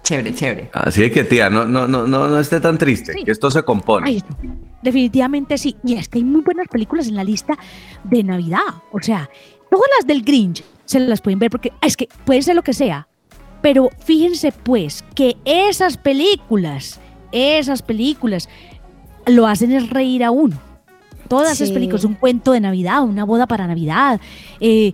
Chévere, 0.03 0.35
chévere. 0.35 0.71
Así 0.75 1.09
que 1.11 1.25
tía, 1.25 1.49
no, 1.49 1.65
no, 1.65 1.87
no, 1.89 2.07
no, 2.07 2.29
no 2.29 2.39
esté 2.41 2.61
tan 2.61 2.77
triste, 2.77 3.13
Sí. 3.15 3.25
que 3.25 3.31
esto 3.31 3.51
se 3.51 3.63
compone. 3.63 4.09
Ay, 4.09 4.23
definitivamente 4.83 5.59
sí. 5.59 5.77
Y 5.85 5.95
es 5.95 6.09
que 6.09 6.19
hay 6.19 6.25
muy 6.25 6.43
buenas 6.43 6.69
películas 6.69 7.09
en 7.09 7.17
la 7.17 7.25
lista 7.25 7.57
de 8.05 8.23
Navidad. 8.23 8.83
O 8.93 9.01
sea, 9.01 9.31
todas 9.71 9.87
las 9.99 10.07
del 10.07 10.23
Grinch 10.23 10.65
se 10.85 11.01
las 11.01 11.21
pueden 11.21 11.39
ver 11.39 11.51
porque 11.51 11.73
es 11.81 11.97
que 11.97 12.09
puede 12.25 12.43
ser 12.43 12.57
lo 12.57 12.63
que 12.63 12.75
sea. 12.75 13.09
Pero 13.63 13.91
fíjense 14.05 14.53
pues 14.53 15.05
que 15.15 15.37
esas 15.45 15.97
películas, 15.97 17.01
esas 17.31 17.81
películas 17.83 18.49
lo 19.27 19.47
hacen 19.47 19.73
es 19.73 19.89
reír 19.89 20.25
a 20.25 20.31
uno. 20.31 20.59
todas 21.29 21.53
esas 21.53 21.71
películas, 21.71 22.05
un 22.05 22.15
cuento 22.15 22.53
de 22.53 22.61
Navidad, 22.61 23.03
una 23.05 23.25
boda 23.25 23.47
para 23.47 23.67
Navidad, 23.67 24.21
eh, 24.61 24.93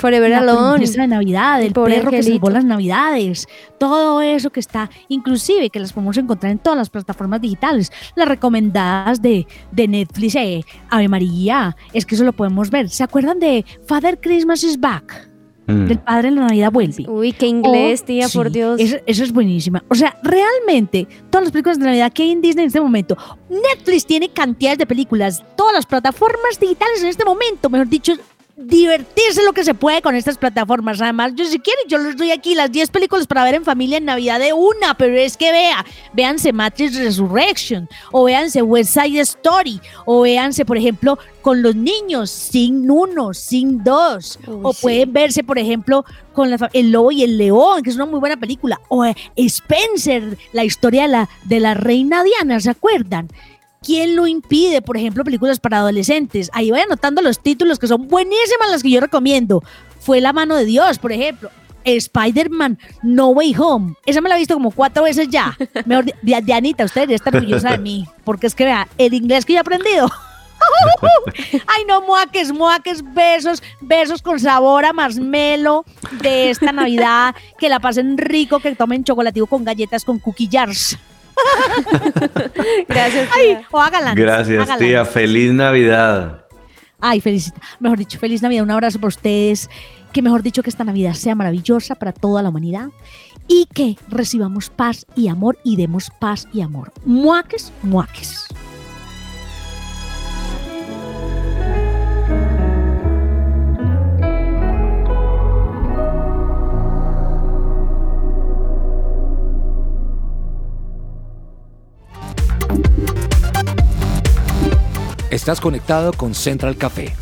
Forever 0.00 0.30
la 0.30 0.38
Alone. 0.38 0.86
de 0.86 1.06
Navidad, 1.06 1.62
el 1.62 1.72
Pobre 1.72 1.96
perro 1.96 2.10
que 2.10 2.16
angelito. 2.16 2.46
salvó 2.46 2.50
las 2.50 2.64
Navidades, 2.64 3.46
todo 3.78 4.20
eso 4.22 4.50
que 4.50 4.60
está, 4.60 4.90
inclusive 5.08 5.70
que 5.70 5.78
las 5.80 5.92
podemos 5.92 6.16
encontrar 6.16 6.52
en 6.52 6.58
todas 6.58 6.76
las 6.78 6.90
plataformas 6.90 7.40
digitales, 7.40 7.92
las 8.14 8.26
recomendadas 8.28 9.20
de, 9.22 9.46
de 9.72 9.88
Netflix, 9.88 10.34
eh, 10.36 10.64
Ave 10.88 11.08
María, 11.08 11.76
es 11.92 12.06
que 12.06 12.14
eso 12.14 12.24
lo 12.24 12.32
podemos 12.32 12.70
ver. 12.70 12.88
¿Se 12.88 13.02
acuerdan 13.02 13.38
de 13.38 13.64
Father 13.86 14.18
Christmas 14.20 14.64
is 14.64 14.78
Back? 14.80 15.28
Mm. 15.66 15.86
Del 15.86 15.98
Padre 16.00 16.28
en 16.28 16.34
la 16.36 16.46
Navidad 16.46 16.72
vuelve. 16.72 17.04
Uy, 17.08 17.32
qué 17.32 17.46
inglés, 17.46 18.00
O- 18.02 18.04
tía, 18.06 18.28
por 18.30 18.48
sí, 18.48 18.54
Dios. 18.54 18.80
Eso, 18.80 18.96
eso 19.06 19.22
es 19.22 19.32
buenísima. 19.32 19.84
O 19.88 19.94
sea, 19.94 20.18
realmente, 20.22 21.06
todas 21.30 21.44
las 21.44 21.52
películas 21.52 21.78
de 21.78 21.84
Navidad 21.84 22.12
que 22.12 22.22
hay 22.24 22.32
en 22.32 22.40
Disney 22.40 22.64
en 22.64 22.68
este 22.68 22.80
momento, 22.80 23.16
Netflix 23.48 24.04
tiene 24.06 24.30
cantidades 24.30 24.78
de 24.78 24.86
películas, 24.86 25.44
todas 25.56 25.74
las 25.74 25.86
plataformas 25.86 26.58
digitales 26.60 27.02
en 27.02 27.08
este 27.08 27.24
momento, 27.24 27.70
mejor 27.70 27.88
dicho, 27.88 28.14
divertirse 28.56 29.42
lo 29.44 29.52
que 29.52 29.64
se 29.64 29.74
puede 29.74 30.02
con 30.02 30.14
estas 30.14 30.38
plataformas. 30.38 31.00
Además, 31.00 31.32
yo 31.34 31.44
si 31.44 31.58
quieren, 31.58 31.84
yo 31.88 31.98
les 31.98 32.16
doy 32.16 32.30
aquí 32.30 32.54
las 32.54 32.70
10 32.70 32.90
películas 32.90 33.26
para 33.26 33.44
ver 33.44 33.54
en 33.54 33.64
familia 33.64 33.98
en 33.98 34.04
Navidad 34.04 34.38
de 34.38 34.52
una, 34.52 34.94
pero 34.94 35.16
es 35.16 35.36
que 35.36 35.50
vea, 35.50 35.84
véanse 36.12 36.52
Matrix 36.52 36.96
Resurrection, 36.96 37.88
o 38.12 38.24
véanse 38.24 38.62
West 38.62 38.94
Side 38.94 39.20
Story, 39.20 39.80
o 40.04 40.22
véanse, 40.22 40.64
por 40.64 40.76
ejemplo, 40.76 41.18
con 41.42 41.62
los 41.62 41.74
niños, 41.74 42.30
Sin 42.30 42.90
1, 42.90 43.34
Sin 43.34 43.82
2, 43.82 44.38
Uy, 44.46 44.60
o 44.62 44.72
sí. 44.72 44.82
pueden 44.82 45.12
verse, 45.12 45.42
por 45.42 45.58
ejemplo, 45.58 46.04
con 46.32 46.50
la 46.50 46.70
El 46.72 46.92
Lobo 46.92 47.12
y 47.12 47.22
el 47.22 47.38
León, 47.38 47.82
que 47.82 47.90
es 47.90 47.96
una 47.96 48.06
muy 48.06 48.20
buena 48.20 48.36
película, 48.36 48.80
o 48.88 49.04
eh, 49.04 49.14
Spencer, 49.36 50.36
la 50.52 50.64
historia 50.64 51.02
de 51.02 51.08
la, 51.08 51.28
de 51.44 51.60
la 51.60 51.74
reina 51.74 52.22
Diana, 52.22 52.60
¿se 52.60 52.70
acuerdan? 52.70 53.28
¿Quién 53.90 54.14
lo 54.14 54.28
impide? 54.28 54.82
Por 54.82 54.96
ejemplo, 54.96 55.24
películas 55.24 55.58
para 55.58 55.78
adolescentes. 55.78 56.48
Ahí 56.52 56.70
voy 56.70 56.78
anotando 56.78 57.22
los 57.22 57.40
títulos 57.40 57.80
que 57.80 57.88
son 57.88 58.06
buenísimas 58.06 58.70
las 58.70 58.84
que 58.84 58.90
yo 58.90 59.00
recomiendo. 59.00 59.64
Fue 59.98 60.20
La 60.20 60.32
mano 60.32 60.54
de 60.54 60.64
Dios, 60.64 61.00
por 61.00 61.10
ejemplo. 61.10 61.50
Spider-Man 61.84 62.78
No 63.02 63.30
Way 63.30 63.56
Home. 63.58 63.94
Esa 64.06 64.20
me 64.20 64.28
la 64.28 64.36
he 64.36 64.38
visto 64.38 64.54
como 64.54 64.70
cuatro 64.70 65.02
veces 65.02 65.28
ya. 65.28 65.56
Mejor, 65.86 66.04
di- 66.04 66.12
Di- 66.22 66.40
Dianita, 66.40 66.84
usted 66.84 67.00
debería 67.00 67.16
estar 67.16 67.34
orgullosa 67.34 67.70
de 67.72 67.78
mí. 67.78 68.06
Porque 68.22 68.46
es 68.46 68.54
que 68.54 68.64
vea, 68.66 68.86
el 68.96 69.12
inglés 69.12 69.44
que 69.44 69.54
yo 69.54 69.56
he 69.56 69.60
aprendido. 69.60 70.08
Ay, 71.66 71.84
no, 71.88 72.02
muaques, 72.02 72.52
muaques, 72.52 73.02
besos, 73.14 73.60
besos 73.80 74.22
con 74.22 74.38
sabor 74.38 74.84
a 74.84 74.92
marshmallow 74.92 75.84
de 76.22 76.50
esta 76.50 76.70
Navidad. 76.70 77.34
Que 77.58 77.68
la 77.68 77.80
pasen 77.80 78.18
rico, 78.18 78.60
que 78.60 78.74
tomen 78.76 79.02
chocolativo 79.02 79.46
con 79.48 79.64
galletas 79.64 80.04
con 80.04 80.18
cookie 80.20 80.48
jars. 80.52 80.96
Gracias, 82.88 83.28
Ay, 83.32 83.46
tía. 83.56 83.66
o 83.70 83.80
háganla. 83.80 84.14
Gracias, 84.14 84.62
háganla. 84.62 84.86
tía. 84.86 85.04
Feliz 85.04 85.52
Navidad. 85.52 86.44
Ay, 87.00 87.20
feliz, 87.20 87.52
mejor 87.78 87.98
dicho, 87.98 88.18
feliz 88.18 88.42
Navidad. 88.42 88.64
Un 88.64 88.70
abrazo 88.70 88.98
para 88.98 89.08
ustedes. 89.08 89.70
Que 90.12 90.22
mejor 90.22 90.42
dicho, 90.42 90.62
que 90.62 90.70
esta 90.70 90.84
Navidad 90.84 91.14
sea 91.14 91.34
maravillosa 91.34 91.94
para 91.94 92.12
toda 92.12 92.42
la 92.42 92.48
humanidad. 92.48 92.88
Y 93.46 93.66
que 93.72 93.96
recibamos 94.08 94.70
paz 94.70 95.06
y 95.16 95.28
amor 95.28 95.58
y 95.64 95.76
demos 95.76 96.10
paz 96.20 96.46
y 96.52 96.60
amor. 96.60 96.92
Muaques, 97.04 97.72
muaques. 97.82 98.46
Estás 115.30 115.60
conectado 115.60 116.12
con 116.12 116.34
Central 116.34 116.76
Café. 116.76 117.14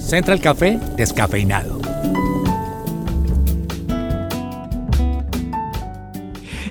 Central 0.00 0.38
Café 0.42 0.78
descafeinado. 0.96 1.80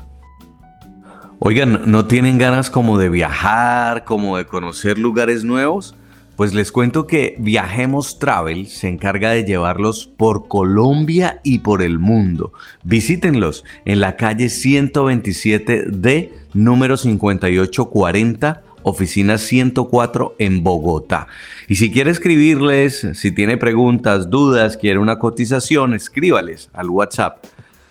Oigan, 1.46 1.82
¿no 1.84 2.06
tienen 2.06 2.38
ganas 2.38 2.70
como 2.70 2.96
de 2.96 3.10
viajar, 3.10 4.04
como 4.04 4.38
de 4.38 4.46
conocer 4.46 4.98
lugares 4.98 5.44
nuevos? 5.44 5.94
Pues 6.36 6.54
les 6.54 6.72
cuento 6.72 7.06
que 7.06 7.36
Viajemos 7.38 8.18
Travel 8.18 8.66
se 8.66 8.88
encarga 8.88 9.32
de 9.32 9.44
llevarlos 9.44 10.06
por 10.06 10.48
Colombia 10.48 11.42
y 11.44 11.58
por 11.58 11.82
el 11.82 11.98
mundo. 11.98 12.54
Visítenlos 12.82 13.62
en 13.84 14.00
la 14.00 14.16
calle 14.16 14.46
127D, 14.46 16.30
número 16.54 16.96
5840, 16.96 18.62
oficina 18.82 19.36
104 19.36 20.36
en 20.38 20.64
Bogotá. 20.64 21.26
Y 21.68 21.74
si 21.74 21.92
quiere 21.92 22.10
escribirles, 22.10 23.06
si 23.12 23.32
tiene 23.32 23.58
preguntas, 23.58 24.30
dudas, 24.30 24.78
quiere 24.78 24.98
una 24.98 25.18
cotización, 25.18 25.92
escríbales 25.92 26.70
al 26.72 26.88
WhatsApp 26.88 27.44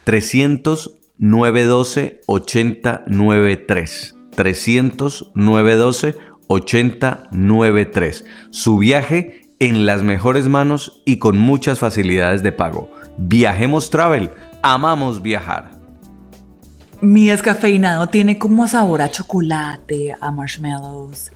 300 0.06 1.03
912 1.18 2.22
8093. 2.28 4.16
300 4.36 5.32
912 5.36 6.16
8093. 6.48 8.26
Su 8.50 8.78
viaje 8.78 9.42
en 9.60 9.86
las 9.86 10.04
mejores 10.04 10.48
manos 10.48 11.02
y 11.06 11.20
con 11.20 11.38
muchas 11.38 11.80
facilidades 11.80 12.44
de 12.44 12.52
pago. 12.52 12.92
Viajemos 13.18 13.90
Travel. 13.90 14.32
Amamos 14.62 15.22
viajar. 15.22 15.72
Mi 17.02 17.28
descafeinado 17.28 18.08
tiene 18.08 18.38
como 18.38 18.66
sabor 18.68 19.02
a 19.02 19.12
chocolate, 19.12 20.16
a 20.22 20.32
marshmallows, 20.32 21.34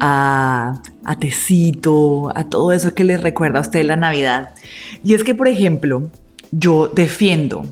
a, 0.00 0.82
a 1.04 1.16
tecito, 1.16 2.32
a 2.36 2.44
todo 2.44 2.72
eso 2.72 2.94
que 2.94 3.04
les 3.04 3.22
recuerda 3.22 3.58
a 3.58 3.62
usted 3.62 3.84
la 3.84 3.94
Navidad. 3.94 4.50
Y 5.04 5.14
es 5.14 5.22
que, 5.22 5.36
por 5.36 5.46
ejemplo, 5.46 6.10
yo 6.50 6.88
defiendo 6.88 7.64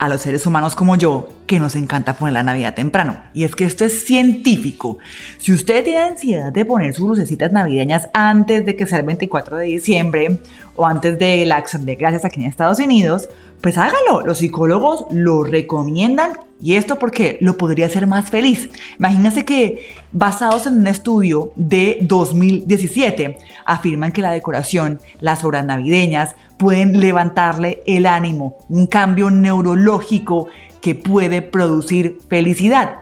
a 0.00 0.08
los 0.08 0.22
seres 0.22 0.46
humanos 0.46 0.74
como 0.74 0.96
yo 0.96 1.28
que 1.46 1.60
nos 1.60 1.76
encanta 1.76 2.14
poner 2.14 2.32
la 2.32 2.42
Navidad 2.42 2.74
temprano. 2.74 3.20
Y 3.34 3.44
es 3.44 3.54
que 3.54 3.66
esto 3.66 3.84
es 3.84 4.06
científico. 4.06 4.98
Si 5.36 5.52
usted 5.52 5.84
tiene 5.84 6.00
ansiedad 6.00 6.50
de 6.50 6.64
poner 6.64 6.94
sus 6.94 7.06
lucecitas 7.06 7.52
navideñas 7.52 8.08
antes 8.14 8.64
de 8.64 8.76
que 8.76 8.86
sea 8.86 9.00
el 9.00 9.04
24 9.04 9.58
de 9.58 9.66
diciembre 9.66 10.38
o 10.74 10.86
antes 10.86 11.18
de 11.18 11.44
la 11.44 11.56
acción 11.56 11.84
de 11.84 11.96
gracias 11.96 12.24
aquí 12.24 12.40
en 12.40 12.46
Estados 12.46 12.78
Unidos, 12.78 13.28
pues 13.60 13.78
hágalo. 13.78 14.22
Los 14.24 14.38
psicólogos 14.38 15.06
lo 15.10 15.44
recomiendan 15.44 16.32
y 16.62 16.74
esto 16.74 16.98
porque 16.98 17.38
lo 17.40 17.56
podría 17.56 17.86
hacer 17.86 18.06
más 18.06 18.30
feliz. 18.30 18.68
Imagínense 18.98 19.44
que 19.44 19.94
basados 20.12 20.66
en 20.66 20.78
un 20.78 20.86
estudio 20.86 21.52
de 21.56 21.98
2017 22.02 23.38
afirman 23.64 24.12
que 24.12 24.22
la 24.22 24.32
decoración, 24.32 25.00
las 25.20 25.44
obras 25.44 25.64
navideñas 25.64 26.34
pueden 26.58 27.00
levantarle 27.00 27.82
el 27.86 28.06
ánimo, 28.06 28.58
un 28.68 28.86
cambio 28.86 29.30
neurológico 29.30 30.48
que 30.80 30.94
puede 30.94 31.42
producir 31.42 32.18
felicidad. 32.28 32.98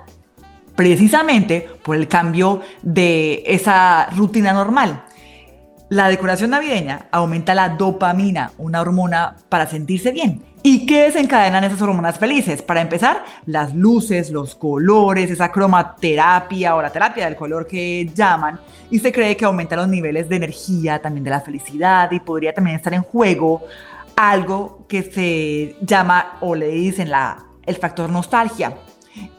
Precisamente 0.76 1.66
por 1.82 1.96
el 1.96 2.06
cambio 2.06 2.60
de 2.82 3.42
esa 3.46 4.08
rutina 4.10 4.52
normal. 4.52 5.02
La 5.90 6.08
decoración 6.08 6.50
navideña 6.50 7.06
aumenta 7.10 7.54
la 7.54 7.70
dopamina, 7.70 8.52
una 8.58 8.82
hormona 8.82 9.36
para 9.48 9.66
sentirse 9.66 10.12
bien. 10.12 10.42
¿Y 10.62 10.84
qué 10.84 11.04
desencadenan 11.04 11.64
esas 11.64 11.80
hormonas 11.80 12.18
felices? 12.18 12.60
Para 12.60 12.82
empezar, 12.82 13.24
las 13.46 13.74
luces, 13.74 14.30
los 14.30 14.54
colores, 14.54 15.30
esa 15.30 15.50
cromaterapia 15.50 16.76
o 16.76 16.82
la 16.82 16.90
terapia 16.90 17.24
del 17.24 17.36
color 17.36 17.66
que 17.66 18.10
llaman. 18.14 18.60
Y 18.90 18.98
se 18.98 19.12
cree 19.12 19.34
que 19.34 19.46
aumenta 19.46 19.76
los 19.76 19.88
niveles 19.88 20.28
de 20.28 20.36
energía, 20.36 21.00
también 21.00 21.24
de 21.24 21.30
la 21.30 21.40
felicidad 21.40 22.10
y 22.12 22.20
podría 22.20 22.52
también 22.52 22.76
estar 22.76 22.92
en 22.92 23.02
juego 23.02 23.62
algo 24.14 24.84
que 24.88 25.02
se 25.04 25.76
llama 25.80 26.36
o 26.40 26.54
le 26.54 26.68
dicen 26.68 27.08
la, 27.08 27.46
el 27.64 27.76
factor 27.76 28.10
nostalgia. 28.10 28.74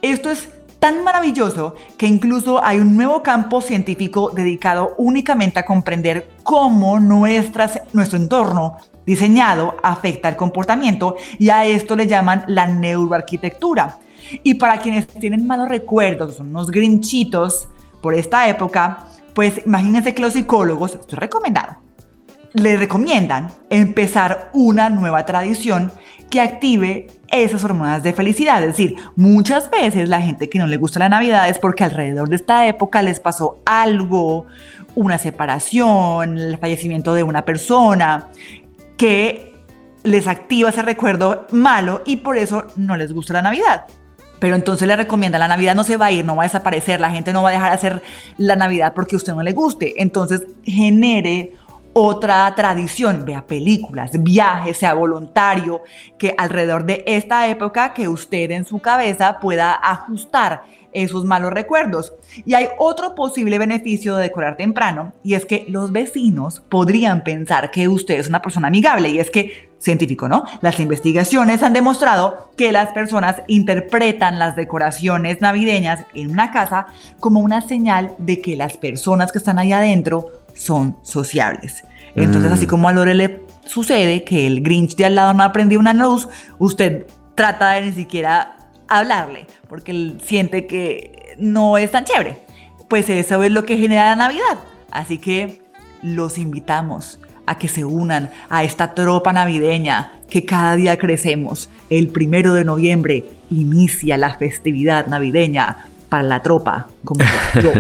Esto 0.02 0.32
es 0.32 0.50
tan 0.80 1.04
maravilloso 1.04 1.76
que 1.98 2.08
incluso 2.08 2.64
hay 2.64 2.80
un 2.80 2.96
nuevo 2.96 3.22
campo 3.22 3.62
científico 3.62 4.32
dedicado 4.34 4.96
únicamente 4.98 5.60
a 5.60 5.66
comprender 5.66 6.30
cómo 6.44 7.00
nuestro 7.00 8.18
entorno 8.18 8.78
diseñado 9.06 9.76
afecta 9.84 10.30
el 10.30 10.36
comportamiento 10.36 11.16
y 11.38 11.50
a 11.50 11.66
esto 11.66 11.96
le 11.96 12.08
llaman 12.08 12.46
la 12.48 12.68
neuroarquitectura. 12.68 13.98
Y 14.44 14.56
para 14.56 14.78
quienes 14.78 15.08
tienen 15.08 15.48
malos 15.48 15.70
recuerdos, 15.70 16.40
unos 16.40 16.70
grinchitos 16.70 17.68
por 18.02 18.14
esta 18.14 18.48
época, 18.48 19.06
pues 19.34 19.62
imagínense 19.66 20.14
que 20.14 20.22
los 20.22 20.34
psicólogos, 20.34 20.94
esto 20.94 21.16
es 21.16 21.20
recomendado, 21.20 21.78
le 22.54 22.78
recomiendan 22.78 23.52
empezar 23.70 24.50
una 24.54 24.90
nueva 24.90 25.26
tradición 25.26 25.92
que 26.30 26.42
active 26.42 27.08
esas 27.32 27.64
hormonas 27.64 28.04
de 28.04 28.14
felicidad. 28.14 28.62
Es 28.62 28.70
decir, 28.70 28.96
muchas 29.16 29.70
veces 29.70 30.10
la 30.10 30.22
gente 30.22 30.50
que 30.50 30.60
no 30.60 30.68
le 30.68 30.78
gusta 30.78 31.00
la 31.00 31.10
Navidad 31.10 31.50
es 31.50 31.60
porque 31.60 31.84
alrededor 31.84 32.30
de 32.30 32.36
esta 32.36 32.68
época 32.68 33.02
les 33.02 33.20
pasó 33.20 33.62
algo, 33.66 34.46
una 34.96 35.18
separación, 35.18 36.38
el 36.38 36.58
fallecimiento 36.58 37.14
de 37.14 37.24
una 37.24 37.46
persona, 37.46 38.28
que 38.98 39.54
les 40.04 40.28
activa 40.28 40.70
ese 40.70 40.82
recuerdo 40.82 41.48
malo 41.52 42.02
y 42.06 42.18
por 42.18 42.38
eso 42.38 42.66
no 42.76 42.98
les 42.98 43.14
gusta 43.14 43.34
la 43.34 43.42
Navidad. 43.42 43.86
Pero 44.40 44.56
entonces 44.56 44.88
le 44.88 44.96
recomienda, 44.96 45.38
la 45.38 45.50
Navidad 45.50 45.76
no 45.76 45.84
se 45.84 45.98
va 45.98 46.08
a 46.08 46.12
ir, 46.12 46.24
no 46.26 46.36
va 46.36 46.44
a 46.44 46.48
desaparecer, 46.48 47.02
la 47.02 47.12
gente 47.12 47.34
no 47.34 47.44
va 47.44 47.50
a 47.50 47.54
dejar 47.54 47.70
de 47.70 47.76
hacer 47.76 48.04
la 48.38 48.56
Navidad 48.56 48.94
porque 48.94 49.16
a 49.16 49.18
usted 49.18 49.34
no 49.34 49.44
le 49.44 49.52
guste. 49.52 50.02
Entonces 50.02 50.44
genere 50.64 51.54
otra 52.02 52.56
tradición, 52.56 53.26
vea 53.26 53.46
películas, 53.46 54.12
viajes, 54.24 54.78
sea 54.78 54.94
voluntario, 54.94 55.84
que 56.18 56.34
alrededor 56.38 56.86
de 56.86 57.04
esta 57.06 57.48
época 57.50 57.94
que 57.94 58.08
usted 58.08 58.52
en 58.52 58.64
su 58.64 58.80
cabeza 58.80 59.38
pueda 59.42 59.74
ajustar 59.74 60.64
esos 60.94 61.26
malos 61.26 61.52
recuerdos. 61.52 62.14
Y 62.46 62.54
hay 62.54 62.70
otro 62.78 63.16
posible 63.16 63.60
beneficio 63.60 64.16
de 64.16 64.24
decorar 64.24 64.56
temprano, 64.56 65.12
y 65.24 65.34
es 65.34 65.46
que 65.46 65.66
los 65.68 65.92
vecinos 65.92 66.62
podrían 66.70 67.22
pensar 67.26 67.70
que 67.70 67.90
usted 67.90 68.18
es 68.18 68.30
una 68.30 68.42
persona 68.42 68.70
amigable, 68.70 69.10
y 69.10 69.20
es 69.20 69.30
que, 69.30 69.70
científico, 69.78 70.30
¿no? 70.30 70.46
Las 70.62 70.80
investigaciones 70.80 71.64
han 71.64 71.74
demostrado 71.74 72.50
que 72.56 72.72
las 72.72 72.94
personas 72.94 73.42
interpretan 73.48 74.40
las 74.40 74.56
decoraciones 74.56 75.42
navideñas 75.42 76.06
en 76.14 76.32
una 76.32 76.52
casa 76.52 76.88
como 77.20 77.42
una 77.42 77.60
señal 77.60 78.16
de 78.20 78.40
que 78.42 78.56
las 78.56 78.78
personas 78.78 79.34
que 79.34 79.38
están 79.38 79.60
ahí 79.60 79.74
adentro 79.74 80.39
son 80.60 80.98
sociables. 81.04 81.86
Entonces, 82.16 82.52
así 82.52 82.68
como 82.68 82.90
a 82.90 82.94
Lore 82.94 83.16
le 83.16 83.46
sucede 83.66 84.24
que 84.24 84.46
el 84.46 84.62
Grinch 84.62 84.96
de 84.96 85.06
al 85.06 85.16
lado 85.16 85.34
no 85.34 85.44
aprendió 85.44 85.80
una 85.80 85.94
luz, 85.94 86.28
usted 86.58 87.08
trata 87.34 87.72
de 87.72 87.82
ni 87.84 87.92
siquiera 87.94 88.58
hablarle, 88.88 89.48
porque 89.70 89.92
él 89.92 90.20
siente 90.24 90.68
que 90.68 91.36
no 91.38 91.78
es 91.78 91.92
tan 91.92 92.04
chévere. 92.04 92.40
Pues 92.90 93.10
eso 93.10 93.42
es 93.44 93.52
lo 93.52 93.64
que 93.64 93.78
genera 93.78 94.10
la 94.10 94.16
Navidad. 94.18 94.60
Así 94.92 95.18
que 95.18 95.62
los 96.02 96.38
invitamos 96.38 97.20
a 97.46 97.58
que 97.58 97.68
se 97.68 97.86
unan 97.86 98.30
a 98.50 98.64
esta 98.64 98.94
tropa 98.94 99.32
navideña 99.32 100.12
que 100.30 100.44
cada 100.44 100.76
día 100.76 100.98
crecemos. 100.98 101.70
El 101.90 102.10
primero 102.10 102.54
de 102.54 102.66
noviembre 102.66 103.26
inicia 103.50 104.18
la 104.18 104.36
festividad 104.36 105.08
navideña 105.08 105.86
para 106.10 106.24
la 106.24 106.42
tropa, 106.42 106.88
como 107.06 107.24
yo. 107.62 107.72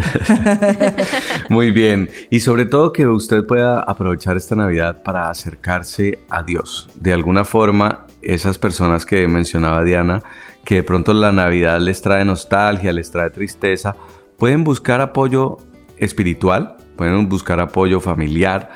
Muy 1.50 1.72
bien. 1.72 2.10
Y 2.30 2.40
sobre 2.40 2.66
todo 2.66 2.94
que 2.94 3.08
usted 3.08 3.46
pueda 3.46 3.82
aprovechar 3.82 4.38
esta 4.38 4.56
Navidad 4.56 5.02
para 5.04 5.30
acercarse 5.30 6.20
a 6.30 6.44
Dios. 6.44 6.90
De 6.96 7.12
alguna 7.12 7.44
forma, 7.44 8.06
esas 8.22 8.58
personas 8.58 9.06
que 9.06 9.28
mencionaba 9.28 9.84
Diana, 9.84 10.22
que 10.64 10.76
de 10.76 10.84
pronto 10.84 11.14
la 11.14 11.32
Navidad 11.32 11.80
les 11.80 12.02
trae 12.02 12.24
nostalgia, 12.24 12.94
les 12.94 13.10
trae 13.12 13.32
tristeza, 13.32 13.96
pueden 14.38 14.64
buscar 14.64 15.02
apoyo 15.02 15.58
espiritual, 15.98 16.78
pueden 16.96 17.28
buscar 17.28 17.60
apoyo 17.60 18.00
familiar, 18.00 18.70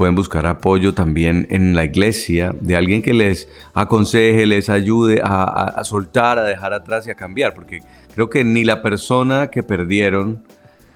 pueden 0.00 0.14
buscar 0.14 0.46
apoyo 0.46 0.94
también 0.94 1.46
en 1.50 1.74
la 1.74 1.84
iglesia, 1.84 2.54
de 2.58 2.74
alguien 2.74 3.02
que 3.02 3.12
les 3.12 3.50
aconseje, 3.74 4.46
les 4.46 4.70
ayude 4.70 5.20
a, 5.22 5.44
a 5.44 5.84
soltar, 5.84 6.38
a 6.38 6.44
dejar 6.44 6.72
atrás 6.72 7.06
y 7.06 7.10
a 7.10 7.14
cambiar, 7.16 7.52
porque 7.52 7.80
creo 8.14 8.30
que 8.30 8.42
ni 8.42 8.64
la 8.64 8.80
persona 8.80 9.48
que 9.48 9.62
perdieron, 9.62 10.42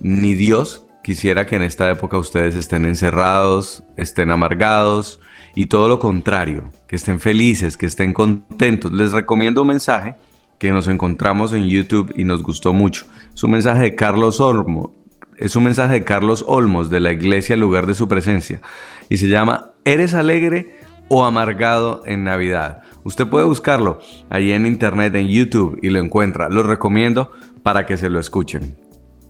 ni 0.01 0.33
Dios 0.33 0.87
quisiera 1.03 1.45
que 1.45 1.57
en 1.57 1.65
esta 1.65 1.91
época 1.91 2.17
ustedes 2.17 2.55
estén 2.55 2.87
encerrados, 2.87 3.85
estén 3.99 4.31
amargados 4.31 5.21
y 5.55 5.67
todo 5.67 5.87
lo 5.87 5.99
contrario, 5.99 6.73
que 6.89 6.97
estén 6.97 7.21
felices, 7.21 7.77
que 7.77 7.85
estén 7.85 8.15
contentos. 8.15 8.91
Les 8.91 9.13
recomiendo 9.13 9.61
un 9.61 9.69
mensaje 9.69 10.15
que 10.59 10.71
nos 10.71 10.89
encontramos 10.89 11.53
en 11.53 11.69
YouTube 11.69 12.11
y 12.17 12.25
nos 12.25 12.43
gustó 12.43 12.73
mucho. 12.73 13.05
Es 13.35 13.45
un 13.45 13.51
mensaje 13.51 13.83
de 13.83 13.95
Carlos 13.97 14.41
Olmo, 14.41 14.95
es 15.39 15.57
un 15.57 15.65
mensaje 15.65 15.95
de 15.95 16.05
Carlos 16.05 16.45
Olmos 16.47 16.91
de 16.91 17.01
la 17.01 17.13
iglesia 17.13 17.57
Lugar 17.57 17.87
de 17.87 17.95
su 17.95 18.09
Presencia 18.09 18.61
y 19.09 19.17
se 19.17 19.29
llama 19.29 19.73
¿Eres 19.85 20.15
alegre 20.15 20.79
o 21.09 21.25
amargado 21.25 22.03
en 22.07 22.25
Navidad? 22.25 22.83
Usted 23.05 23.27
puede 23.27 23.45
buscarlo 23.45 24.01
ahí 24.31 24.53
en 24.53 24.67
internet, 24.67 25.15
en 25.15 25.29
YouTube 25.29 25.79
y 25.83 25.91
lo 25.91 25.99
encuentra. 26.01 26.49
Lo 26.49 26.63
recomiendo 26.63 27.33
para 27.63 27.85
que 27.87 27.97
se 27.97 28.09
lo 28.09 28.19
escuchen. 28.19 28.77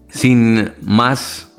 Sin 0.09 0.71
más 0.81 1.51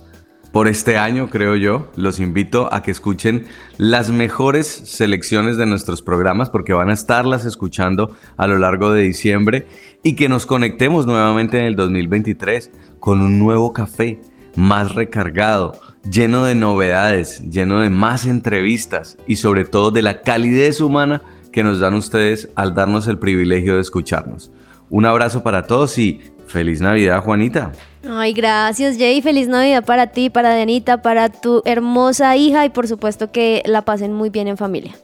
por 0.52 0.68
este 0.68 0.96
año, 0.96 1.28
creo 1.28 1.54
yo, 1.56 1.90
los 1.96 2.18
invito 2.18 2.72
a 2.72 2.82
que 2.82 2.90
escuchen 2.90 3.44
las 3.76 4.08
mejores 4.10 4.66
selecciones 4.66 5.58
de 5.58 5.66
nuestros 5.66 6.00
programas 6.00 6.48
porque 6.48 6.72
van 6.72 6.88
a 6.88 6.94
estarlas 6.94 7.44
escuchando 7.44 8.16
a 8.38 8.46
lo 8.46 8.58
largo 8.58 8.90
de 8.90 9.02
diciembre 9.02 9.66
y 10.02 10.16
que 10.16 10.30
nos 10.30 10.46
conectemos 10.46 11.04
nuevamente 11.04 11.58
en 11.58 11.66
el 11.66 11.76
2023 11.76 12.70
con 13.00 13.20
un 13.20 13.38
nuevo 13.38 13.74
café 13.74 14.22
más 14.56 14.94
recargado, 14.94 15.80
lleno 16.10 16.44
de 16.44 16.54
novedades, 16.54 17.40
lleno 17.50 17.80
de 17.80 17.90
más 17.90 18.26
entrevistas 18.26 19.16
y 19.26 19.36
sobre 19.36 19.64
todo 19.64 19.90
de 19.90 20.02
la 20.02 20.22
calidez 20.22 20.80
humana 20.80 21.22
que 21.52 21.62
nos 21.62 21.80
dan 21.80 21.94
ustedes 21.94 22.48
al 22.54 22.74
darnos 22.74 23.06
el 23.08 23.18
privilegio 23.18 23.76
de 23.76 23.80
escucharnos. 23.80 24.50
Un 24.90 25.06
abrazo 25.06 25.42
para 25.42 25.66
todos 25.66 25.96
y 25.98 26.20
feliz 26.46 26.80
Navidad, 26.80 27.22
Juanita. 27.22 27.72
Ay, 28.08 28.32
gracias 28.32 28.96
Jay, 28.98 29.20
feliz 29.20 29.48
Navidad 29.48 29.84
para 29.84 30.08
ti, 30.08 30.30
para 30.30 30.50
Denita, 30.50 31.02
para 31.02 31.28
tu 31.28 31.62
hermosa 31.64 32.36
hija 32.36 32.64
y 32.64 32.68
por 32.68 32.86
supuesto 32.86 33.32
que 33.32 33.62
la 33.66 33.82
pasen 33.82 34.12
muy 34.12 34.30
bien 34.30 34.48
en 34.48 34.56
familia. 34.56 34.94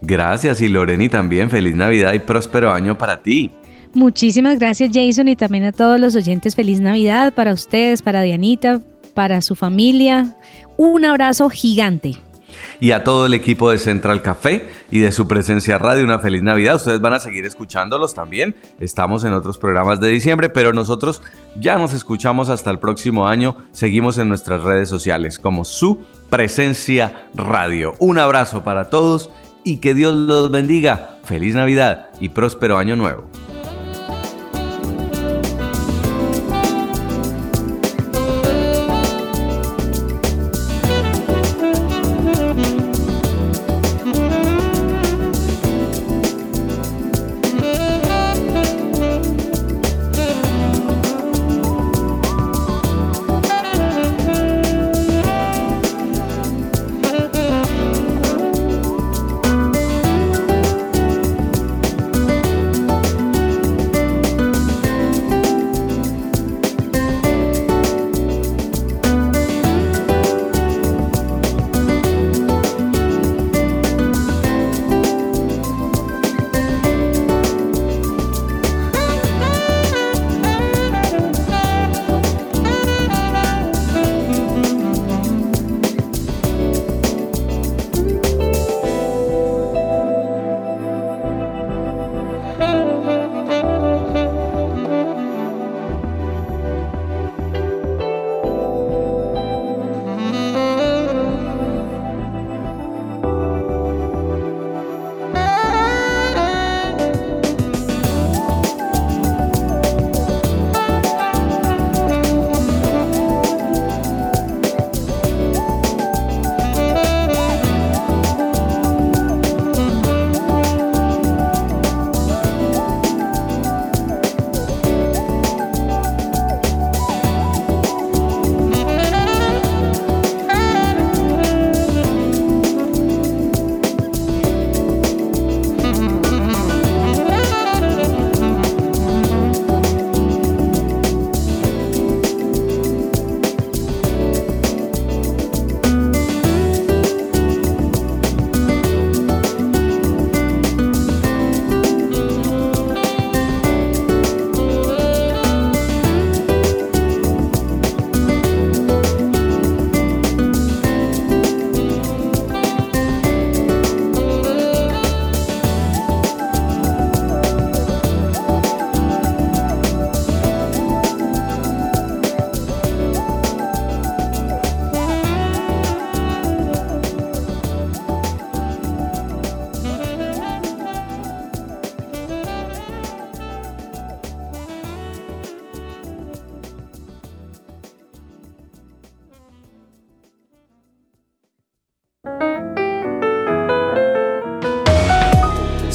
Gracias 0.00 0.60
y 0.60 0.68
Loreni 0.68 1.08
también, 1.08 1.50
feliz 1.50 1.74
Navidad 1.74 2.12
y 2.12 2.18
próspero 2.18 2.72
año 2.72 2.96
para 2.96 3.22
ti. 3.22 3.50
Muchísimas 3.92 4.58
gracias 4.58 4.90
Jason 4.92 5.28
y 5.28 5.36
también 5.36 5.64
a 5.64 5.72
todos 5.72 5.98
los 5.98 6.14
oyentes, 6.14 6.54
feliz 6.54 6.80
Navidad 6.80 7.34
para 7.34 7.52
ustedes, 7.52 8.02
para 8.02 8.22
Dianita, 8.22 8.80
para 9.16 9.40
su 9.40 9.56
familia. 9.56 10.36
Un 10.76 11.04
abrazo 11.04 11.50
gigante 11.50 12.18
y 12.80 12.92
a 12.92 13.04
todo 13.04 13.26
el 13.26 13.34
equipo 13.34 13.70
de 13.70 13.78
Central 13.78 14.22
Café 14.22 14.68
y 14.90 14.98
de 15.00 15.12
su 15.12 15.26
presencia 15.26 15.78
radio 15.78 16.04
una 16.04 16.18
feliz 16.18 16.42
Navidad. 16.42 16.76
Ustedes 16.76 17.00
van 17.00 17.14
a 17.14 17.20
seguir 17.20 17.44
escuchándolos 17.46 18.14
también. 18.14 18.54
Estamos 18.78 19.24
en 19.24 19.32
otros 19.32 19.58
programas 19.58 20.00
de 20.00 20.08
diciembre, 20.08 20.50
pero 20.50 20.72
nosotros 20.72 21.22
ya 21.58 21.78
nos 21.78 21.92
escuchamos 21.94 22.48
hasta 22.48 22.70
el 22.70 22.78
próximo 22.78 23.26
año. 23.26 23.56
Seguimos 23.72 24.18
en 24.18 24.28
nuestras 24.28 24.62
redes 24.62 24.88
sociales 24.88 25.38
como 25.38 25.64
su 25.64 26.04
presencia 26.30 27.28
radio. 27.34 27.94
Un 27.98 28.18
abrazo 28.18 28.62
para 28.62 28.90
todos 28.90 29.30
y 29.64 29.78
que 29.78 29.94
Dios 29.94 30.14
los 30.14 30.50
bendiga. 30.50 31.18
Feliz 31.24 31.54
Navidad 31.54 32.10
y 32.20 32.28
próspero 32.28 32.78
año 32.78 32.96
nuevo. 32.96 33.28